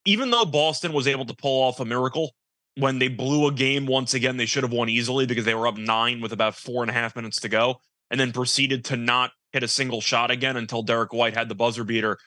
even 0.04 0.30
though 0.30 0.43
Boston 0.43 0.91
was 0.91 1.08
able 1.08 1.23
to 1.25 1.34
pull 1.34 1.63
off 1.63 1.80
a 1.80 1.86
miracle 1.86 2.36
when 2.75 2.99
they 2.99 3.08
blew 3.08 3.47
a 3.47 3.54
game 3.54 3.86
once 3.86 4.13
again, 4.13 4.36
they 4.36 4.45
should 4.45 4.63
have 4.63 4.73
won 4.73 4.89
easily 4.89 5.25
because 5.25 5.45
they 5.45 5.56
were 5.56 5.67
up 5.67 5.77
nine 5.77 6.19
with 6.19 6.34
about 6.34 6.54
four 6.56 6.84
and 6.84 6.89
a 6.89 6.93
half 6.93 7.15
minutes 7.15 7.39
to 7.39 7.47
go, 7.47 7.80
and 8.10 8.19
then 8.19 8.34
proceeded 8.34 8.84
to 8.86 8.97
not 8.97 9.32
hit 9.54 9.64
a 9.64 9.68
single 9.68 10.02
shot 10.02 10.32
again 10.32 10.58
until 10.58 10.84
Derrick 10.84 11.14
White 11.14 11.36
had 11.36 11.50
the 11.50 11.56
buzzer 11.56 11.84
beater. 11.84 12.18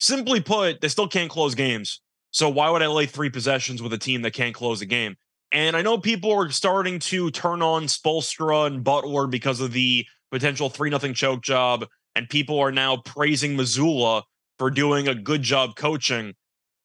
Simply 0.00 0.40
put, 0.40 0.80
they 0.80 0.88
still 0.88 1.08
can't 1.08 1.30
close 1.30 1.54
games. 1.54 2.00
So 2.30 2.48
why 2.48 2.68
would 2.70 2.82
I 2.82 2.88
lay 2.88 3.06
three 3.06 3.30
possessions 3.30 3.80
with 3.80 3.92
a 3.92 3.98
team 3.98 4.22
that 4.22 4.32
can't 4.32 4.54
close 4.54 4.80
a 4.80 4.86
game? 4.86 5.16
And 5.52 5.76
I 5.76 5.82
know 5.82 5.98
people 5.98 6.32
are 6.32 6.50
starting 6.50 6.98
to 7.00 7.30
turn 7.30 7.62
on 7.62 7.84
Spoelstra 7.84 8.66
and 8.66 8.82
Butler 8.82 9.28
because 9.28 9.60
of 9.60 9.72
the 9.72 10.04
potential 10.32 10.68
3 10.68 10.90
0 10.98 11.12
choke 11.12 11.42
job. 11.42 11.86
And 12.16 12.28
people 12.28 12.58
are 12.58 12.72
now 12.72 12.96
praising 12.98 13.56
Mazzulla 13.56 14.22
for 14.58 14.70
doing 14.70 15.08
a 15.08 15.14
good 15.14 15.42
job 15.42 15.76
coaching. 15.76 16.34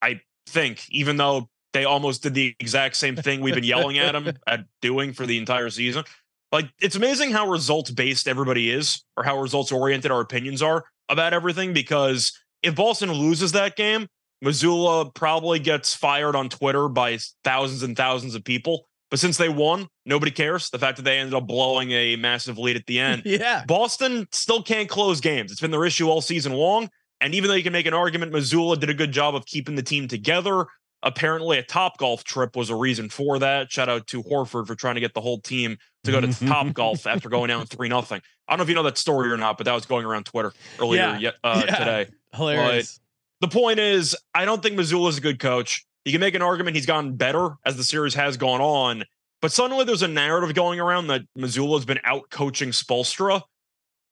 I 0.02 0.22
think, 0.48 0.86
even 0.90 1.18
though 1.18 1.50
they 1.74 1.86
almost 1.86 2.24
did 2.24 2.34
the 2.34 2.56
exact 2.60 2.96
same 2.96 3.16
thing 3.16 3.42
we've 3.42 3.56
been 3.56 3.64
yelling 3.64 3.98
at 3.98 4.14
them 4.14 4.34
at 4.48 4.62
doing 4.82 5.14
for 5.14 5.26
the 5.26 5.38
entire 5.38 5.70
season. 5.70 6.04
Like, 6.52 6.70
it's 6.82 6.96
amazing 6.96 7.32
how 7.32 7.48
results 7.48 7.92
based 7.92 8.28
everybody 8.28 8.72
is, 8.72 9.04
or 9.16 9.24
how 9.24 9.40
results 9.40 9.72
oriented 9.72 10.12
our 10.12 10.22
opinions 10.22 10.62
are 10.62 10.84
about 11.08 11.34
everything. 11.34 11.74
Because 11.74 12.38
if 12.64 12.76
Boston 12.76 13.12
loses 13.12 13.52
that 13.52 13.76
game, 13.76 14.08
Mazzulla 14.44 15.14
probably 15.14 15.60
gets 15.60 15.94
fired 15.94 16.36
on 16.36 16.50
Twitter 16.50 16.88
by 16.88 17.18
thousands 17.44 17.84
and 17.84 17.96
thousands 17.96 18.36
of 18.36 18.44
people. 18.44 18.86
But 19.10 19.20
since 19.20 19.38
they 19.38 19.50
won, 19.50 19.88
nobody 20.06 20.32
cares. 20.32 20.70
The 20.70 20.80
fact 20.80 20.98
that 20.98 21.04
they 21.04 21.18
ended 21.18 21.34
up 21.34 21.48
blowing 21.48 21.92
a 21.92 22.16
massive 22.16 22.58
lead 22.58 22.76
at 22.76 22.86
the 22.86 23.00
end. 23.00 23.24
Yeah. 23.30 23.64
Boston 23.66 24.28
still 24.32 24.62
can't 24.62 24.90
close 24.90 25.20
games. 25.20 25.52
It's 25.52 25.62
been 25.62 25.72
their 25.72 25.86
issue 25.86 26.10
all 26.10 26.22
season 26.22 26.54
long. 26.54 26.90
And 27.22 27.36
even 27.36 27.50
though 27.50 27.56
you 27.56 27.64
can 27.64 27.74
make 27.74 27.86
an 27.86 27.94
argument, 27.94 28.32
Mazzulla 28.32 28.80
did 28.80 28.90
a 28.90 28.94
good 28.94 29.12
job 29.12 29.36
of 29.36 29.46
keeping 29.46 29.76
the 29.76 29.84
team 29.84 30.08
together. 30.08 30.68
Apparently, 31.02 31.58
a 31.58 31.64
top 31.64 31.98
golf 31.98 32.24
trip 32.26 32.56
was 32.56 32.70
a 32.70 32.76
reason 32.76 33.10
for 33.10 33.40
that. 33.40 33.72
Shout 33.72 33.88
out 33.88 34.08
to 34.08 34.22
Horford 34.22 34.68
for 34.68 34.76
trying 34.76 34.96
to 34.96 35.02
get 35.02 35.14
the 35.14 35.22
whole 35.22 35.40
team 35.40 35.78
to 36.04 36.12
go 36.12 36.20
to 36.20 36.28
top 36.48 36.74
golf 36.74 37.08
after 37.08 37.30
going 37.30 37.48
down 37.48 37.66
three 37.68 37.88
nothing. 37.88 38.22
I 38.48 38.52
don't 38.54 38.58
know 38.60 38.64
if 38.64 38.70
you 38.70 38.76
know 38.76 38.84
that 38.84 38.98
story 38.98 39.32
or 39.32 39.38
not, 39.38 39.58
but 39.58 39.66
that 39.66 39.74
was 39.74 39.86
going 39.86 40.06
around 40.06 40.26
Twitter 40.26 40.52
earlier 40.80 41.02
Yeah. 41.02 41.18
yet, 41.20 41.36
uh, 41.44 41.64
Yeah. 41.66 41.76
today. 41.78 42.08
Hilarious. 42.34 43.00
The 43.42 43.48
point 43.48 43.80
is, 43.80 44.16
I 44.36 44.44
don't 44.44 44.62
think 44.62 44.78
Mazzulla's 44.78 45.18
a 45.18 45.22
good 45.22 45.40
coach. 45.40 45.86
You 46.04 46.12
can 46.12 46.20
make 46.22 46.36
an 46.36 46.42
argument 46.42 46.76
he's 46.76 46.86
gotten 46.86 47.16
better 47.16 47.52
as 47.66 47.78
the 47.78 47.84
series 47.86 48.14
has 48.16 48.36
gone 48.36 48.60
on, 48.60 49.06
but 49.42 49.52
suddenly 49.54 49.86
there's 49.86 50.02
a 50.02 50.08
narrative 50.10 50.54
going 50.54 50.80
around 50.82 51.08
that 51.08 51.22
Mazzulla's 51.38 51.86
been 51.86 52.00
out 52.04 52.30
coaching 52.30 52.70
Spoelstra. 52.72 53.42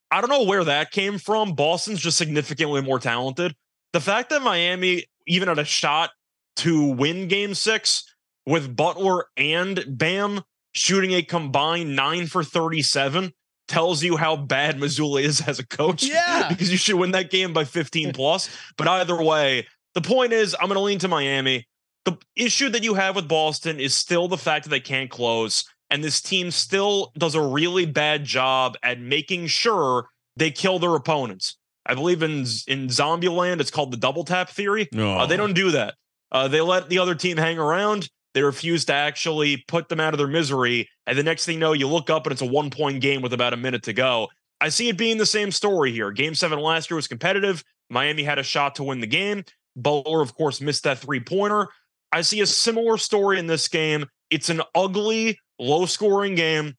I 0.10 0.22
don't 0.22 0.30
know 0.30 0.44
where 0.44 0.64
that 0.64 0.92
came 0.92 1.18
from. 1.18 1.54
Boston's 1.54 2.00
just 2.00 2.18
significantly 2.18 2.82
more 2.82 3.00
talented. 3.00 3.54
The 3.92 4.00
fact 4.00 4.30
that 4.30 4.42
Miami 4.42 5.06
even 5.26 5.50
had 5.50 5.60
a 5.60 5.66
shot 5.66 6.12
to 6.58 6.88
win 6.88 7.28
game 7.28 7.54
six 7.54 8.04
with 8.46 8.76
Butler 8.76 9.26
and 9.36 9.84
Bam 9.88 10.42
shooting 10.74 11.12
a 11.14 11.22
combined 11.24 11.96
nine 11.96 12.28
for 12.28 12.44
37 12.44 13.34
tells 13.68 14.02
you 14.04 14.16
how 14.16 14.36
bad 14.36 14.78
Mazzulla 14.78 15.22
is 15.22 15.42
as 15.42 15.60
a 15.60 15.68
coach. 15.68 16.04
Yeah. 16.08 16.48
because 16.50 16.72
you 16.72 16.78
should 16.78 16.96
win 16.96 17.12
that 17.12 17.30
game 17.32 17.52
by 17.54 17.66
15 17.66 18.14
plus. 18.14 18.50
But 18.78 18.88
either 18.88 19.22
way, 19.22 19.68
the 19.94 20.02
point 20.02 20.32
is, 20.34 20.56
I'm 20.60 20.68
going 20.68 20.76
to 20.76 20.82
lean 20.82 21.00
to 21.00 21.08
Miami. 21.08 21.68
The 22.06 22.18
issue 22.36 22.70
that 22.70 22.84
you 22.84 22.94
have 22.94 23.16
with 23.16 23.28
Boston 23.28 23.80
is 23.80 23.94
still 23.94 24.28
the 24.28 24.38
fact 24.38 24.64
that 24.66 24.70
they 24.70 24.80
can't 24.80 25.10
close. 25.10 25.66
And 25.90 26.04
this 26.04 26.22
team 26.22 26.52
still 26.52 27.12
does 27.18 27.36
a 27.36 27.42
really 27.42 27.86
bad 27.86 28.24
job 28.24 28.78
at 28.84 29.00
making 29.00 29.48
sure 29.48 30.08
they 30.38 30.52
kill 30.52 30.80
their 30.80 30.96
opponents. 30.96 31.58
I 31.86 31.94
believe 31.96 32.22
in 32.24 32.40
in 32.68 32.88
Zombieland, 32.88 33.60
it's 33.62 33.72
called 33.72 33.92
the 33.92 33.98
double 33.98 34.24
tap 34.24 34.50
theory. 34.50 34.88
Uh, 35.18 35.26
they 35.26 35.38
don't 35.38 35.54
do 35.54 35.72
that. 35.72 35.96
Uh, 36.32 36.48
they 36.48 36.62
let 36.62 36.90
the 36.90 37.00
other 37.00 37.16
team 37.16 37.38
hang 37.38 37.58
around. 37.58 38.10
They 38.34 38.44
refuse 38.44 38.86
to 38.86 38.94
actually 38.94 39.64
put 39.68 39.90
them 39.90 40.00
out 40.00 40.14
of 40.14 40.18
their 40.18 40.28
misery. 40.28 40.88
And 41.06 41.18
the 41.18 41.24
next 41.24 41.46
thing 41.46 41.56
you 41.56 41.60
know, 41.60 41.74
you 41.74 41.88
look 41.88 42.10
up 42.10 42.26
and 42.26 42.32
it's 42.32 42.42
a 42.42 42.46
one 42.46 42.70
point 42.70 43.02
game 43.02 43.22
with 43.22 43.34
about 43.34 43.54
a 43.54 43.58
minute 43.58 43.84
to 43.84 43.94
go. 43.94 44.28
I 44.60 44.70
see 44.70 44.90
it 44.90 44.98
being 44.98 45.18
the 45.18 45.26
same 45.26 45.52
story 45.52 45.92
here. 45.92 46.12
Game 46.12 46.36
seven 46.36 46.60
last 46.60 46.90
year 46.90 46.96
was 46.96 47.08
competitive. 47.08 47.64
Miami 47.90 48.24
had 48.24 48.40
a 48.40 48.44
shot 48.44 48.76
to 48.76 48.84
win 48.84 49.00
the 49.00 49.08
game. 49.08 49.44
Butler, 49.76 50.22
of 50.22 50.36
course, 50.36 50.62
missed 50.62 50.84
that 50.84 51.00
three 51.00 51.20
pointer. 51.20 51.68
I 52.12 52.22
see 52.22 52.42
a 52.42 52.48
similar 52.48 52.98
story 52.98 53.40
in 53.40 53.48
this 53.48 53.68
game. 53.68 54.06
It's 54.30 54.50
an 54.50 54.62
ugly, 54.76 55.40
low 55.60 55.86
scoring 55.86 56.36
game 56.36 56.76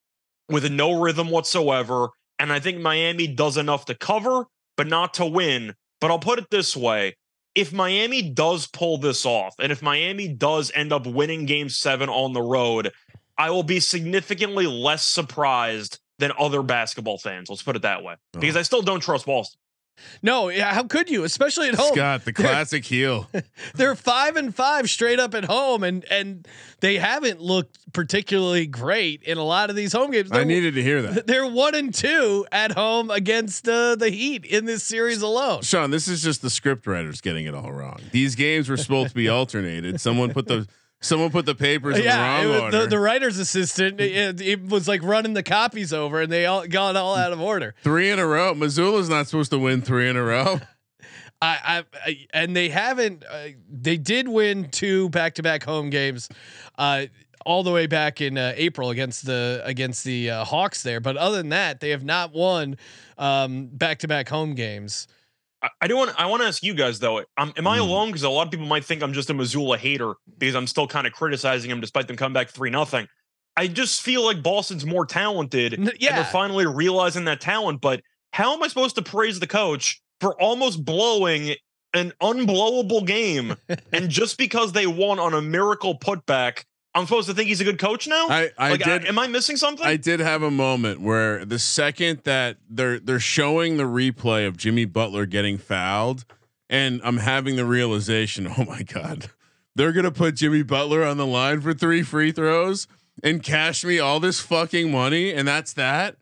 with 0.49 0.71
no 0.71 1.01
rhythm 1.01 1.31
whatsoever. 1.31 2.09
And 2.39 2.53
I 2.53 2.61
think 2.61 2.79
Miami 2.79 3.27
does 3.27 3.57
enough 3.57 3.85
to 3.87 3.95
cover, 3.95 4.45
but 4.77 4.87
not 4.87 5.15
to 5.15 5.27
win. 5.27 5.75
But 6.01 6.11
I'll 6.11 6.19
put 6.19 6.39
it 6.39 6.51
this 6.51 6.77
way 6.77 7.17
if 7.59 7.73
Miami 7.73 8.23
does 8.23 8.69
pull 8.69 8.99
this 8.99 9.27
off, 9.27 9.57
and 9.59 9.73
if 9.73 9.83
Miami 9.83 10.29
does 10.29 10.71
end 10.77 10.93
up 10.93 11.09
winning 11.09 11.45
game 11.45 11.69
seven 11.69 12.09
on 12.09 12.33
the 12.33 12.41
road, 12.41 12.93
I 13.37 13.51
will 13.51 13.65
be 13.65 13.81
significantly 13.81 14.69
less 14.69 15.05
surprised 15.05 15.99
than 16.19 16.31
other 16.39 16.63
basketball 16.63 17.19
fans. 17.19 17.51
Let's 17.51 17.65
put 17.65 17.75
it 17.75 17.83
that 17.83 18.05
way. 18.05 18.15
Because 18.33 18.55
uh-huh. 18.55 18.61
I 18.61 18.63
still 18.63 18.83
don't 18.83 19.01
trust 19.01 19.27
Boston. 19.27 19.59
No, 20.23 20.49
yeah, 20.49 20.73
how 20.75 20.85
could 20.85 21.09
you? 21.11 21.25
Especially 21.25 21.69
at 21.69 21.75
home. 21.75 21.93
Scott, 21.93 22.25
the 22.25 22.33
They're- 22.37 22.47
classic 22.47 22.85
heel. 22.85 23.29
They're 23.75 23.95
five 23.95 24.37
and 24.37 24.55
five 24.55 24.89
straight 24.91 25.21
up 25.21 25.35
at 25.35 25.45
home, 25.45 25.83
and 25.83 26.05
and 26.11 26.47
they 26.81 26.97
haven't 26.99 27.41
looked 27.41 27.79
particularly 27.93 28.67
great 28.67 29.23
in 29.23 29.39
a 29.39 29.45
lot 29.45 29.71
of 29.71 29.77
these 29.77 29.93
home 29.93 30.11
games. 30.11 30.31
I 30.33 30.39
They're- 30.39 30.45
needed 30.45 30.75
to 30.75 30.83
hear 30.83 31.03
that. 31.03 31.27
They're 31.27 31.47
one 31.47 31.75
and 31.75 31.93
two 31.95 32.47
at 32.53 32.73
home 32.73 33.11
against 33.11 33.69
uh, 33.69 33.95
the 33.97 34.11
Heat 34.11 34.45
in 34.45 34.65
this 34.65 34.83
series 34.85 35.23
alone. 35.23 35.63
Sean, 35.63 35.91
this 35.91 36.09
is 36.09 36.23
just 36.23 36.43
the 36.43 36.51
script 36.51 36.87
writers 36.87 37.21
getting 37.21 37.47
it 37.47 37.55
all 37.55 37.73
wrong. 37.73 37.99
These 38.13 38.35
games 38.35 38.69
were 38.69 38.77
supposed 38.77 39.11
to 39.11 39.15
be 39.15 39.29
alternated. 39.29 40.01
Someone 40.01 40.33
put 40.33 40.47
the 40.47 40.67
someone 41.01 41.31
put 41.31 41.47
the 41.47 41.55
papers 41.55 41.97
in 41.99 42.05
yeah, 42.05 42.43
the 42.43 42.49
was- 42.49 42.61
order. 42.61 42.81
the, 42.81 42.87
the 42.89 42.99
writer's 42.99 43.39
assistant. 43.39 44.01
It, 44.01 44.41
it 44.41 44.67
was 44.69 44.89
like 44.89 45.03
running 45.03 45.35
the 45.35 45.43
copies 45.43 45.93
over, 45.93 46.23
and 46.23 46.31
they 46.33 46.47
all 46.47 46.67
got 46.67 46.97
all 46.97 47.15
out 47.15 47.33
of 47.33 47.41
order. 47.41 47.75
three 47.83 48.11
in 48.11 48.19
a 48.19 48.27
row. 48.27 48.55
Mazzulla's 48.55 49.09
not 49.09 49.27
supposed 49.27 49.51
to 49.53 49.59
win 49.59 49.83
three 49.83 50.09
in 50.09 50.17
a 50.17 50.23
row. 50.23 50.61
I, 51.41 51.59
I, 51.65 51.85
I 52.05 52.27
and 52.35 52.57
they 52.57 52.69
haven't. 52.69 53.25
Uh, 53.25 53.49
they 53.71 53.97
did 53.97 54.27
win 54.27 54.71
two 54.71 55.09
back-to-back 55.11 55.63
home 55.63 55.89
games, 55.89 56.29
uh, 56.77 57.07
all 57.47 57.63
the 57.63 57.71
way 57.71 57.87
back 57.87 58.21
in 58.21 58.37
uh, 58.37 58.55
April 58.57 58.91
against 58.91 59.25
the 59.25 59.63
against 59.65 60.03
the 60.03 60.31
uh, 60.31 60.45
Hawks 60.45 60.83
there. 60.83 60.99
But 60.99 61.17
other 61.17 61.37
than 61.37 61.51
that, 61.51 61.79
they 61.79 61.91
have 61.91 62.03
not 62.03 62.33
won 62.33 62.77
um, 63.19 63.67
back-to-back 63.69 64.29
home 64.29 64.55
games. 64.57 65.07
I, 65.63 65.69
I 65.83 65.89
do 65.89 65.97
want. 65.97 66.13
I 66.19 66.27
want 66.27 66.43
to 66.43 66.49
ask 66.49 66.63
you 66.63 66.75
guys 66.75 66.99
though. 66.99 67.23
Um, 67.37 67.53
am 67.57 67.67
I 67.67 67.77
Hmm. 67.77 67.83
alone? 67.83 68.09
Because 68.09 68.23
a 68.23 68.29
lot 68.31 68.47
of 68.47 68.51
people 68.51 68.67
might 68.67 68.85
think 68.85 69.03
I'm 69.03 69.13
just 69.13 69.31
a 69.31 69.35
Mazzulla 69.35 69.77
hater 69.79 70.15
because 70.39 70.55
I'm 70.55 70.67
still 70.67 70.87
kind 70.87 71.07
of 71.07 71.13
criticizing 71.13 71.69
them 71.71 71.81
despite 71.81 72.07
them 72.09 72.17
coming 72.17 72.35
back 72.35 72.51
three 72.51 72.71
nothing. 72.71 73.07
I 73.57 73.67
just 73.67 74.03
feel 74.03 74.25
like 74.25 74.43
Boston's 74.43 74.87
more 74.87 75.05
talented. 75.05 75.93
Yeah. 75.99 76.15
they're 76.15 76.25
finally 76.25 76.67
realizing 76.67 77.25
that 77.25 77.41
talent. 77.41 77.81
But 77.81 78.03
how 78.33 78.55
am 78.55 78.63
I 78.63 78.69
supposed 78.69 78.95
to 78.97 79.03
praise 79.03 79.41
the 79.41 79.49
coach 79.49 80.01
for 80.21 80.41
almost 80.41 80.85
blowing 80.85 81.57
an 81.93 82.13
unblowable 82.23 83.05
game? 83.05 83.57
and 83.93 84.09
just 84.11 84.39
because 84.39 84.73
they 84.73 84.87
won 84.87 85.19
on 85.19 85.35
a 85.35 85.43
miracle 85.43 85.99
putback, 85.99 86.65
I'm 86.95 87.07
supposed 87.07 87.29
to 87.29 87.35
think 87.35 87.49
he's 87.49 87.61
a 87.61 87.65
good 87.65 87.79
coach 87.79 88.09
now? 88.09 88.29
I, 88.29 88.51
I 88.57 88.71
like, 88.71 88.83
did. 88.83 89.05
am 89.07 89.19
I 89.19 89.27
missing 89.27 89.57
something? 89.57 89.87
I 89.87 89.97
did 89.97 90.21
have 90.21 90.43
a 90.43 90.51
moment 90.51 91.01
where 91.01 91.45
the 91.45 91.59
second 91.59 92.21
that 92.25 92.57
they're 92.69 92.99
they're 92.99 93.21
showing 93.21 93.77
the 93.77 93.85
replay 93.85 94.47
of 94.47 94.57
Jimmy 94.57 94.85
Butler 94.85 95.27
getting 95.27 95.59
fouled, 95.59 96.25
and 96.69 97.01
I'm 97.05 97.19
having 97.19 97.57
the 97.57 97.65
realization, 97.65 98.49
oh 98.59 98.65
my 98.65 98.83
god, 98.83 99.31
they're 99.77 99.93
gonna 99.93 100.11
put 100.11 100.37
Jimmy 100.37 100.63
Butler 100.63 101.05
on 101.05 101.19
the 101.19 101.27
line 101.27 101.61
for 101.61 101.75
three 101.75 102.03
free 102.03 102.33
throws 102.33 102.89
and 103.23 103.43
cash 103.43 103.85
me 103.85 103.99
all 103.99 104.21
this 104.21 104.41
fucking 104.41 104.91
money, 104.91 105.33
and 105.33 105.47
that's 105.47 105.73
that. 105.75 106.17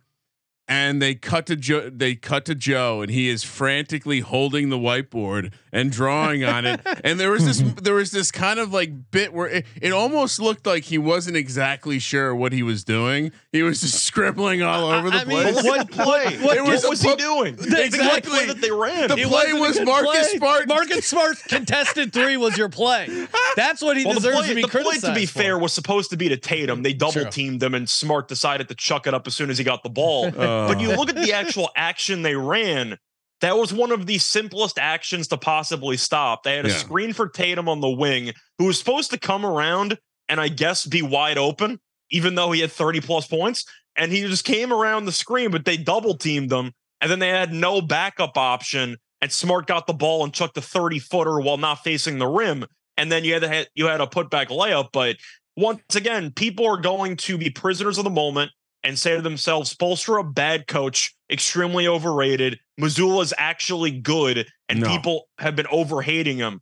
And 0.68 1.00
they 1.00 1.14
cut 1.14 1.46
to 1.46 1.54
Joe. 1.54 1.88
They 1.90 2.16
cut 2.16 2.44
to 2.46 2.54
Joe, 2.56 3.00
and 3.00 3.08
he 3.10 3.28
is 3.28 3.44
frantically 3.44 4.18
holding 4.18 4.68
the 4.68 4.76
whiteboard 4.76 5.52
and 5.72 5.92
drawing 5.92 6.42
on 6.42 6.66
it. 6.66 6.80
And 7.04 7.20
there 7.20 7.30
was 7.30 7.44
this, 7.44 7.60
there 7.82 7.94
was 7.94 8.10
this 8.10 8.32
kind 8.32 8.58
of 8.58 8.72
like 8.72 9.12
bit 9.12 9.32
where 9.32 9.46
it, 9.46 9.66
it 9.80 9.92
almost 9.92 10.40
looked 10.40 10.66
like 10.66 10.82
he 10.84 10.98
wasn't 10.98 11.36
exactly 11.36 12.00
sure 12.00 12.34
what 12.34 12.52
he 12.52 12.64
was 12.64 12.82
doing. 12.82 13.30
He 13.52 13.62
was 13.62 13.80
just 13.82 14.02
scribbling 14.02 14.62
all 14.62 14.86
over 14.90 15.08
the 15.08 15.18
I 15.18 15.24
mean, 15.24 15.40
place. 15.54 15.64
what- 15.64 15.90
play? 15.92 16.36
what- 16.38 16.56
It 16.56 16.62
what 16.64 16.72
was 16.72 16.84
was, 16.88 17.04
a 17.04 17.08
he 17.10 17.14
pu- 17.14 17.20
doing? 17.20 17.54
Exactly. 17.54 18.00
What 18.06 18.24
play 18.24 18.46
that 18.46 18.60
they 18.60 18.72
ran? 18.72 19.08
The 19.08 19.18
It 19.18 19.28
play 19.28 19.52
wasn't 19.52 19.58
a 19.58 19.60
was 19.60 19.78
good 19.78 19.86
Marcus 19.86 20.28
play. 20.30 20.38
Smart. 20.38 20.66
Marcus 20.68 21.06
Smart 21.06 21.36
contested 21.46 22.12
three 22.12 22.36
was 22.36 22.58
your 22.58 22.68
play. 22.70 23.28
That's 23.54 23.82
what 23.82 23.96
he 23.96 24.04
Well, 24.04 24.14
deserves 24.14 24.38
play, 24.38 24.48
to 24.48 24.54
be 24.56 24.62
the 24.62 24.68
play, 24.68 24.98
to 24.98 25.14
be 25.14 25.26
for. 25.26 25.38
fair, 25.38 25.58
was 25.58 25.72
supposed 25.72 26.10
to 26.10 26.16
be 26.16 26.28
to 26.30 26.36
Tatum. 26.36 26.82
They 26.82 26.92
double 26.92 27.12
True. 27.12 27.30
teamed 27.30 27.62
him, 27.62 27.74
and 27.74 27.88
Smart 27.88 28.26
decided 28.26 28.66
to 28.68 28.74
chuck 28.74 29.06
it 29.06 29.14
up 29.14 29.28
as 29.28 29.36
soon 29.36 29.50
as 29.50 29.58
he 29.58 29.64
got 29.64 29.84
the 29.84 29.90
ball. 29.90 30.26
Uh. 30.36 30.55
But 30.68 30.80
you 30.80 30.94
look 30.94 31.08
at 31.08 31.16
the 31.16 31.32
actual 31.32 31.70
action 31.76 32.22
they 32.22 32.36
ran. 32.36 32.98
That 33.42 33.58
was 33.58 33.72
one 33.72 33.92
of 33.92 34.06
the 34.06 34.18
simplest 34.18 34.78
actions 34.78 35.28
to 35.28 35.36
possibly 35.36 35.96
stop. 35.96 36.42
They 36.42 36.56
had 36.56 36.66
a 36.66 36.70
Yeah. 36.70 36.78
screen 36.78 37.12
for 37.12 37.28
Tatum 37.28 37.68
on 37.68 37.80
the 37.80 37.90
wing, 37.90 38.32
who 38.58 38.64
was 38.64 38.78
supposed 38.78 39.10
to 39.10 39.18
come 39.18 39.44
around 39.44 39.98
and 40.28 40.40
I 40.40 40.48
guess 40.48 40.86
be 40.86 41.02
wide 41.02 41.38
open, 41.38 41.78
even 42.10 42.34
though 42.34 42.52
he 42.52 42.60
had 42.60 42.72
30 42.72 43.00
plus 43.00 43.26
points. 43.26 43.64
And 43.94 44.10
he 44.10 44.22
just 44.22 44.44
came 44.44 44.72
around 44.72 45.04
the 45.04 45.12
screen, 45.12 45.50
but 45.50 45.64
they 45.64 45.76
double 45.76 46.16
teamed 46.16 46.52
him. 46.52 46.72
And 47.00 47.10
then 47.10 47.18
they 47.18 47.28
had 47.28 47.52
no 47.52 47.80
backup 47.80 48.36
option. 48.36 48.96
And 49.20 49.32
Smart 49.32 49.66
got 49.66 49.86
the 49.86 49.94
ball 49.94 50.24
and 50.24 50.32
chucked 50.32 50.56
a 50.56 50.62
30 50.62 50.98
footer 50.98 51.38
while 51.40 51.56
not 51.56 51.84
facing 51.84 52.18
the 52.18 52.26
rim. 52.26 52.66
And 52.96 53.12
then 53.12 53.24
you 53.24 53.34
had 53.34 53.42
to, 53.42 53.66
you 53.74 53.86
had 53.86 54.00
a 54.00 54.06
putback 54.06 54.48
layup. 54.48 54.88
But 54.92 55.16
once 55.56 55.94
again, 55.94 56.32
people 56.32 56.66
are 56.66 56.80
going 56.80 57.16
to 57.18 57.38
be 57.38 57.50
prisoners 57.50 57.98
of 57.98 58.04
the 58.04 58.10
moment 58.10 58.50
and 58.86 58.98
say 58.98 59.16
to 59.16 59.22
themselves, 59.22 59.74
Spoelstra, 59.74 60.20
a 60.20 60.24
bad 60.24 60.66
coach, 60.68 61.14
extremely 61.30 61.88
overrated. 61.88 62.58
Mazzulla 62.80 63.22
is 63.22 63.34
actually 63.36 63.90
good, 63.90 64.46
and 64.68 64.80
No. 64.80 64.88
people 64.88 65.28
have 65.38 65.56
been 65.56 65.66
overhating 65.70 66.38
him. 66.38 66.60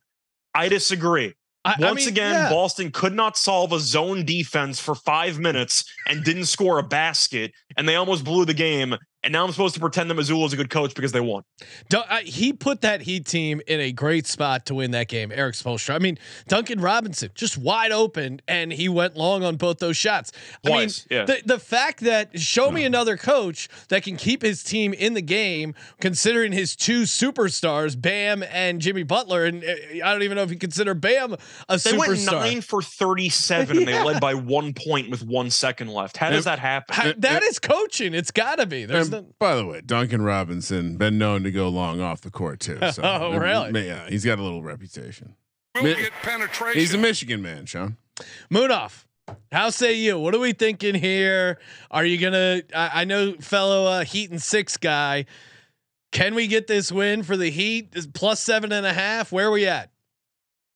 I 0.55 0.69
disagree. 0.69 1.35
I- 1.67 1.73
I 1.73 1.77
Once 1.81 2.01
mean, 2.01 2.09
again, 2.09 2.33
yeah. 2.33 2.51
Boston 2.51 2.91
could 2.91 3.15
not 3.15 3.37
solve 3.37 3.73
a 3.73 3.81
zone 3.81 4.25
defense 4.25 4.81
for 4.81 4.95
five 4.95 5.39
minutes 5.39 5.85
and 6.07 6.23
didn't 6.25 6.47
score 6.47 6.79
a 6.79 6.83
basket, 6.83 7.53
and 7.77 7.89
they 7.89 7.97
almost 7.97 8.25
blew 8.25 8.45
the 8.45 8.55
game. 8.55 8.97
And 9.25 9.33
now 9.33 9.45
I'm 9.45 9.51
supposed 9.53 9.75
to 9.75 9.81
pretend 9.81 10.11
that 10.11 10.15
Mazzulla 10.17 10.47
is 10.47 10.53
a 10.53 10.57
good 10.57 10.71
coach 10.71 10.95
because 10.95 11.13
they 11.13 11.21
won. 11.21 11.45
Dun- 11.89 12.05
uh, 12.09 12.19
he 12.19 12.53
put 12.53 12.83
that 12.83 13.01
Heat 13.01 13.27
team 13.27 13.61
in 13.67 13.81
a 13.81 13.91
great 13.91 14.27
spot 14.27 14.67
to 14.67 14.75
win 14.75 14.91
that 14.91 15.09
game. 15.09 15.33
Eric 15.35 15.55
Spoelstra. 15.55 15.95
I 15.95 15.99
mean, 15.99 16.19
Duncan 16.47 16.81
Robinson 16.81 17.31
just 17.35 17.57
wide 17.57 17.91
open, 17.91 18.41
and 18.47 18.73
he 18.73 18.89
went 18.89 19.17
long 19.17 19.43
on 19.43 19.57
both 19.57 19.79
those 19.79 19.97
shots. 19.97 20.31
Twice, 20.65 21.07
I 21.11 21.15
mean, 21.15 21.21
yeah. 21.21 21.25
the 21.25 21.43
the 21.55 21.59
fact 21.59 22.01
that 22.01 22.39
show 22.39 22.71
me 22.71 22.85
another 22.85 23.17
coach 23.17 23.69
that 23.89 24.03
can 24.03 24.17
keep 24.17 24.43
his 24.43 24.63
team 24.63 24.93
in 24.93 25.15
the 25.15 25.23
game, 25.23 25.75
considering 26.01 26.53
his 26.53 26.77
two 26.77 27.03
superstars, 27.03 28.01
Bam 28.01 28.43
and 28.43 28.81
Jimmy 28.81 29.03
Butler, 29.03 29.45
and 29.47 29.65
uh, 29.65 29.73
I 30.05 30.13
don't 30.13 30.23
even 30.23 30.37
know 30.37 30.43
if 30.43 30.51
you 30.51 30.59
consider 30.59 30.93
Bam 30.95 31.33
a 31.33 31.79
They 31.79 31.93
superstar. 31.93 31.99
went 31.99 32.25
nine 32.27 32.61
for 32.61 32.83
37 32.83 33.79
and 33.79 33.89
they 33.89 34.03
led 34.05 34.21
by 34.21 34.35
one 34.35 34.75
point 34.75 35.11
with 35.11 35.25
one 35.25 35.51
second 35.51 35.89
left. 35.89 36.17
How 36.19 36.31
does 36.31 36.45
that 36.45 36.59
happen? 36.59 36.95
Ha- 36.95 37.15
that 37.19 37.43
is 37.43 37.59
coaching. 37.59 38.15
It's 38.15 38.31
got 38.31 38.57
to 38.57 38.67
be. 38.67 38.85
There's 38.85 39.14
And 39.15 39.27
no, 39.27 39.35
by 39.39 39.57
the 39.57 39.67
way, 39.67 39.81
Duncan 39.81 40.23
Robinson 40.23 40.97
been 40.97 41.19
known 41.19 41.43
to 41.45 41.51
go 41.51 41.69
long 41.69 42.01
off 42.01 42.21
the 42.21 42.31
court 42.31 42.61
too. 42.61 42.79
So 42.93 43.03
Oh, 43.05 43.37
really? 43.37 43.87
Yeah, 43.87 44.09
he's 44.09 44.25
got 44.25 44.39
a 44.39 44.43
little 44.43 44.63
reputation. 44.63 45.35
Mi- 45.83 46.09
penetration. 46.23 46.81
He's 46.81 46.95
a 46.95 46.99
Michigan 46.99 47.43
man, 47.43 47.67
Sean. 47.67 47.97
Munaf. 48.51 49.05
How 49.51 49.71
say 49.71 49.95
you? 49.95 50.19
What 50.19 50.35
are 50.35 50.39
we 50.39 50.53
thinking 50.53 50.95
here? 50.95 51.59
Are 51.91 52.05
you 52.05 52.19
gonna? 52.19 52.63
I, 52.75 53.03
I 53.03 53.05
know, 53.05 53.35
fellow 53.41 53.87
uh, 53.87 54.05
Heat 54.05 54.31
and 54.31 54.41
six 54.41 54.77
guy. 54.77 55.25
Can 56.13 56.35
we 56.35 56.47
get 56.47 56.67
this 56.67 56.93
win 56.93 57.23
for 57.23 57.37
the 57.37 57.51
Heat? 57.51 57.89
Is 57.95 58.07
plus 58.07 58.41
seven 58.41 58.71
and 58.71 58.87
a 58.87 58.93
half. 58.93 59.33
Where 59.33 59.49
are 59.49 59.51
we 59.51 59.67
at? 59.67 59.91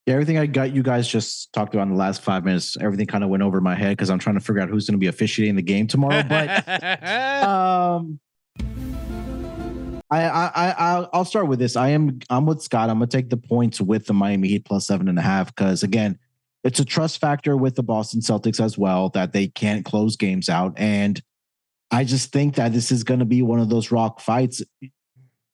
Yeah, 0.06 0.14
everything 0.14 0.38
I 0.38 0.46
got 0.46 0.74
you 0.74 0.82
guys 0.82 1.06
just 1.06 1.52
talked 1.52 1.74
about 1.74 1.82
in 1.82 1.90
the 1.90 1.98
last 1.98 2.22
five 2.22 2.42
minutes, 2.42 2.78
everything 2.80 3.06
kind 3.06 3.22
of 3.22 3.28
went 3.28 3.42
over 3.42 3.60
my 3.60 3.74
head 3.74 3.90
because 3.90 4.08
I'm 4.08 4.18
trying 4.18 4.36
to 4.36 4.40
figure 4.40 4.62
out 4.62 4.70
who's 4.70 4.86
going 4.86 4.94
to 4.94 4.98
be 4.98 5.06
officiating 5.06 5.54
the 5.54 5.62
game 5.62 5.86
tomorrow. 5.86 6.22
But 6.22 6.66
um, 7.46 8.18
I, 10.10 10.22
I, 10.24 10.50
I, 10.54 11.08
I'll- 11.12 11.24
start 11.24 11.48
with 11.48 11.58
this. 11.58 11.76
I 11.76 11.88
am, 11.88 12.18
I'm 12.30 12.46
with 12.46 12.62
Scott. 12.62 12.88
I'm 12.90 12.96
gonna 12.96 13.08
take 13.08 13.30
the 13.30 13.36
points 13.36 13.80
with 13.80 14.06
the 14.06 14.14
Miami 14.14 14.48
Heat 14.48 14.64
plus 14.64 14.86
seven 14.86 15.08
and 15.08 15.18
a 15.18 15.22
half 15.22 15.54
because 15.54 15.82
again, 15.82 16.18
it's 16.64 16.80
a 16.80 16.84
trust 16.84 17.20
factor 17.20 17.56
with 17.56 17.76
the 17.76 17.82
Boston 17.82 18.20
Celtics 18.20 18.60
as 18.60 18.76
well 18.76 19.10
that 19.10 19.32
they 19.32 19.48
can't 19.48 19.84
close 19.84 20.16
games 20.16 20.48
out, 20.48 20.74
and 20.76 21.20
I 21.90 22.04
just 22.04 22.32
think 22.32 22.56
that 22.56 22.72
this 22.72 22.90
is 22.90 23.04
to 23.04 23.24
be 23.24 23.42
one 23.42 23.60
of 23.60 23.68
those 23.68 23.90
rock 23.90 24.20
fights. 24.20 24.62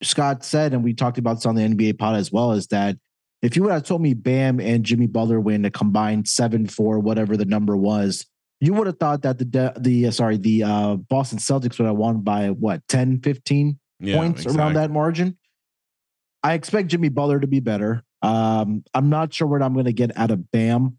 Scott 0.03 0.43
said, 0.43 0.73
and 0.73 0.83
we 0.83 0.93
talked 0.93 1.17
about 1.17 1.35
this 1.35 1.45
on 1.45 1.55
the 1.55 1.61
NBA 1.61 1.97
pod 1.97 2.15
as 2.15 2.31
well, 2.31 2.51
is 2.51 2.67
that 2.67 2.97
if 3.41 3.55
you 3.55 3.63
would 3.63 3.71
have 3.71 3.83
told 3.83 4.01
me 4.01 4.13
Bam 4.13 4.59
and 4.59 4.83
Jimmy 4.83 5.07
Butler 5.07 5.39
win 5.39 5.65
a 5.65 5.71
combined 5.71 6.27
seven 6.27 6.67
four, 6.67 6.99
whatever 6.99 7.37
the 7.37 7.45
number 7.45 7.77
was, 7.77 8.25
you 8.59 8.73
would 8.73 8.87
have 8.87 8.97
thought 8.99 9.21
that 9.23 9.37
the 9.37 9.73
the 9.77 10.07
uh, 10.07 10.11
sorry 10.11 10.37
the 10.37 10.63
uh, 10.63 10.95
Boston 10.95 11.39
Celtics 11.39 11.77
would 11.77 11.85
have 11.85 11.95
won 11.97 12.21
by 12.21 12.49
what 12.49 12.87
10, 12.87 13.21
15 13.21 13.79
Yeah, 13.99 14.15
points 14.15 14.41
exactly. 14.43 14.59
around 14.61 14.73
that 14.73 14.91
margin. 14.91 15.37
I 16.43 16.53
expect 16.53 16.89
Jimmy 16.89 17.09
Butler 17.09 17.39
to 17.39 17.47
be 17.47 17.59
better. 17.59 18.03
Um, 18.21 18.83
I'm 18.93 19.09
not 19.09 19.33
sure 19.33 19.47
what 19.47 19.61
I'm 19.61 19.73
going 19.73 19.85
to 19.85 19.93
get 19.93 20.15
out 20.17 20.31
of 20.31 20.51
Bam. 20.51 20.97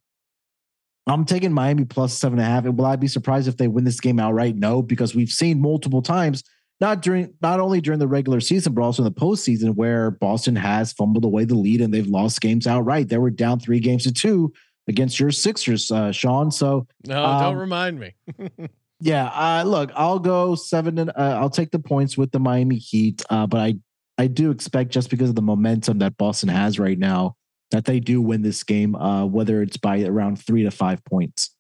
I'm 1.07 1.25
taking 1.25 1.53
Miami 1.53 1.85
plus 1.85 2.19
seven 2.19 2.38
and 2.40 2.47
a 2.47 2.51
half. 2.51 2.64
And 2.64 2.77
will 2.77 2.85
I 2.87 2.97
be 2.97 3.07
surprised 3.07 3.47
if 3.47 3.57
they 3.57 3.69
win 3.69 3.85
this 3.85 4.01
game 4.01 4.19
outright? 4.19 4.57
No, 4.57 4.83
because 4.83 5.14
we've 5.14 5.29
seen 5.31 5.61
multiple 5.61 6.03
times, 6.03 6.42
not 6.81 7.01
during 7.01 7.33
not 7.40 7.61
only 7.61 7.81
during 7.81 8.01
the 8.01 8.09
regular 8.09 8.40
season, 8.40 8.75
but 8.75 8.83
also 8.83 9.03
in 9.03 9.12
the 9.12 9.21
postseason, 9.21 9.77
where 9.77 10.11
Boston 10.11 10.57
has 10.57 10.92
fumbled 10.92 11.25
away 11.25 11.45
the 11.45 11.55
lead 11.55 11.81
and 11.81 11.95
they've 11.95 12.09
lost 12.09 12.40
games 12.40 12.66
outright. 12.66 13.09
They 13.09 13.19
were 13.19 13.31
down 13.31 13.61
three 13.61 13.79
games 13.79 14.03
to 14.05 14.12
two 14.12 14.53
against 14.88 15.18
your 15.18 15.31
Sixers, 15.31 15.90
uh, 15.90 16.12
Sean. 16.12 16.51
So 16.51 16.87
No, 17.07 17.25
Um, 17.25 17.42
don't 17.42 17.57
remind 17.57 18.01
me. 18.01 18.14
yeah, 19.01 19.27
uh, 19.27 19.64
look, 19.64 19.90
I'll 19.94 20.18
go 20.18 20.55
seven 20.55 20.99
and 20.99 21.11
uh, 21.11 21.38
I'll 21.40 21.51
take 21.51 21.70
the 21.70 21.79
points 21.79 22.16
with 22.16 22.31
the 22.31 22.40
Miami 22.40 22.77
Heat, 22.77 23.22
uh, 23.31 23.46
but 23.46 23.61
I 23.61 23.75
I 24.18 24.27
do 24.29 24.51
expect 24.51 24.92
just 24.92 25.11
because 25.11 25.29
of 25.29 25.35
the 25.35 25.42
momentum 25.42 25.99
that 25.99 26.16
Boston 26.16 26.49
has 26.49 26.79
right 26.79 26.99
now 26.99 27.37
that 27.70 27.85
they 27.85 28.01
do 28.01 28.22
win 28.22 28.42
this 28.42 28.62
game, 28.62 28.94
uh, 28.94 29.27
whether 29.27 29.61
it's 29.62 29.77
by 29.77 30.03
around 30.03 30.37
three 30.37 30.62
to 30.62 30.70
five 30.70 31.05
points. 31.05 31.56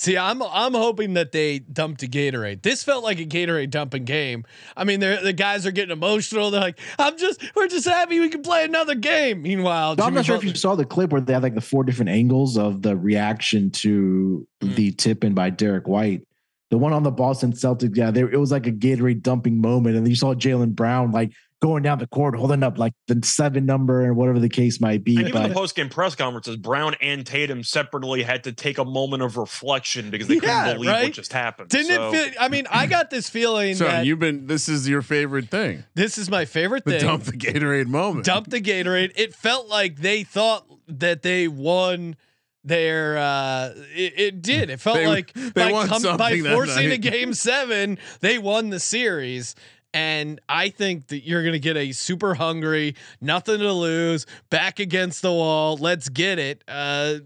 See, 0.00 0.16
I'm 0.16 0.42
I'm 0.42 0.72
hoping 0.72 1.12
that 1.12 1.30
they 1.30 1.58
dumped 1.58 2.02
a 2.02 2.06
Gatorade. 2.06 2.62
This 2.62 2.82
felt 2.82 3.04
like 3.04 3.20
a 3.20 3.26
Gatorade 3.26 3.68
dumping 3.68 4.06
game. 4.06 4.46
I 4.74 4.84
mean, 4.84 4.98
they're, 4.98 5.22
the 5.22 5.34
guys 5.34 5.66
are 5.66 5.72
getting 5.72 5.92
emotional. 5.92 6.50
They're 6.50 6.62
like, 6.62 6.80
"I'm 6.98 7.18
just, 7.18 7.42
we're 7.54 7.68
just 7.68 7.86
happy 7.86 8.18
we 8.18 8.30
can 8.30 8.40
play 8.40 8.64
another 8.64 8.94
game." 8.94 9.42
Meanwhile, 9.42 9.98
So 9.98 10.04
I'm 10.04 10.14
not 10.14 10.24
sure 10.24 10.36
if 10.36 10.44
you 10.44 10.54
saw 10.54 10.74
the 10.74 10.86
clip 10.86 11.12
where 11.12 11.20
they 11.20 11.34
had 11.34 11.42
like 11.42 11.54
the 11.54 11.60
four 11.60 11.84
different 11.84 12.08
angles 12.08 12.56
of 12.56 12.80
the 12.80 12.96
reaction 12.96 13.70
to 13.72 14.48
mm. 14.62 14.74
the 14.74 14.92
tip 14.92 15.22
in 15.22 15.34
by 15.34 15.50
Derrick 15.50 15.86
White. 15.86 16.22
The 16.70 16.78
one 16.78 16.94
on 16.94 17.02
the 17.02 17.10
Boston 17.10 17.52
Celtics, 17.52 17.94
yeah, 17.94 18.10
there 18.10 18.26
it 18.30 18.38
was 18.38 18.52
like 18.52 18.66
a 18.66 18.72
Gatorade 18.72 19.20
dumping 19.20 19.60
moment, 19.60 19.98
and 19.98 20.08
you 20.08 20.16
saw 20.16 20.32
Jaylen 20.32 20.74
Brown 20.74 21.12
like 21.12 21.32
going 21.60 21.82
down 21.82 21.98
the 21.98 22.06
court 22.06 22.34
holding 22.34 22.62
up 22.62 22.78
like 22.78 22.94
the 23.06 23.20
seven 23.22 23.66
number 23.66 24.02
and 24.04 24.16
whatever 24.16 24.38
the 24.38 24.48
case 24.48 24.80
might 24.80 25.04
be. 25.04 25.16
And 25.16 25.28
even 25.28 25.42
but- 25.42 25.48
the 25.48 25.54
post 25.54 25.76
game 25.76 25.88
press 25.90 26.14
conferences, 26.14 26.56
Brown 26.56 26.94
and 27.02 27.26
Tatum 27.26 27.62
separately 27.62 28.22
had 28.22 28.44
to 28.44 28.52
take 28.52 28.78
a 28.78 28.84
moment 28.84 29.22
of 29.22 29.36
reflection 29.36 30.10
because 30.10 30.26
they 30.28 30.36
Yeah, 30.36 30.40
couldn't 30.64 30.74
believe 30.76 30.90
right? 30.90 31.04
what 31.04 31.12
just 31.12 31.32
happened. 31.32 31.68
Didn't 31.68 31.88
So- 31.88 32.12
it 32.14 32.30
feel? 32.32 32.34
I 32.40 32.48
mean, 32.48 32.66
I 32.70 32.86
got 32.86 33.10
this 33.10 33.28
feeling 33.28 33.74
So 33.74 33.84
that 33.84 34.06
you've 34.06 34.18
been. 34.18 34.46
This 34.46 34.68
is 34.68 34.88
your 34.88 35.02
favorite 35.02 35.50
thing. 35.50 35.84
this 35.94 36.16
is 36.18 36.30
my 36.30 36.44
favorite 36.46 36.84
The 36.84 36.92
thing. 36.92 37.00
dump 37.02 37.24
the 37.24 37.32
Gatorade 37.32 37.86
moment. 37.88 38.24
dump 38.24 38.48
the 38.48 38.60
Gatorade. 38.60 39.12
It 39.16 39.34
felt 39.34 39.68
like 39.68 39.96
they 40.00 40.24
thought 40.24 40.66
that 40.88 41.22
they 41.22 41.46
won 41.46 42.16
their 42.62 43.16
uh 43.16 43.70
it, 43.94 44.12
it 44.18 44.42
did 44.42 44.68
it 44.68 44.78
felt 44.80 44.96
They- 44.98 45.06
like 45.06 45.32
they 45.32 45.50
by, 45.50 45.72
won 45.72 45.88
by 46.18 46.38
forcing 46.40 46.90
a 46.90 46.98
game 46.98 47.32
seven 47.32 47.96
they 48.20 48.36
won 48.36 48.68
the 48.68 48.78
series 48.80 49.54
and 49.92 50.40
i 50.48 50.68
think 50.68 51.08
that 51.08 51.24
you're 51.26 51.44
gonna 51.44 51.58
get 51.58 51.76
a 51.76 51.92
super 51.92 52.34
hungry 52.34 52.94
nothing 53.20 53.58
to 53.58 53.72
lose 53.72 54.26
back 54.50 54.78
against 54.78 55.22
the 55.22 55.32
wall 55.32 55.76
let's 55.76 56.08
get 56.08 56.38
it 56.38 56.62
uh 56.68 57.16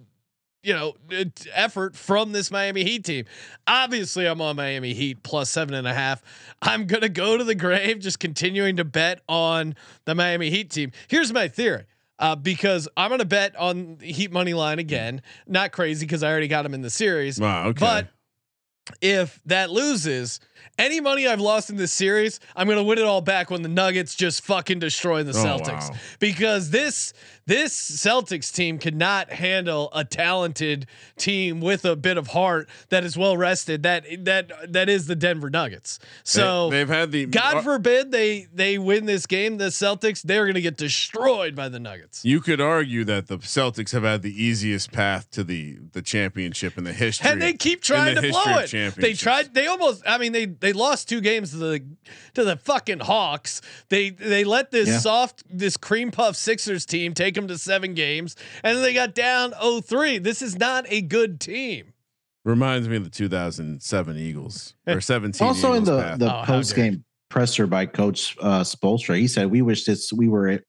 you 0.65 0.73
know, 0.73 0.95
effort 1.53 1.95
from 1.95 2.33
this 2.33 2.51
Miami 2.51 2.85
Heat 2.85 3.05
team. 3.05 3.27
Obviously, 3.67 4.27
I'm 4.27 4.41
on 4.41 4.57
Miami 4.57 4.95
Heat 4.95 5.23
plus 5.23 5.51
seven 5.51 5.75
and 5.75 5.87
a 5.87 5.93
half. 5.93 6.23
I'm 6.63 6.87
gonna 6.87 7.11
go 7.11 7.37
to 7.37 7.45
the 7.45 7.55
grave, 7.55 8.01
just 8.01 8.19
continuing 8.19 8.77
to 8.77 8.85
bet 8.85 9.21
on 9.29 9.77
the 10.07 10.15
Miami 10.15 10.49
Heat 10.51 10.71
team. 10.71 10.91
Here's 11.07 11.33
my 11.33 11.49
theory. 11.49 11.85
Uh, 12.19 12.37
because 12.37 12.89
I'm 12.97 13.11
gonna 13.11 13.25
bet 13.27 13.55
on 13.57 13.97
the 13.99 14.11
Heat 14.11 14.33
money 14.33 14.55
line 14.55 14.79
again. 14.79 15.21
Not 15.47 15.73
crazy 15.73 16.07
because 16.07 16.23
I 16.23 16.31
already 16.31 16.49
got 16.49 16.63
them 16.63 16.73
in 16.73 16.81
the 16.81 16.91
series. 16.91 17.39
Wow. 17.39 17.67
Okay. 17.69 17.81
But 17.81 18.09
if 19.01 19.41
that 19.47 19.71
loses, 19.71 20.41
any 20.79 21.01
money 21.01 21.27
I've 21.27 21.41
lost 21.41 21.71
in 21.71 21.77
this 21.77 21.93
series, 21.93 22.41
I'm 22.57 22.69
gonna 22.69 22.83
win 22.83 22.99
it 22.99 23.05
all 23.05 23.21
back 23.21 23.51
when 23.51 23.63
the 23.63 23.69
Nuggets 23.69 24.15
just 24.15 24.43
fucking 24.45 24.79
destroy 24.81 25.23
the 25.23 25.31
Oh, 25.33 25.45
Celtics. 25.45 25.91
wow. 25.91 25.97
Because 26.19 26.71
this 26.71 27.13
this 27.47 27.79
Celtics 27.79 28.53
team 28.53 28.79
cannot 28.79 29.31
handle 29.31 29.91
a 29.93 30.05
talented 30.05 30.87
team 31.17 31.61
with 31.61 31.85
a 31.85 31.97
bit 31.97 32.17
of 32.17 32.29
heart 32.29 32.69
that 32.89 33.05
is 33.05 33.17
well 33.17 33.37
rested. 33.37 33.83
That 33.83 34.05
that 34.25 34.73
that 34.73 34.89
is 34.89 35.07
the 35.07 35.17
Denver 35.17 35.51
Nuggets. 35.51 35.99
So 36.23 36.71
they, 36.71 36.79
have 36.79 36.89
had 36.89 37.13
the 37.13 37.27
God 37.27 37.57
uh, 37.57 37.63
forbid 37.63 38.11
they 38.13 38.47
they 38.53 38.79
win 38.79 39.07
this 39.07 39.27
game, 39.27 39.59
the 39.59 39.67
Celtics, 39.67 40.23
they're 40.23 40.47
gonna 40.47 40.61
get 40.61 40.77
destroyed 40.77 41.55
by 41.55 41.69
the 41.69 41.81
Nuggets. 41.81 42.25
You 42.25 42.41
could 42.41 42.61
argue 42.61 43.05
that 43.05 43.27
the 43.27 43.39
Celtics 43.39 43.93
have 43.93 44.05
had 44.05 44.23
the 44.23 44.43
easiest 44.43 44.93
path 44.93 45.31
to 45.33 45.45
the 45.45 45.79
the 45.93 46.03
championship 46.03 46.79
in 46.79 46.85
the 46.85 46.93
history, 46.93 47.31
and 47.31 47.43
they 47.43 47.53
keep 47.53 47.83
trying 47.83 48.15
the 48.15 48.23
to 48.23 48.31
blow 48.31 48.59
it. 48.59 48.95
They 48.97 49.13
tried. 49.13 49.55
They 49.55 49.67
almost. 49.67 50.03
I 50.07 50.19
mean, 50.19 50.33
they 50.33 50.47
they 50.47 50.73
lost 50.73 51.09
two 51.09 51.21
games 51.21 51.51
to 51.51 51.57
the 51.59 51.85
to 52.35 52.45
the 52.45 52.57
fucking 52.57 53.01
Hawks. 53.01 53.61
They 53.89 54.11
they 54.11 54.45
let 54.45 54.71
this 54.71 54.89
Yeah. 54.89 54.99
soft 54.99 55.43
this 55.51 55.77
cream 55.77 56.11
puff 56.11 56.37
Sixers 56.37 56.87
team 56.87 57.15
take 57.15 57.34
them 57.35 57.49
to 57.49 57.59
seven 57.59 57.95
games, 57.95 58.37
and 58.63 58.79
they 58.83 58.95
got 58.95 59.15
down 59.15 59.53
0-3. 59.53 60.23
This 60.23 60.43
is 60.43 60.59
not 60.59 60.85
a 60.89 61.01
good 61.01 61.41
team. 61.41 61.93
Reminds 62.45 62.89
me 62.89 62.97
of 62.97 63.05
the 63.05 63.11
2007 63.11 64.17
Eagles 64.19 64.75
or 64.87 65.01
17. 65.01 65.47
also 65.47 65.73
in 65.73 65.85
the 65.85 65.99
path. 66.01 66.19
the 66.19 66.35
Oh, 66.35 66.43
post 66.45 66.75
game 66.77 67.05
presser 67.31 67.67
by 67.67 67.87
Coach 67.87 68.37
uh, 68.41 68.61
Spoelstra, 68.61 69.19
he 69.19 69.27
said 69.27 69.51
we 69.51 69.63
wish 69.63 69.85
this 69.85 70.13
we 70.13 70.29
were 70.29 70.61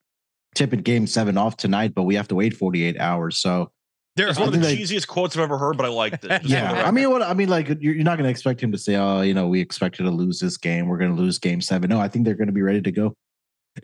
tipping 0.56 0.80
Game 0.82 1.06
Seven 1.06 1.38
off 1.38 1.58
tonight, 1.58 1.94
but 1.94 2.04
we 2.04 2.16
have 2.16 2.30
to 2.30 2.36
wait 2.36 2.56
48 2.56 2.98
hours. 3.00 3.38
So 3.38 3.72
there's 4.16 4.40
one 4.40 4.48
of 4.48 4.54
the 4.54 4.60
they- 4.62 4.78
cheesiest 4.78 5.08
quotes 5.08 5.36
I've 5.36 5.44
ever 5.44 5.58
heard, 5.58 5.76
but 5.76 5.86
I 5.86 5.90
liked 5.90 6.24
it. 6.24 6.30
Just 6.30 6.42
for 6.44 6.48
the 6.48 6.54
Yeah, 6.54 6.88
I 6.88 6.92
mean, 6.92 7.12
what 7.12 7.22
I 7.22 7.34
mean, 7.34 7.50
like 7.50 7.68
you're, 7.68 7.94
you're 7.94 8.04
not 8.06 8.18
going 8.18 8.24
to 8.24 8.30
expect 8.32 8.64
him 8.64 8.72
to 8.72 8.78
say, 8.78 8.96
"Oh, 8.96 9.20
you 9.20 9.34
know, 9.34 9.48
we 9.50 9.60
expected 9.60 10.04
to 10.04 10.12
lose 10.12 10.40
this 10.40 10.56
game. 10.56 10.88
We're 10.88 10.98
going 10.98 11.14
to 11.14 11.22
lose 11.22 11.38
Game 11.40 11.60
Seven. 11.60 11.90
No, 11.90 12.00
I 12.00 12.08
think 12.08 12.24
they're 12.24 12.36
going 12.36 12.48
to 12.48 12.54
be 12.54 12.62
ready 12.62 12.82
to 12.82 12.92
go. 12.92 13.14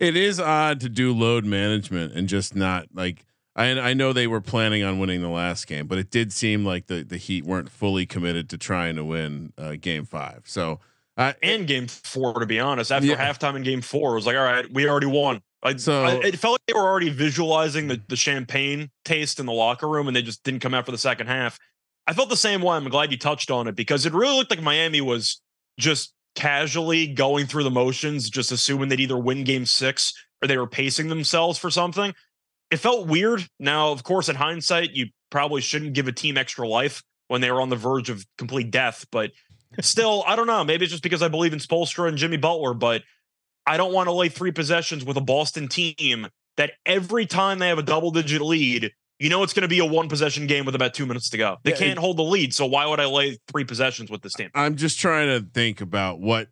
It 0.00 0.16
is 0.16 0.40
odd 0.40 0.80
to 0.80 0.88
do 0.88 1.12
load 1.12 1.44
management 1.44 2.12
and 2.14 2.28
just 2.28 2.54
not 2.56 2.86
like 2.94 3.24
I 3.54 3.66
I 3.78 3.92
know 3.94 4.12
they 4.12 4.26
were 4.26 4.40
planning 4.40 4.82
on 4.82 4.98
winning 4.98 5.20
the 5.20 5.28
last 5.28 5.66
game, 5.66 5.86
but 5.86 5.98
it 5.98 6.10
did 6.10 6.32
seem 6.32 6.64
like 6.64 6.86
the 6.86 7.02
the 7.02 7.16
Heat 7.18 7.44
weren't 7.44 7.70
fully 7.70 8.06
committed 8.06 8.48
to 8.50 8.58
trying 8.58 8.96
to 8.96 9.04
win 9.04 9.52
uh, 9.58 9.74
game 9.80 10.04
5. 10.04 10.42
So 10.46 10.80
uh, 11.18 11.34
and 11.42 11.66
game 11.66 11.86
four, 11.88 12.32
to 12.40 12.46
be 12.46 12.58
honest. 12.58 12.90
After 12.90 13.06
Yeah. 13.06 13.16
halftime 13.32 13.54
in 13.54 13.62
game 13.62 13.82
four, 13.82 14.12
it 14.12 14.14
was 14.14 14.24
like, 14.26 14.34
all 14.36 14.42
right, 14.42 14.64
we 14.72 14.88
already 14.88 15.06
won. 15.08 15.42
I, 15.62 15.76
So- 15.76 16.04
I, 16.04 16.12
it 16.24 16.38
felt 16.38 16.52
like 16.54 16.62
they 16.66 16.72
were 16.72 16.80
already 16.88 17.10
visualizing 17.10 17.88
the, 17.88 18.00
the 18.08 18.16
champagne 18.16 18.90
taste 19.04 19.38
in 19.38 19.44
the 19.44 19.52
locker 19.52 19.86
room 19.88 20.06
and 20.08 20.16
they 20.16 20.22
just 20.22 20.42
didn't 20.42 20.60
come 20.60 20.72
out 20.72 20.86
for 20.86 20.90
the 20.90 20.96
second 20.98 21.26
half. 21.26 21.58
I 22.06 22.14
felt 22.14 22.30
the 22.30 22.36
same 22.36 22.62
way. 22.62 22.74
I'm 22.76 22.88
glad 22.88 23.12
you 23.12 23.18
touched 23.18 23.50
on 23.50 23.68
it 23.68 23.76
because 23.76 24.06
it 24.06 24.14
really 24.14 24.34
looked 24.36 24.50
like 24.50 24.62
Miami 24.62 25.02
was 25.02 25.42
just 25.78 26.14
casually 26.34 27.06
going 27.06 27.46
through 27.46 27.64
the 27.64 27.70
motions, 27.70 28.30
just 28.30 28.52
assuming 28.52 28.88
they'd 28.88 29.00
either 29.00 29.18
win 29.18 29.44
game 29.44 29.66
six 29.66 30.12
or 30.42 30.48
they 30.48 30.56
were 30.56 30.66
pacing 30.66 31.08
themselves 31.08 31.58
for 31.58 31.70
something. 31.70 32.14
It 32.70 32.78
felt 32.78 33.06
weird. 33.06 33.46
Now, 33.58 33.92
of 33.92 34.02
course, 34.02 34.28
in 34.28 34.36
hindsight, 34.36 34.92
you 34.92 35.06
probably 35.30 35.60
shouldn't 35.60 35.92
give 35.92 36.08
a 36.08 36.12
team 36.12 36.38
extra 36.38 36.66
life 36.66 37.02
when 37.28 37.40
they 37.40 37.50
were 37.50 37.60
on 37.60 37.68
the 37.68 37.76
verge 37.76 38.10
of 38.10 38.24
complete 38.38 38.70
death, 38.70 39.06
but 39.10 39.30
still, 39.80 40.24
I 40.26 40.36
don't 40.36 40.46
know. 40.46 40.64
Maybe 40.64 40.84
it's 40.84 40.92
just 40.92 41.02
because 41.02 41.22
I 41.22 41.28
believe 41.28 41.52
in 41.52 41.58
Spoelstra 41.58 42.08
and 42.08 42.18
Jimmy 42.18 42.36
Butler, 42.36 42.74
but 42.74 43.02
I 43.66 43.76
don't 43.76 43.92
want 43.92 44.08
to 44.08 44.12
lay 44.12 44.28
three 44.28 44.52
possessions 44.52 45.04
with 45.04 45.16
a 45.16 45.22
Boston 45.22 45.68
team 45.68 46.28
that 46.56 46.72
every 46.84 47.26
time 47.26 47.58
they 47.58 47.68
have 47.68 47.78
a 47.78 47.82
double 47.82 48.10
digit 48.10 48.42
lead, 48.42 48.92
you 49.22 49.28
know 49.30 49.42
it's 49.42 49.52
going 49.52 49.62
to 49.62 49.68
be 49.68 49.78
a 49.78 49.84
one 49.86 50.08
possession 50.08 50.46
game 50.46 50.64
with 50.64 50.74
about 50.74 50.94
two 50.94 51.06
minutes 51.06 51.30
to 51.30 51.38
go. 51.38 51.56
They 51.62 51.70
Yeah, 51.70 51.76
can't 51.78 51.90
it- 51.92 51.98
hold 51.98 52.16
the 52.16 52.24
lead, 52.24 52.52
so 52.54 52.66
why 52.66 52.86
would 52.86 53.00
I 53.00 53.06
lay 53.06 53.38
three 53.48 53.64
possessions 53.64 54.10
with 54.10 54.22
this 54.22 54.34
team? 54.34 54.50
I'm 54.54 54.76
just 54.76 54.98
trying 54.98 55.28
to 55.28 55.46
think 55.54 55.80
about 55.80 56.20
what 56.20 56.48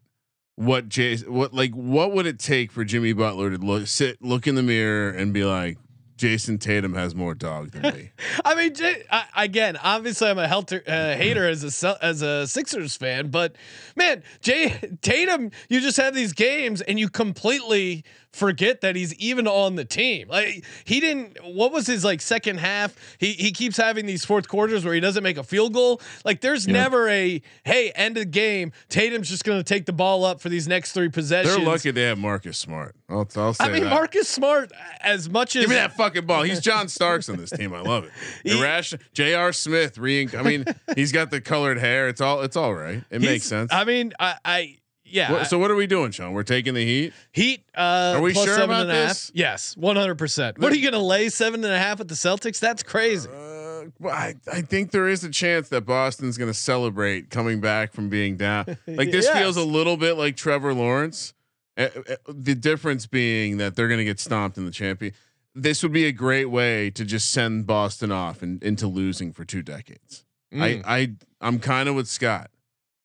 what 0.57 0.89
Jay 0.89 1.16
what 1.18 1.53
like 1.55 1.73
what 1.73 2.12
would 2.12 2.27
it 2.27 2.39
take 2.39 2.71
for 2.71 2.85
Jimmy 2.85 3.12
Butler 3.12 3.51
to 3.51 3.57
look 3.59 3.87
sit 3.87 4.23
look 4.23 4.47
in 4.47 4.55
the 4.55 4.62
mirror 4.62 5.11
and 5.11 5.33
be 5.33 5.45
like 5.45 5.79
Jayson 6.18 6.59
Tatum 6.59 6.93
has 6.93 7.14
more 7.14 7.35
dog 7.35 7.71
than 7.71 7.95
me. 7.95 8.11
I 8.45 8.55
mean, 8.55 8.75
J- 8.75 9.05
I, 9.11 9.25
again, 9.45 9.79
obviously, 9.83 10.29
I'm 10.29 10.39
a 10.39 10.47
helter, 10.47 10.83
uh, 10.87 11.14
hater 11.16 11.49
as 11.49 11.83
a 11.83 11.99
as 12.05 12.21
a 12.21 12.47
Sixers 12.47 12.95
fan, 12.95 13.29
but 13.31 13.57
man, 13.97 14.23
Jay 14.43 14.75
Tatum, 15.01 15.51
you 15.71 15.81
just 15.81 15.97
have 15.97 16.14
these 16.14 16.35
games 16.35 16.83
and 16.83 17.01
you 17.01 17.09
completely 17.09 18.05
forget 18.33 18.81
that 18.83 18.97
he's 18.97 19.14
even 19.16 19.47
on 19.49 19.74
the 19.74 19.85
team. 19.85 20.28
Like 20.28 20.64
he 20.85 21.01
didn't. 21.01 21.39
What 21.45 21.72
was 21.72 21.87
his 21.87 22.05
like 22.05 22.20
second 22.20 22.59
half? 22.59 22.95
He 23.18 23.33
he 23.33 23.51
keeps 23.53 23.76
having 23.76 24.07
these 24.07 24.24
fourth 24.24 24.49
quarters 24.49 24.85
where 24.85 24.95
he 24.95 25.01
doesn't 25.01 25.22
make 25.22 25.37
a 25.37 25.43
field 25.43 25.72
goal. 25.74 26.01
Like 26.24 26.41
there's 26.41 26.66
Yeah. 26.66 26.72
never 26.74 27.09
a 27.09 27.43
hey 27.64 27.91
end 27.91 28.16
of 28.16 28.22
the 28.22 28.31
game. 28.31 28.72
Tatum's 28.89 29.28
just 29.28 29.45
going 29.45 29.59
to 29.59 29.64
take 29.64 29.87
the 29.87 29.93
ball 29.93 30.24
up 30.24 30.41
for 30.41 30.49
these 30.49 30.68
next 30.68 30.93
three 30.93 31.09
possessions. 31.09 31.57
They're 31.57 31.64
lucky 31.66 31.91
they 31.91 32.03
have 32.05 32.18
Marcus 32.18 32.57
Smart. 32.59 32.95
I'll, 33.09 33.28
I'll 33.37 33.55
say 33.55 33.64
I 33.64 33.72
mean, 33.72 33.85
that. 33.85 33.91
Marcus 33.91 34.28
Smart, 34.28 34.70
as 35.01 35.28
much 35.28 35.57
as 35.57 35.62
Give 35.62 35.70
me 35.70 35.76
that 35.76 35.97
fucking 35.97 36.26
ball. 36.26 36.43
He's 36.43 36.61
John 36.61 36.89
Starks 36.89 37.28
on 37.28 37.37
this 37.39 37.51
team. 37.51 37.74
I 37.74 37.81
love 37.81 38.05
it. 38.05 38.12
Irrational. 38.45 39.03
J.R. 39.12 39.53
Smith. 39.53 39.99
Re- 39.99 40.28
I 40.37 40.43
mean, 40.43 40.64
he's 40.95 41.11
got 41.11 41.31
the 41.31 41.41
colored 41.41 41.78
hair. 41.78 42.09
It's 42.09 42.20
all. 42.20 42.43
It's 42.43 42.57
all 42.57 42.74
right. 42.74 43.03
It 43.11 43.20
makes 43.20 43.45
sense. 43.45 43.72
I 43.72 43.85
mean, 43.85 44.12
I, 44.20 44.35
I 44.45 44.76
yeah. 45.11 45.33
What- 45.33 45.47
so 45.47 45.59
what 45.59 45.71
are 45.71 45.75
we 45.75 45.87
doing, 45.87 46.11
Sean? 46.13 46.33
We're 46.33 46.43
taking 46.43 46.75
the 46.75 46.85
Heat. 46.85 47.13
Heat. 47.33 47.65
Uh, 47.77 48.15
Are 48.17 48.21
we 48.21 48.33
plus 48.33 48.45
sure 48.47 48.55
seven 48.55 48.71
about 48.71 48.83
and 48.83 48.91
a 48.91 48.95
half. 48.95 49.09
this? 49.09 49.33
Yes, 49.35 49.77
one 49.77 49.97
hundred 49.97 50.17
percent. 50.19 50.59
What 50.59 50.73
are 50.73 50.77
you 50.77 50.83
going 50.91 51.01
to 51.01 51.07
lay 51.07 51.29
seven 51.29 51.65
and 51.65 51.73
a 51.73 51.79
half 51.79 52.01
at 52.01 52.09
the 52.09 52.15
Celtics? 52.15 52.59
That's 52.61 52.83
crazy. 52.83 53.29
Uh, 53.29 53.91
well, 53.99 54.15
I, 54.15 54.35
I 54.53 54.61
think 54.63 54.91
there 54.91 55.09
is 55.09 55.25
a 55.25 55.31
chance 55.31 55.69
that 55.71 55.83
Boston's 55.83 56.37
going 56.39 56.51
to 56.51 56.59
celebrate 56.59 57.31
coming 57.31 57.61
back 57.61 57.93
from 57.93 58.09
being 58.09 58.37
down. 58.37 58.67
Like 58.87 59.11
this 59.11 59.25
Yes. 59.27 59.39
feels 59.39 59.57
a 59.57 59.65
little 59.65 59.97
bit 59.97 60.15
like 60.19 60.37
Trevor 60.37 60.75
Lawrence. 60.75 61.33
Uh, 61.77 61.89
the 62.29 62.55
difference 62.55 63.07
being 63.07 63.57
that 63.57 63.75
they're 63.77 63.89
going 63.89 63.99
to 63.99 64.05
get 64.05 64.21
stomped 64.21 64.59
in 64.59 64.65
the 64.67 64.71
champion. 64.71 65.15
This 65.55 65.83
would 65.83 65.93
be 65.93 66.05
a 66.05 66.13
great 66.13 66.45
way 66.47 66.91
to 66.91 67.05
just 67.05 67.31
send 67.31 67.67
Boston 67.67 68.13
off 68.13 68.43
and 68.43 68.63
into 68.63 68.87
losing 68.87 69.33
for 69.33 69.45
two 69.45 69.63
decades. 69.63 70.25
Mm. 70.53 70.85
I 70.85 70.95
I 71.01 71.13
I'm 71.41 71.59
kind 71.59 71.89
of 71.89 71.95
with 71.95 72.07
Scott. 72.09 72.51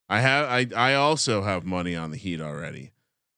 I 0.08 0.22
have 0.22 0.45
I 0.45 0.68
I 0.76 0.93
also 0.95 1.41
have 1.41 1.66
money 1.66 1.95
on 1.95 2.12
the 2.12 2.18
Heat 2.18 2.41
already. 2.41 2.91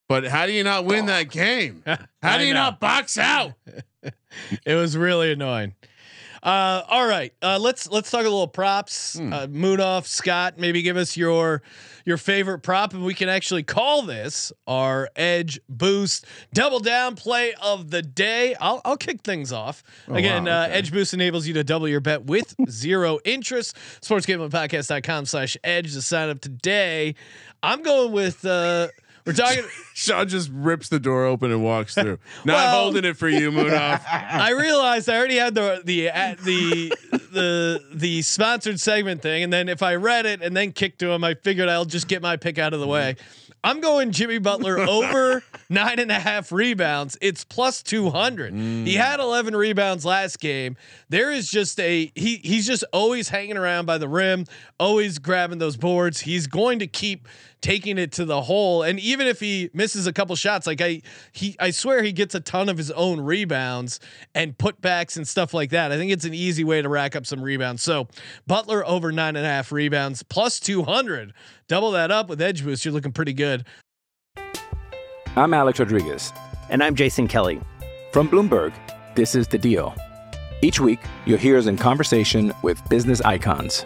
But 0.09 0.25
how 0.25 0.45
do 0.45 0.53
you 0.53 0.63
not 0.63 0.85
win 0.85 1.05
oh. 1.05 1.07
that 1.07 1.29
game? 1.29 1.83
How 2.21 2.37
do 2.37 2.45
you 2.45 2.53
know. 2.53 2.61
not 2.61 2.79
box 2.79 3.17
out? 3.17 3.53
it 4.65 4.75
was 4.75 4.95
really 4.95 5.33
annoying. 5.33 5.75
Uh, 6.43 6.83
all 6.87 7.07
right, 7.07 7.33
uh, 7.41 7.57
let's 7.59 7.89
let's 7.89 8.11
talk 8.11 8.21
a 8.21 8.23
little 8.23 8.47
props. 8.47 9.17
Hmm. 9.17 9.33
Uh, 9.33 9.47
Munaf, 9.47 10.05
Scott, 10.05 10.57
maybe 10.57 10.81
give 10.81 10.97
us 10.97 11.17
your 11.17 11.61
your 12.05 12.17
favorite 12.17 12.59
prop, 12.59 12.93
and 12.93 13.03
we 13.03 13.13
can 13.13 13.27
actually 13.29 13.63
call 13.63 14.03
this 14.03 14.51
our 14.67 15.09
Edge 15.15 15.59
Boost 15.67 16.25
Double 16.53 16.79
Down 16.79 17.15
Play 17.15 17.53
of 17.61 17.89
the 17.89 18.01
Day. 18.01 18.55
I'll 18.61 18.81
I'll 18.85 18.97
kick 18.97 19.21
things 19.21 19.51
off 19.51 19.83
Oh, 20.07 20.13
again. 20.15 20.45
wow, 20.45 20.61
uh, 20.61 20.65
okay. 20.65 20.73
Edge 20.73 20.91
Boost 20.91 21.13
enables 21.13 21.47
you 21.47 21.53
to 21.55 21.63
double 21.63 21.87
your 21.87 21.99
bet 22.01 22.25
with 22.25 22.55
zero 22.69 23.19
interest. 23.25 23.75
Sportsgamblingpodcast.com 24.01 25.25
slash 25.25 25.57
Edge 25.63 25.93
to 25.93 26.01
sign 26.01 26.29
up 26.29 26.39
today. 26.39 27.15
I'm 27.63 27.81
going 27.83 28.11
with. 28.11 28.45
We're 29.27 29.33
talking. 29.33 29.65
Sean 29.93 30.27
just 30.27 30.49
rips 30.53 30.89
the 30.89 30.99
door 30.99 31.25
open 31.25 31.51
and 31.51 31.63
walks 31.63 31.93
through. 31.95 32.19
Not 32.45 32.53
Well- 32.53 32.81
holding 32.83 33.03
it 33.05 33.17
for 33.17 33.27
you, 33.27 33.51
Munaf. 33.51 34.01
I 34.11 34.51
realized 34.51 35.09
I 35.09 35.17
already 35.17 35.35
had 35.37 35.53
the 35.55 35.81
the 35.83 36.09
uh, 36.09 36.35
the 36.43 36.93
the 37.31 37.83
the 37.93 38.21
sponsored 38.21 38.79
segment 38.79 39.21
thing, 39.21 39.43
and 39.43 39.51
then 39.51 39.69
if 39.69 39.83
I 39.83 39.95
read 39.95 40.25
it 40.25 40.41
and 40.41 40.55
then 40.55 40.71
kicked 40.71 40.99
to 40.99 41.09
him, 41.11 41.23
I 41.23 41.33
figured 41.33 41.67
I'll 41.69 41.85
just 41.85 42.07
get 42.07 42.21
my 42.21 42.37
pick 42.37 42.57
out 42.57 42.73
of 42.73 42.79
the 42.79 42.87
way. 42.87 43.15
I'm 43.63 43.81
going 43.81 44.11
Jimmy 44.11 44.37
Butler 44.37 44.79
over 44.87 45.43
nine 45.67 45.99
and 45.99 46.11
a 46.11 46.19
half 46.19 46.51
rebounds. 46.51 47.17
It's 47.19 47.43
plus 47.43 47.81
two 47.83 48.09
hundred. 48.11 48.53
He 48.53 48.93
had 48.93 49.19
11 49.19 49.55
rebounds 49.55 50.05
last 50.05 50.39
game. 50.39 50.77
There 51.09 51.31
is 51.31 51.49
just 51.49 51.79
a 51.79 52.11
he 52.15 52.37
he's 52.37 52.67
just 52.67 52.83
always 52.93 53.29
hanging 53.29 53.57
around 53.57 53.87
by 53.87 53.97
the 53.97 54.07
rim, 54.07 54.45
always 54.79 55.17
grabbing 55.19 55.57
those 55.57 55.75
boards. 55.75 56.21
He's 56.21 56.45
going 56.47 56.79
to 56.79 56.87
keep 56.87 57.27
taking 57.61 57.97
it 57.97 58.11
to 58.13 58.25
the 58.25 58.41
hole, 58.41 58.83
and 58.83 58.99
even 58.99 59.27
if 59.27 59.39
he 59.39 59.69
misses 59.73 60.07
a 60.07 60.13
couple 60.13 60.35
shots, 60.35 60.67
like 60.67 60.81
I 60.81 61.01
he 61.31 61.55
I 61.59 61.71
swear 61.71 62.03
he 62.03 62.11
gets 62.11 62.35
a 62.35 62.39
ton 62.39 62.69
of 62.69 62.77
his 62.77 62.91
own 62.91 63.19
rebounds 63.19 63.99
and 64.35 64.57
putbacks 64.57 65.17
and 65.17 65.27
stuff 65.27 65.53
like 65.53 65.71
that. 65.71 65.91
I 65.91 65.97
think 65.97 66.11
it's 66.11 66.25
an 66.25 66.33
easy 66.33 66.63
way 66.63 66.81
to 66.81 66.89
rack 66.89 67.15
up 67.15 67.25
some 67.25 67.41
rebounds. 67.41 67.81
So 67.81 68.07
Butler 68.45 68.85
over 68.87 69.11
nine 69.11 69.35
and 69.35 69.45
a 69.45 69.49
half 69.49 69.71
rebounds 69.71 70.23
plus 70.23 70.59
two 70.59 70.83
hundred. 70.83 71.33
Double 71.67 71.91
that 71.91 72.11
up 72.11 72.29
with 72.29 72.41
Edge 72.41 72.63
Boost. 72.63 72.85
You're 72.85 72.93
looking 72.93 73.11
pretty 73.11 73.33
good. 73.33 73.65
I'm 75.35 75.53
Alex 75.53 75.79
Rodriguez. 75.79 76.33
And 76.69 76.83
I'm 76.83 76.95
Jason 76.95 77.27
Kelly. 77.27 77.61
From 78.11 78.27
Bloomberg, 78.27 78.73
this 79.15 79.35
is 79.35 79.47
The 79.47 79.57
Deal. 79.57 79.95
Each 80.61 80.79
week, 80.79 80.99
you'll 81.25 81.37
hear 81.37 81.57
us 81.57 81.67
in 81.67 81.77
conversation 81.77 82.53
with 82.63 82.81
business 82.89 83.21
icons. 83.21 83.85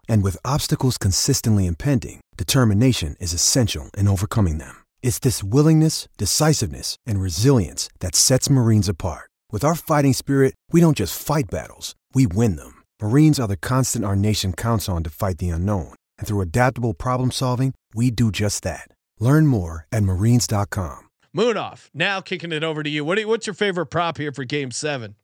And 0.11 0.23
with 0.23 0.35
obstacles 0.43 0.97
consistently 0.97 1.65
impending, 1.65 2.19
determination 2.35 3.15
is 3.21 3.31
essential 3.31 3.89
in 3.97 4.09
overcoming 4.09 4.57
them. 4.57 4.75
It's 5.01 5.19
this 5.19 5.41
willingness, 5.41 6.09
decisiveness, 6.17 6.97
and 7.05 7.21
resilience 7.21 7.87
that 8.01 8.13
sets 8.13 8.49
Marines 8.49 8.89
apart. 8.89 9.29
With 9.53 9.63
our 9.63 9.73
fighting 9.73 10.11
spirit, 10.11 10.53
we 10.69 10.81
don't 10.81 10.97
just 10.97 11.15
fight 11.15 11.49
battles, 11.49 11.95
we 12.13 12.27
win 12.27 12.57
them. 12.57 12.83
Marines 13.01 13.39
are 13.39 13.47
the 13.47 13.55
constant 13.55 14.03
our 14.03 14.17
nation 14.17 14.51
counts 14.51 14.89
on 14.89 15.03
to 15.03 15.09
fight 15.09 15.37
the 15.37 15.47
unknown. 15.47 15.95
And 16.17 16.27
through 16.27 16.41
adaptable 16.41 16.93
problem 16.93 17.31
solving, 17.31 17.73
we 17.93 18.11
do 18.11 18.31
just 18.31 18.63
that. 18.63 18.89
Learn 19.17 19.47
more 19.47 19.87
at 19.93 20.03
marines.com. 20.03 21.07
Munaf. 21.37 21.89
Now 21.93 22.19
kicking 22.19 22.51
it 22.51 22.65
over 22.65 22.83
to 22.83 22.89
you. 22.89 23.05
What 23.05 23.15
do 23.15 23.21
you, 23.21 23.29
what's 23.29 23.47
your 23.47 23.53
favorite 23.53 23.85
prop 23.85 24.17
here 24.17 24.33
for 24.33 24.43
Game 24.43 24.71
Seven? 24.71 25.15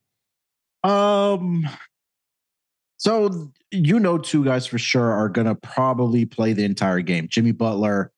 Um, 0.81 1.67
so 2.97 3.51
you 3.71 3.99
know, 3.99 4.17
two 4.17 4.43
guys 4.43 4.65
for 4.65 4.77
sure 4.77 5.11
are 5.11 5.29
gonna 5.29 5.55
probably 5.55 6.25
play 6.25 6.53
the 6.53 6.65
entire 6.65 7.01
game. 7.01 7.27
Jimmy 7.29 7.51
Butler 7.51 8.11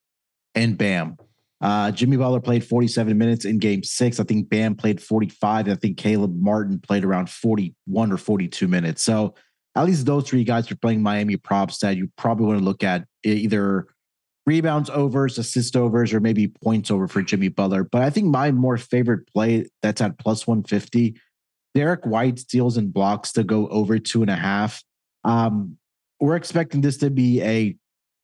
and 0.55 0.77
Bam. 0.77 1.17
Uh, 1.61 1.91
Jimmy 1.91 2.15
Butler 2.15 2.39
played 2.39 2.63
47 2.63 3.17
minutes 3.17 3.43
in 3.45 3.57
game 3.57 3.83
six. 3.83 4.19
I 4.19 4.23
think 4.23 4.49
Bam 4.49 4.75
played 4.75 5.01
45. 5.01 5.67
I 5.67 5.75
think 5.75 5.97
Caleb 5.97 6.39
Martin 6.39 6.79
played 6.79 7.03
around 7.03 7.29
41 7.29 8.11
or 8.11 8.17
42 8.17 8.67
minutes. 8.67 9.03
So 9.03 9.35
at 9.75 9.85
least 9.85 10.05
those 10.05 10.27
three 10.27 10.43
guys 10.43 10.71
are 10.71 10.75
playing 10.77 11.03
Miami 11.03 11.35
props 11.35 11.79
that 11.79 11.97
you 11.97 12.09
probably 12.17 12.45
want 12.45 12.59
to 12.59 12.65
look 12.65 12.83
at 12.83 13.05
either 13.23 13.87
rebounds 14.45 14.89
overs, 14.89 15.37
assist 15.37 15.75
overs, 15.75 16.13
or 16.13 16.19
maybe 16.19 16.47
points 16.47 16.89
over 16.89 17.07
for 17.07 17.21
Jimmy 17.21 17.49
Butler. 17.49 17.83
But 17.83 18.01
I 18.03 18.09
think 18.09 18.27
my 18.27 18.51
more 18.51 18.77
favorite 18.77 19.31
play 19.31 19.67
that's 19.81 20.01
at 20.01 20.17
plus 20.17 20.47
150, 20.47 21.19
Derrick 21.75 22.05
White 22.05 22.39
steals 22.39 22.77
and 22.77 22.93
blocks 22.93 23.31
to 23.33 23.43
go 23.43 23.67
over 23.67 23.99
two 23.99 24.21
and 24.21 24.31
a 24.31 24.35
half. 24.35 24.83
Um, 25.23 25.77
we're 26.19 26.35
expecting 26.35 26.81
this 26.81 26.97
to 26.97 27.09
be 27.09 27.41
a 27.41 27.75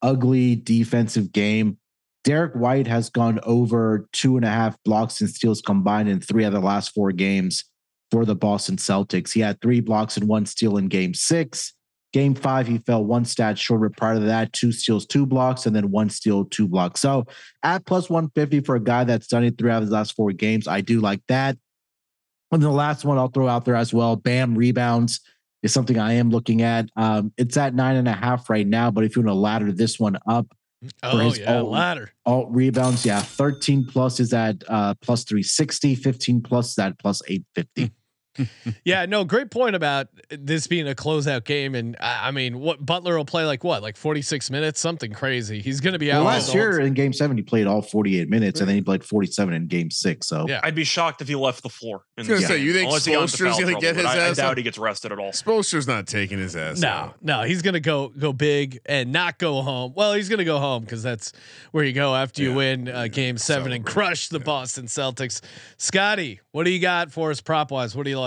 ugly 0.02 0.56
defensive 0.56 1.32
game. 1.32 1.78
Derrick 2.24 2.54
White 2.54 2.86
has 2.88 3.08
gone 3.08 3.38
over 3.44 4.08
two 4.12 4.36
and 4.36 4.44
a 4.44 4.50
half 4.50 4.76
blocks 4.84 5.20
and 5.20 5.30
steals 5.30 5.62
combined 5.62 6.08
in 6.08 6.20
three 6.20 6.44
of 6.44 6.52
the 6.52 6.60
last 6.60 6.92
four 6.92 7.12
games 7.12 7.64
for 8.10 8.24
the 8.24 8.34
Boston 8.34 8.76
Celtics. 8.76 9.32
He 9.32 9.40
had 9.40 9.60
three 9.60 9.80
blocks 9.80 10.16
and 10.16 10.28
one 10.28 10.46
steal 10.46 10.76
in 10.76 10.88
game 10.88 11.14
six. 11.14 11.72
Game 12.12 12.34
five, 12.34 12.66
he 12.66 12.78
fell 12.78 13.04
one 13.04 13.24
stat 13.24 13.58
short, 13.58 13.82
but 13.82 13.96
prior 13.96 14.14
to 14.14 14.20
that, 14.20 14.52
two 14.52 14.72
steals, 14.72 15.06
two 15.06 15.26
blocks, 15.26 15.66
and 15.66 15.76
then 15.76 15.90
one 15.90 16.08
steal, 16.08 16.44
two 16.46 16.66
blocks. 16.66 17.00
So 17.00 17.26
at 17.62 17.84
plus 17.84 18.08
150 18.08 18.60
for 18.60 18.76
a 18.76 18.80
guy 18.80 19.04
that's 19.04 19.26
done 19.26 19.44
it 19.44 19.58
three 19.58 19.70
out 19.70 19.78
of 19.78 19.82
his 19.82 19.90
last 19.90 20.16
four 20.16 20.32
games, 20.32 20.66
I 20.66 20.80
do 20.80 21.00
like 21.00 21.20
that. 21.28 21.58
And 22.52 22.62
the 22.62 22.70
last 22.70 23.04
one 23.04 23.18
I'll 23.18 23.28
throw 23.28 23.48
out 23.48 23.64
there 23.64 23.74
as 23.74 23.92
well, 23.92 24.16
Bam 24.16 24.54
rebounds 24.56 25.20
is 25.62 25.72
something 25.72 25.98
I 25.98 26.12
am 26.14 26.30
looking 26.30 26.62
at. 26.62 26.88
Um, 26.96 27.32
it's 27.36 27.56
at 27.56 27.74
nine 27.74 27.96
and 27.96 28.06
a 28.06 28.12
half 28.12 28.48
right 28.48 28.66
now, 28.66 28.90
but 28.90 29.04
if 29.04 29.16
you 29.16 29.22
want 29.22 29.30
to 29.34 29.34
ladder 29.40 29.72
this 29.72 29.98
one 29.98 30.16
up, 30.28 30.46
Oh 31.02 31.32
yeah, 31.32 31.60
ladder. 31.60 32.10
alt 32.26 32.48
rebounds, 32.50 33.04
yeah, 33.04 33.20
13 33.20 33.86
plus 33.86 34.20
is 34.20 34.32
at 34.32 34.62
uh, 34.68 34.94
plus 35.00 35.24
360, 35.24 35.94
15 35.96 36.42
plus 36.42 36.72
is 36.72 36.78
at 36.78 36.98
plus 36.98 37.22
850. 37.26 37.92
Yeah, 38.84 39.06
no, 39.06 39.24
great 39.24 39.50
point 39.50 39.76
about 39.76 40.08
this 40.30 40.66
being 40.66 40.88
a 40.88 40.94
closeout 40.94 41.44
game, 41.44 41.74
and 41.74 41.96
I, 42.00 42.28
I 42.28 42.30
mean, 42.30 42.60
what 42.60 42.84
Butler 42.84 43.16
will 43.16 43.24
play 43.24 43.44
like 43.44 43.64
what, 43.64 43.82
like 43.82 43.96
forty 43.96 44.22
six 44.22 44.50
minutes, 44.50 44.80
something 44.80 45.12
crazy. 45.12 45.60
He's 45.60 45.80
going 45.80 45.92
to 45.92 45.98
be 45.98 46.12
out 46.12 46.24
Well, 46.24 46.34
last 46.34 46.54
year 46.54 46.80
in 46.80 46.94
game 46.94 47.12
seven, 47.12 47.36
he 47.36 47.42
played 47.42 47.66
all 47.66 47.82
48 47.82 48.28
minutes 48.28 48.60
and 48.60 48.68
then 48.68 48.76
he 48.76 48.82
played 48.82 49.04
47 49.04 49.54
in 49.54 49.66
game 49.66 49.90
six. 49.90 50.26
So 50.26 50.46
yeah, 50.48 50.60
I'd 50.62 50.74
be 50.74 50.84
shocked 50.84 51.20
if 51.20 51.28
he 51.28 51.34
left 51.34 51.62
the 51.62 51.68
floor. 51.68 52.02
I 52.16 52.22
was 52.22 52.28
gonna 52.28 52.40
say, 52.40 52.58
you 52.58 52.72
think 52.72 52.90
Spoelstra's 52.90 53.58
gonna 53.58 53.80
get 53.80 53.96
his 53.96 54.04
I, 54.04 54.16
ass 54.18 54.38
I 54.38 54.42
doubt 54.42 54.52
up? 54.52 54.56
he 54.56 54.62
gets 54.62 54.78
rested 54.78 55.12
at 55.12 55.18
all. 55.18 55.32
Spoelstra's 55.32 55.86
not 55.86 56.06
taking 56.06 56.38
his 56.38 56.56
ass. 56.56 56.80
No, 56.80 56.88
out. 56.88 57.16
no, 57.22 57.42
he's 57.42 57.62
gonna 57.62 57.80
go 57.80 58.08
go 58.08 58.32
big 58.32 58.80
and 58.86 59.12
not 59.12 59.38
go 59.38 59.62
home. 59.62 59.92
Well, 59.94 60.14
he's 60.14 60.28
gonna 60.28 60.44
go 60.44 60.58
home 60.58 60.84
because 60.84 61.02
that's 61.02 61.32
where 61.72 61.84
you 61.84 61.92
go 61.92 62.14
after 62.14 62.42
you 62.42 62.54
win 62.54 62.88
uh, 62.88 63.08
Game 63.08 63.38
Seven 63.38 63.72
and 63.72 63.84
crush 63.84 64.28
the 64.28 64.40
Boston 64.40 64.86
Celtics. 64.86 65.40
Scotty, 65.76 66.40
what 66.52 66.64
do 66.64 66.70
you 66.70 66.80
got 66.80 67.12
for 67.12 67.30
us 67.30 67.40
prop 67.40 67.70
wise? 67.70 67.94
What 67.96 68.04
do 68.04 68.10
you 68.10 68.20
like? 68.20 68.25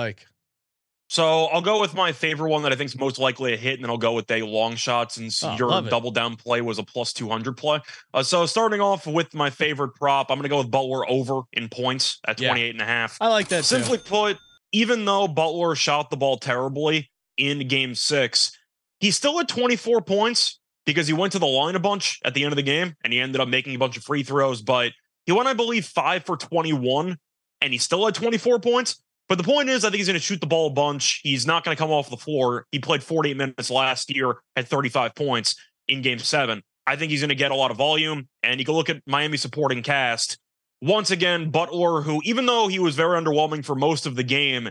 So 1.11 1.45
I'll 1.45 1.61
go 1.61 1.81
with 1.81 1.95
my 1.95 2.11
favorite 2.11 2.51
one 2.51 2.61
that 2.63 2.71
I 2.71 2.75
think 2.75 2.89
is 2.91 2.97
most 2.99 3.17
likely 3.17 3.53
a 3.53 3.57
hit, 3.57 3.73
and 3.75 3.83
then 3.83 3.89
I'll 3.89 3.97
go 3.97 4.13
with 4.13 4.29
a 4.29 4.43
long 4.43 4.75
shot 4.75 5.11
since 5.11 5.43
Oh, 5.43 5.55
your 5.55 5.81
double 5.89 6.11
down 6.11 6.35
play 6.35 6.61
was 6.61 6.77
a 6.77 6.83
plus 6.83 7.13
200 7.13 7.57
play. 7.57 7.79
Uh, 8.13 8.21
so 8.21 8.45
starting 8.45 8.79
off 8.79 9.07
with 9.07 9.33
my 9.33 9.49
favorite 9.49 9.95
prop, 9.95 10.29
I'm 10.29 10.37
going 10.37 10.43
to 10.43 10.49
go 10.49 10.59
with 10.59 10.69
Butler 10.69 11.09
over 11.09 11.41
in 11.51 11.67
points 11.67 12.19
at 12.27 12.39
Yeah. 12.39 12.49
28 12.49 12.69
and 12.75 12.81
a 12.81 12.85
half. 12.85 13.17
I 13.19 13.27
like 13.29 13.47
that. 13.47 13.65
Simply 13.65 13.97
too. 13.97 14.03
put, 14.03 14.37
even 14.71 15.03
though 15.05 15.27
Butler 15.27 15.73
shot 15.73 16.11
the 16.11 16.17
ball 16.17 16.37
terribly 16.37 17.09
in 17.37 17.67
game 17.67 17.95
six, 17.95 18.55
he 18.99 19.09
still 19.09 19.35
had 19.39 19.47
24 19.49 20.01
points 20.01 20.59
because 20.85 21.07
he 21.07 21.13
went 21.13 21.31
to 21.31 21.39
the 21.39 21.47
line 21.47 21.73
a 21.75 21.79
bunch 21.79 22.19
at 22.23 22.35
the 22.35 22.43
end 22.43 22.51
of 22.51 22.55
the 22.57 22.61
game 22.61 22.95
and 23.03 23.11
he 23.11 23.19
ended 23.19 23.41
up 23.41 23.47
making 23.47 23.73
a 23.73 23.79
bunch 23.79 23.97
of 23.97 24.03
free 24.03 24.21
throws. 24.21 24.61
But 24.61 24.91
he 25.25 25.31
went, 25.31 25.47
I 25.47 25.53
believe, 25.53 25.85
five 25.87 26.23
for 26.23 26.37
21 26.37 27.17
and 27.61 27.73
he 27.73 27.79
still 27.79 28.05
had 28.05 28.13
24 28.13 28.59
points. 28.59 29.01
But 29.29 29.37
the 29.37 29.43
point 29.43 29.69
is, 29.69 29.85
I 29.85 29.89
think 29.89 29.99
he's 29.99 30.07
going 30.07 30.19
to 30.19 30.25
shoot 30.25 30.41
the 30.41 30.47
ball 30.47 30.67
a 30.67 30.71
bunch. 30.71 31.21
He's 31.21 31.45
not 31.45 31.63
going 31.63 31.77
to 31.77 31.79
come 31.79 31.91
off 31.91 32.09
the 32.09 32.17
floor. 32.17 32.65
He 32.71 32.79
played 32.79 33.03
48 33.03 33.37
minutes 33.37 33.69
last 33.69 34.13
year 34.13 34.37
at 34.55 34.67
35 34.67 35.13
points 35.13 35.55
in 35.87 36.01
game 36.01 36.17
seven. 36.17 36.63
I 36.87 36.95
think 36.95 37.11
he's 37.11 37.21
going 37.21 37.29
to 37.29 37.35
get 37.35 37.51
a 37.51 37.55
lot 37.55 37.69
of 37.69 37.77
volume. 37.77 38.27
And 38.41 38.59
you 38.59 38.65
can 38.65 38.73
look 38.73 38.89
at 38.89 39.03
Miami 39.05 39.37
supporting 39.37 39.83
cast. 39.83 40.39
Once 40.81 41.11
again, 41.11 41.51
Butler, 41.51 42.01
who, 42.01 42.21
even 42.23 42.47
though 42.47 42.67
he 42.67 42.79
was 42.79 42.95
very 42.95 43.21
underwhelming 43.21 43.63
for 43.63 43.75
most 43.75 44.07
of 44.07 44.15
the 44.15 44.23
game, 44.23 44.69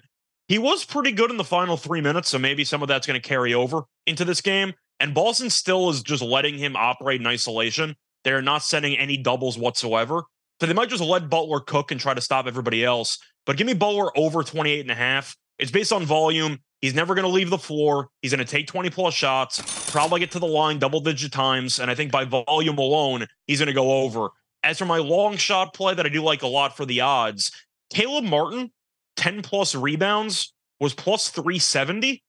he 0.48 0.58
was 0.58 0.84
pretty 0.84 1.12
good 1.12 1.30
in 1.30 1.36
the 1.36 1.44
final 1.44 1.76
three 1.76 2.00
minutes. 2.00 2.30
So 2.30 2.38
maybe 2.38 2.64
some 2.64 2.82
of 2.82 2.88
that's 2.88 3.06
going 3.06 3.20
to 3.20 3.26
carry 3.26 3.54
over 3.54 3.82
into 4.06 4.24
this 4.24 4.40
game. 4.40 4.72
And 4.98 5.14
Boston 5.14 5.50
still 5.50 5.88
is 5.90 6.02
just 6.02 6.22
letting 6.22 6.58
him 6.58 6.74
operate 6.74 7.20
in 7.20 7.26
isolation. 7.28 7.94
They're 8.24 8.42
not 8.42 8.64
sending 8.64 8.98
any 8.98 9.16
doubles 9.16 9.56
whatsoever. 9.56 10.24
So 10.60 10.66
they 10.66 10.72
might 10.72 10.88
just 10.88 11.02
let 11.02 11.30
Butler 11.30 11.60
cook 11.60 11.90
and 11.92 12.00
try 12.00 12.14
to 12.14 12.20
stop 12.20 12.46
everybody 12.46 12.84
else. 12.84 13.18
But 13.46 13.56
give 13.56 13.66
me 13.66 13.74
Butler 13.74 14.16
over 14.18 14.42
28 14.42 14.80
and 14.80 14.90
a 14.90 14.94
half. 14.94 15.36
It's 15.58 15.70
based 15.70 15.92
on 15.92 16.04
volume. 16.04 16.58
He's 16.80 16.94
never 16.94 17.14
going 17.14 17.24
to 17.24 17.30
leave 17.30 17.50
the 17.50 17.58
floor. 17.58 18.08
He's 18.22 18.32
going 18.32 18.44
to 18.44 18.50
take 18.50 18.66
20 18.66 18.90
plus 18.90 19.14
shots, 19.14 19.90
probably 19.90 20.20
get 20.20 20.30
to 20.32 20.38
the 20.38 20.46
line 20.46 20.78
double 20.78 21.00
digit 21.00 21.32
times. 21.32 21.80
And 21.80 21.90
I 21.90 21.94
think 21.94 22.12
by 22.12 22.24
volume 22.24 22.78
alone, 22.78 23.26
he's 23.46 23.58
going 23.58 23.68
to 23.68 23.72
go 23.72 24.02
over. 24.02 24.28
As 24.62 24.78
for 24.78 24.84
my 24.84 24.98
long 24.98 25.36
shot 25.36 25.74
play 25.74 25.94
that 25.94 26.06
I 26.06 26.08
do 26.08 26.22
like 26.22 26.42
a 26.42 26.46
lot 26.46 26.76
for 26.76 26.84
the 26.84 27.00
odds, 27.00 27.52
Caleb 27.90 28.24
Martin, 28.24 28.70
10 29.16 29.42
plus 29.42 29.74
rebounds, 29.74 30.52
was 30.80 30.94
plus 30.94 31.30
370. 31.30 32.22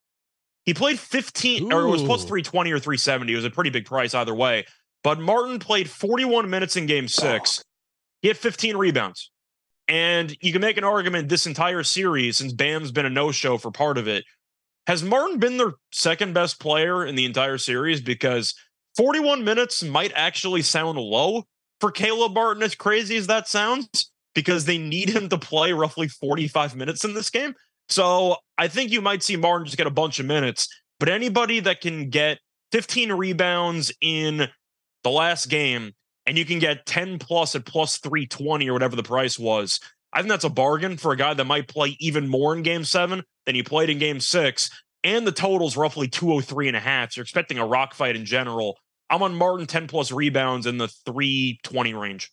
He 0.66 0.74
played 0.74 1.00
15, 1.00 1.72
or 1.74 1.82
it 1.82 1.90
was 1.90 2.02
320 2.02 2.72
or 2.72 2.80
370. 2.80 3.32
It 3.32 3.36
was 3.36 3.46
a 3.46 3.50
pretty 3.50 3.70
big 3.70 3.86
price 3.86 4.14
either 4.14 4.34
way. 4.34 4.66
But 5.04 5.20
Martin 5.20 5.60
played 5.60 5.90
41 5.90 6.50
minutes 6.50 6.76
in 6.76 6.86
game 6.86 7.08
six. 7.08 7.64
He 8.22 8.28
had 8.28 8.38
15 8.38 8.78
rebounds. 8.78 9.32
And 9.88 10.36
you 10.42 10.52
can 10.52 10.62
make 10.62 10.78
an 10.78 10.84
argument 10.84 11.30
this 11.30 11.48
entire 11.48 11.84
series, 11.84 12.38
since 12.38 12.54
Bam's 12.54 12.92
been 12.92 13.08
a 13.08 13.10
no 13.10 13.32
show 13.32 13.58
for 13.58 13.72
part 13.72 13.98
of 13.98 14.08
it, 14.08 14.24
has 14.86 15.04
Martin 15.04 15.40
been 15.40 15.58
their 15.58 15.74
second 15.92 16.34
best 16.34 16.60
player 16.60 17.06
in 17.06 17.16
the 17.16 17.26
entire 17.26 17.58
series? 17.58 18.02
Because 18.02 18.54
41 18.98 19.44
minutes 19.44 19.84
might 19.84 20.12
actually 20.16 20.62
sound 20.62 20.98
low 20.98 21.44
for 21.80 21.92
Caleb 21.92 22.34
Martin, 22.34 22.64
as 22.64 22.76
crazy 22.76 23.16
as 23.16 23.28
that 23.28 23.48
sounds, 23.48 24.12
because 24.36 24.66
they 24.66 24.78
need 24.78 25.10
him 25.10 25.30
to 25.30 25.38
play 25.38 25.74
roughly 25.74 26.08
45 26.08 26.76
minutes 26.76 27.06
in 27.06 27.14
this 27.14 27.30
game. 27.30 27.56
So 27.88 28.36
I 28.58 28.68
think 28.68 28.92
you 28.92 29.02
might 29.02 29.24
see 29.24 29.36
Martin 29.36 29.66
just 29.66 29.78
get 29.78 29.88
a 29.88 29.92
bunch 29.92 30.20
of 30.20 30.26
minutes, 30.26 30.68
but 31.00 31.10
anybody 31.10 31.60
that 31.62 31.82
can 31.82 32.10
get 32.10 32.40
15 32.72 33.12
rebounds 33.14 33.92
in 34.02 34.48
the 35.04 35.10
last 35.10 35.50
game 35.50 35.94
and 36.30 36.38
you 36.38 36.46
can 36.46 36.60
get 36.60 36.86
10 36.86 37.18
plus 37.18 37.56
at 37.56 37.66
plus 37.66 37.98
320 37.98 38.70
or 38.70 38.74
whatever 38.74 38.96
the 38.96 39.02
price 39.02 39.40
was, 39.40 39.80
I 40.14 40.20
think 40.20 40.30
that's 40.30 40.44
a 40.44 40.50
bargain 40.50 40.96
for 40.96 41.12
a 41.12 41.18
guy 41.18 41.34
that 41.34 41.44
might 41.46 41.68
play 41.68 41.98
even 42.00 42.28
more 42.28 42.56
in 42.56 42.62
game 42.62 42.86
seven 42.86 43.24
than 43.48 43.56
he 43.56 43.64
played 43.64 43.90
in 43.90 43.98
game 43.98 44.20
six. 44.20 44.70
And 45.04 45.26
the 45.26 45.32
total's 45.32 45.76
roughly 45.76 46.08
203 46.08 46.68
and 46.68 46.78
a 46.78 46.80
half. 46.80 47.14
So 47.14 47.20
you're 47.20 47.24
expecting 47.24 47.58
a 47.58 47.66
rock 47.66 47.96
fight 47.96 48.16
in 48.16 48.26
general. 48.26 48.78
I'm 49.10 49.24
on 49.24 49.34
Martin 49.34 49.66
10 49.66 49.88
plus 49.88 50.12
rebounds 50.12 50.68
in 50.68 50.78
the 50.78 50.88
320 50.88 51.96
range. 51.96 52.32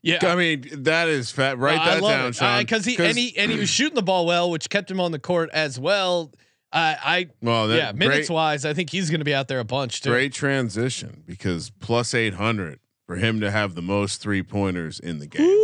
Yeah, 0.00 0.18
I 0.22 0.36
mean 0.36 0.66
that 0.84 1.08
is 1.08 1.32
fat. 1.32 1.58
Write 1.58 1.80
I 1.80 1.94
that 1.96 2.02
love 2.02 2.12
down, 2.12 2.28
it. 2.28 2.34
Sean. 2.36 2.60
Because 2.60 2.84
he 2.84 2.96
and 2.98 3.18
he 3.18 3.36
and 3.36 3.50
he 3.50 3.58
was 3.58 3.68
shooting 3.68 3.96
the 3.96 4.02
ball 4.02 4.26
well, 4.26 4.48
which 4.48 4.70
kept 4.70 4.88
him 4.88 5.00
on 5.00 5.10
the 5.10 5.18
court 5.18 5.50
as 5.52 5.80
well. 5.80 6.30
I, 6.72 6.98
I 7.02 7.26
well, 7.40 7.68
that, 7.68 7.76
yeah, 7.76 7.92
minutes 7.92 8.28
great, 8.28 8.34
wise, 8.34 8.64
I 8.64 8.74
think 8.74 8.90
he's 8.90 9.08
going 9.08 9.20
to 9.20 9.24
be 9.24 9.34
out 9.34 9.48
there 9.48 9.60
a 9.60 9.64
bunch 9.64 10.02
too. 10.02 10.10
great 10.10 10.32
transition 10.32 11.22
because 11.26 11.70
plus 11.80 12.14
eight 12.14 12.34
hundred 12.34 12.80
for 13.06 13.16
him 13.16 13.40
to 13.40 13.50
have 13.50 13.74
the 13.74 13.82
most 13.82 14.20
three 14.20 14.42
pointers 14.42 14.98
in 15.00 15.18
the 15.18 15.26
game. 15.26 15.60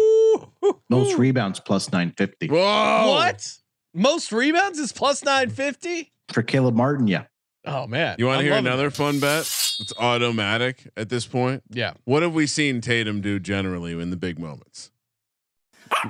Most 0.89 1.17
rebounds 1.19 1.61
plus 1.61 1.91
950. 1.93 2.49
Whoa! 2.49 2.57
What? 3.13 3.49
Most 3.95 4.31
rebounds 4.33 4.79
is 4.79 4.93
plus 4.93 5.25
nine 5.25 5.51
fifty. 5.51 6.13
For 6.33 6.43
Caleb 6.43 6.75
Martin, 6.77 7.07
yeah. 7.09 7.25
Oh 7.67 7.87
man, 7.87 8.17
You 8.19 8.27
want 8.27 8.39
to 8.41 8.45
hear 8.45 8.55
another 8.55 8.87
it. 8.87 8.93
fun 8.95 9.19
bet? 9.21 9.41
It's 9.41 9.93
automatic 9.99 10.89
at 10.97 11.09
this 11.09 11.27
point. 11.27 11.63
Yeah. 11.71 11.95
What 12.05 12.23
have 12.23 12.33
we 12.33 12.47
seen 12.47 12.81
Tatum 12.81 13.21
do 13.21 13.39
generally 13.39 13.93
in 14.01 14.11
the 14.11 14.17
big 14.17 14.39
moments? 14.39 14.91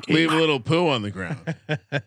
Leave 0.08 0.30
a 0.30 0.36
little 0.36 0.60
poo 0.60 0.88
on 0.88 1.02
the 1.02 1.10
ground. 1.10 1.38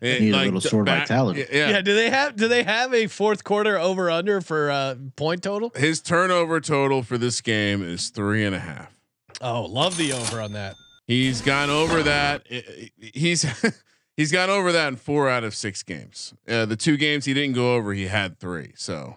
Need 0.20 0.32
a 0.32 0.44
little 0.44 0.60
sword 0.60 0.86
vitality. 0.86 1.44
Yeah, 1.52 1.70
Yeah. 1.70 1.80
Do 1.80 1.94
they 1.94 2.08
have 2.10 2.36
do 2.36 2.46
they 2.48 2.62
have 2.62 2.94
a 2.94 3.06
fourth 3.08 3.42
quarter 3.44 3.76
over 3.78 4.10
under 4.10 4.40
for 4.40 4.70
uh, 4.70 4.94
point 5.16 5.42
total? 5.42 5.72
His 5.74 6.00
turnover 6.00 6.60
total 6.60 7.02
for 7.02 7.18
this 7.18 7.40
game 7.40 7.82
is 7.82 8.10
three 8.10 8.44
and 8.44 8.54
a 8.54 8.60
half. 8.60 8.92
Oh, 9.40 9.62
love 9.62 9.96
the 9.96 10.12
over 10.12 10.40
on 10.40 10.52
that. 10.52 10.76
He's 11.06 11.40
gone 11.42 11.70
over 11.70 12.02
that. 12.02 12.46
He's 12.98 13.44
he's 14.16 14.32
gone 14.32 14.50
over 14.50 14.72
that 14.72 14.88
in 14.88 14.96
four 14.96 15.28
out 15.28 15.44
of 15.44 15.54
six 15.54 15.82
games. 15.82 16.32
Uh, 16.48 16.64
the 16.66 16.76
two 16.76 16.96
games 16.96 17.24
he 17.26 17.34
didn't 17.34 17.54
go 17.54 17.74
over, 17.74 17.92
he 17.92 18.06
had 18.06 18.38
three. 18.38 18.72
So 18.76 19.16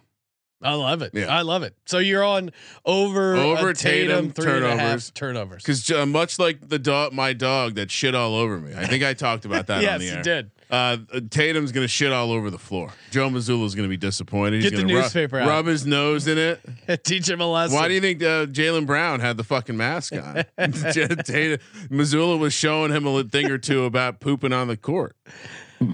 I 0.61 0.73
love 0.73 1.01
it. 1.01 1.11
Yeah. 1.13 1.27
I 1.27 1.41
love 1.43 1.63
it. 1.63 1.75
So 1.85 1.99
you're 1.99 2.23
on 2.23 2.51
over 2.83 3.35
Over 3.35 3.73
Tatum, 3.73 4.31
Tatum, 4.31 4.31
three 4.33 4.53
and 4.57 4.65
a 4.65 4.69
half 4.71 4.77
turnovers. 4.77 5.11
turnovers. 5.11 5.63
because 5.63 5.91
uh, 5.91 6.05
much 6.05 6.39
like 6.39 6.67
the 6.67 6.79
dog, 6.79 7.13
my 7.13 7.31
dog 7.33 7.75
that 7.75 7.91
shit 7.91 8.15
all 8.15 8.35
over 8.35 8.59
me. 8.59 8.73
I 8.75 8.85
think 8.85 9.03
I 9.03 9.13
talked 9.13 9.45
about 9.45 9.67
that. 9.67 9.81
yes, 9.83 9.93
on 9.93 9.99
the 9.99 10.05
you 10.05 10.23
did. 10.23 10.51
Uh, 10.69 10.97
Tatum's 11.29 11.71
gonna 11.71 11.87
shit 11.87 12.11
all 12.11 12.31
over 12.31 12.49
the 12.49 12.57
floor. 12.57 12.91
Joe 13.11 13.29
Mazzulla's 13.29 13.73
gonna 13.75 13.87
be 13.87 13.95
disappointed. 13.97 14.61
Get 14.61 14.71
He's 14.73 14.79
the 14.81 14.85
gonna 14.85 14.95
rub- 14.95 15.03
newspaper 15.05 15.39
out. 15.39 15.47
rub 15.47 15.65
his 15.65 15.85
nose 15.85 16.27
in 16.27 16.37
it. 16.37 16.59
Teach 17.05 17.29
him 17.29 17.39
a 17.41 17.47
lesson. 17.49 17.75
Why 17.75 17.87
do 17.87 17.93
you 17.93 18.01
think 18.01 18.21
uh, 18.21 18.47
Jaylen 18.47 18.85
Brown 18.85 19.19
had 19.21 19.37
the 19.37 19.43
fucking 19.43 19.77
mask 19.77 20.13
on? 20.13 20.43
Tatum, 21.23 21.59
Missoula 21.89 22.37
was 22.37 22.53
showing 22.53 22.91
him 22.91 23.07
a 23.07 23.23
thing 23.23 23.49
or 23.49 23.57
two 23.57 23.85
about 23.85 24.19
pooping 24.19 24.51
on 24.53 24.67
the 24.67 24.75
court. 24.77 25.15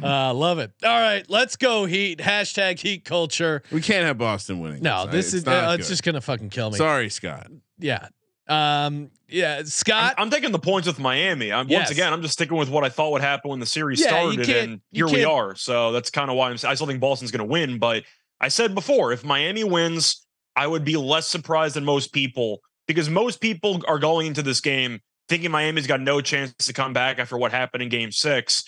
uh, 0.02 0.34
love 0.34 0.60
it. 0.60 0.72
All 0.84 0.90
right, 0.90 1.24
let's 1.30 1.56
go 1.58 1.86
Heat. 1.86 2.20
Hashtag 2.20 2.80
Heat 2.80 3.04
culture. 3.06 3.62
We 3.72 3.82
can't 3.82 4.06
have 4.06 4.18
Boston 4.18 4.60
winning. 4.60 4.82
No, 4.82 5.06
this 5.06 5.28
It's 5.28 5.34
is 5.36 5.46
not 5.46 5.70
uh, 5.70 5.72
it's 5.74 5.90
just 5.90 6.04
gonna 6.04 6.22
fucking 6.22 6.50
kill 6.50 6.72
me. 6.72 6.78
Sorry, 6.78 7.10
Scott. 7.10 7.48
Yeah. 7.80 8.08
Um. 8.48 9.10
Yeah. 9.28 9.64
Scott. 9.64 10.16
I'm, 10.18 10.24
I'm 10.26 10.30
taking 10.30 10.52
the 10.52 10.60
points 10.60 10.88
with 10.88 11.00
Miami. 11.00 11.52
I'm, 11.52 11.68
Yes. 11.70 11.80
Once 11.80 11.92
again, 11.92 12.14
I'm 12.14 12.22
just 12.22 12.34
sticking 12.34 12.58
with 12.58 12.70
what 12.70 12.84
I 12.84 12.90
thought 12.90 13.12
would 13.12 13.22
happen 13.22 13.52
when 13.52 13.60
the 13.60 13.66
series 13.66 14.02
Yeah, 14.02 14.08
started, 14.08 14.50
and 14.50 14.82
here 14.92 15.08
we 15.08 15.24
are. 15.24 15.56
So 15.56 15.92
that's 15.92 16.10
kind 16.10 16.30
of 16.30 16.36
why 16.36 16.50
I'm. 16.50 16.58
I 16.66 16.76
still 16.76 16.88
think 16.88 17.00
Boston's 17.00 17.32
going 17.32 17.48
to 17.48 17.52
win, 17.52 17.80
but 17.80 18.04
I 18.42 18.50
said 18.50 18.76
before, 18.76 19.14
if 19.14 19.24
Miami 19.24 19.64
wins, 19.64 20.26
I 20.56 20.68
would 20.68 20.84
be 20.84 20.98
less 20.98 21.28
surprised 21.28 21.76
than 21.76 21.86
most 21.86 22.12
people 22.14 22.60
because 22.88 23.10
most 23.10 23.40
people 23.40 23.82
are 23.88 24.00
going 24.00 24.28
into 24.28 24.42
this 24.42 24.60
game 24.62 25.00
thinking 25.30 25.52
Miami's 25.52 25.88
got 25.88 26.02
no 26.02 26.22
chance 26.22 26.54
to 26.54 26.74
come 26.74 26.94
back 26.94 27.20
after 27.20 27.38
what 27.38 27.52
happened 27.52 27.84
in 27.84 27.90
Game 27.90 28.12
Six. 28.12 28.64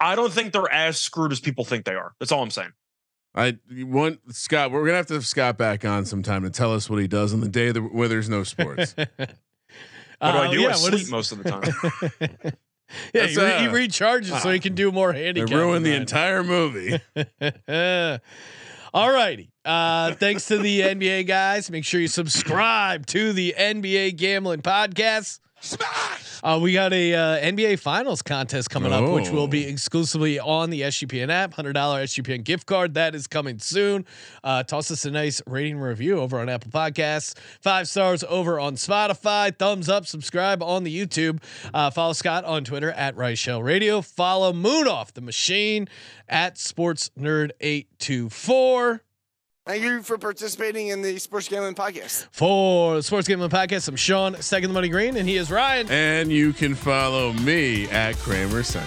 I 0.00 0.14
don't 0.14 0.32
think 0.32 0.52
they're 0.52 0.70
as 0.70 1.00
screwed 1.00 1.32
as 1.32 1.40
people 1.40 1.64
think 1.64 1.84
they 1.84 1.94
are. 1.94 2.12
That's 2.18 2.32
all 2.32 2.42
I'm 2.42 2.50
saying. 2.50 2.72
I 3.36 3.58
want 3.70 4.20
Scott. 4.34 4.70
We're 4.70 4.84
gonna 4.86 4.96
have 4.96 5.06
to 5.08 5.14
have 5.14 5.26
Scott 5.26 5.58
back 5.58 5.84
on 5.84 6.06
sometime 6.06 6.42
to 6.44 6.50
tell 6.50 6.72
us 6.72 6.88
what 6.88 7.00
he 7.00 7.06
does 7.06 7.34
on 7.34 7.40
the 7.40 7.48
day 7.48 7.70
that, 7.70 7.82
where 7.94 8.08
there's 8.08 8.28
no 8.28 8.42
sports. 8.44 8.94
What 10.18 10.32
do 10.32 10.38
Uh, 10.38 10.40
I 10.48 10.50
do? 10.50 10.60
yeah, 10.62 10.68
I 10.68 10.72
sleep 10.72 10.94
is- 10.94 11.10
most 11.10 11.32
of 11.32 11.42
the 11.42 11.50
time. 11.50 12.52
Yeah, 13.12 13.26
he, 13.26 13.36
re- 13.36 13.58
he 13.58 13.66
uh, 13.66 13.72
recharges 13.72 14.40
so 14.42 14.48
he 14.50 14.60
can 14.60 14.76
do 14.76 14.92
more 14.92 15.12
they 15.12 15.24
handicap. 15.24 15.50
ruined 15.58 15.84
the 15.84 15.94
entire 15.96 16.44
movie. 16.44 16.92
All 18.94 19.10
righty. 19.12 19.50
Uh, 19.64 20.12
thanks 20.14 20.46
to 20.46 20.58
the 20.58 20.80
NBA 20.82 21.26
guys. 21.26 21.68
Make 21.70 21.84
sure 21.84 22.00
you 22.00 22.06
subscribe 22.08 23.04
to 23.06 23.32
the 23.32 23.54
NBA 23.58 24.16
Gambling 24.16 24.62
Podcast. 24.62 25.40
Uh, 26.44 26.58
we 26.62 26.72
got 26.72 26.92
a 26.92 27.14
uh, 27.14 27.18
NBA 27.40 27.78
Finals 27.80 28.22
contest 28.22 28.70
coming 28.70 28.92
up, 28.92 29.10
which 29.12 29.30
will 29.30 29.48
be 29.48 29.66
Oh. 29.66 29.68
exclusively 29.70 30.38
on 30.38 30.70
the 30.70 30.82
SGPN 30.82 31.28
app. 31.30 31.54
Hundred 31.54 31.72
dollar 31.72 32.02
SGPN 32.04 32.44
gift 32.44 32.66
card 32.66 32.94
that 32.94 33.14
is 33.14 33.26
coming 33.26 33.58
soon. 33.58 34.04
Uh, 34.44 34.62
toss 34.62 34.90
us 34.90 35.04
a 35.04 35.10
nice 35.10 35.42
rating 35.46 35.78
review 35.78 36.20
over 36.20 36.38
on 36.38 36.48
Apple 36.48 36.70
Podcasts. 36.70 37.34
Five 37.60 37.88
stars 37.88 38.22
over 38.28 38.60
on 38.60 38.76
Spotify. 38.76 39.56
Thumbs 39.56 39.88
up. 39.88 40.06
Subscribe 40.06 40.62
on 40.62 40.84
the 40.84 40.96
YouTube. 41.06 41.42
Uh, 41.74 41.90
follow 41.90 42.12
Scott 42.12 42.44
on 42.44 42.62
Twitter 42.64 42.92
at 42.92 43.16
Reichel 43.16 43.62
Radio. 43.64 44.00
Follow 44.00 44.52
Munaf 44.52 45.12
the 45.14 45.20
Machine 45.22 45.88
at 46.28 46.58
Sports 46.58 47.10
Nerd 47.18 47.50
eight 47.60 47.88
two 47.98 48.28
four. 48.28 49.02
Thank 49.66 49.82
you 49.82 50.00
for 50.02 50.16
participating 50.16 50.88
in 50.88 51.02
the 51.02 51.18
Sports 51.18 51.48
Gambling 51.48 51.74
Podcast. 51.74 52.28
For 52.30 52.94
the 52.94 53.02
Sports 53.02 53.26
Gambling 53.26 53.50
Podcast, 53.50 53.88
I'm 53.88 53.96
Sean, 53.96 54.40
second 54.40 54.70
the 54.70 54.74
money 54.74 54.88
green, 54.88 55.16
and 55.16 55.28
he 55.28 55.36
is 55.36 55.50
Ryan. 55.50 55.90
and 55.90 56.30
you 56.30 56.52
can 56.52 56.76
follow 56.76 57.32
me 57.32 57.88
at 57.90 58.14
Kramercentric. 58.16 58.86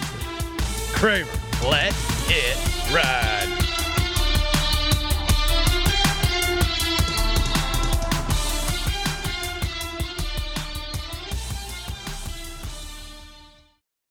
Kramer. 0.94 1.28
Let 1.68 1.94
it 2.28 2.94
ride. 2.94 3.69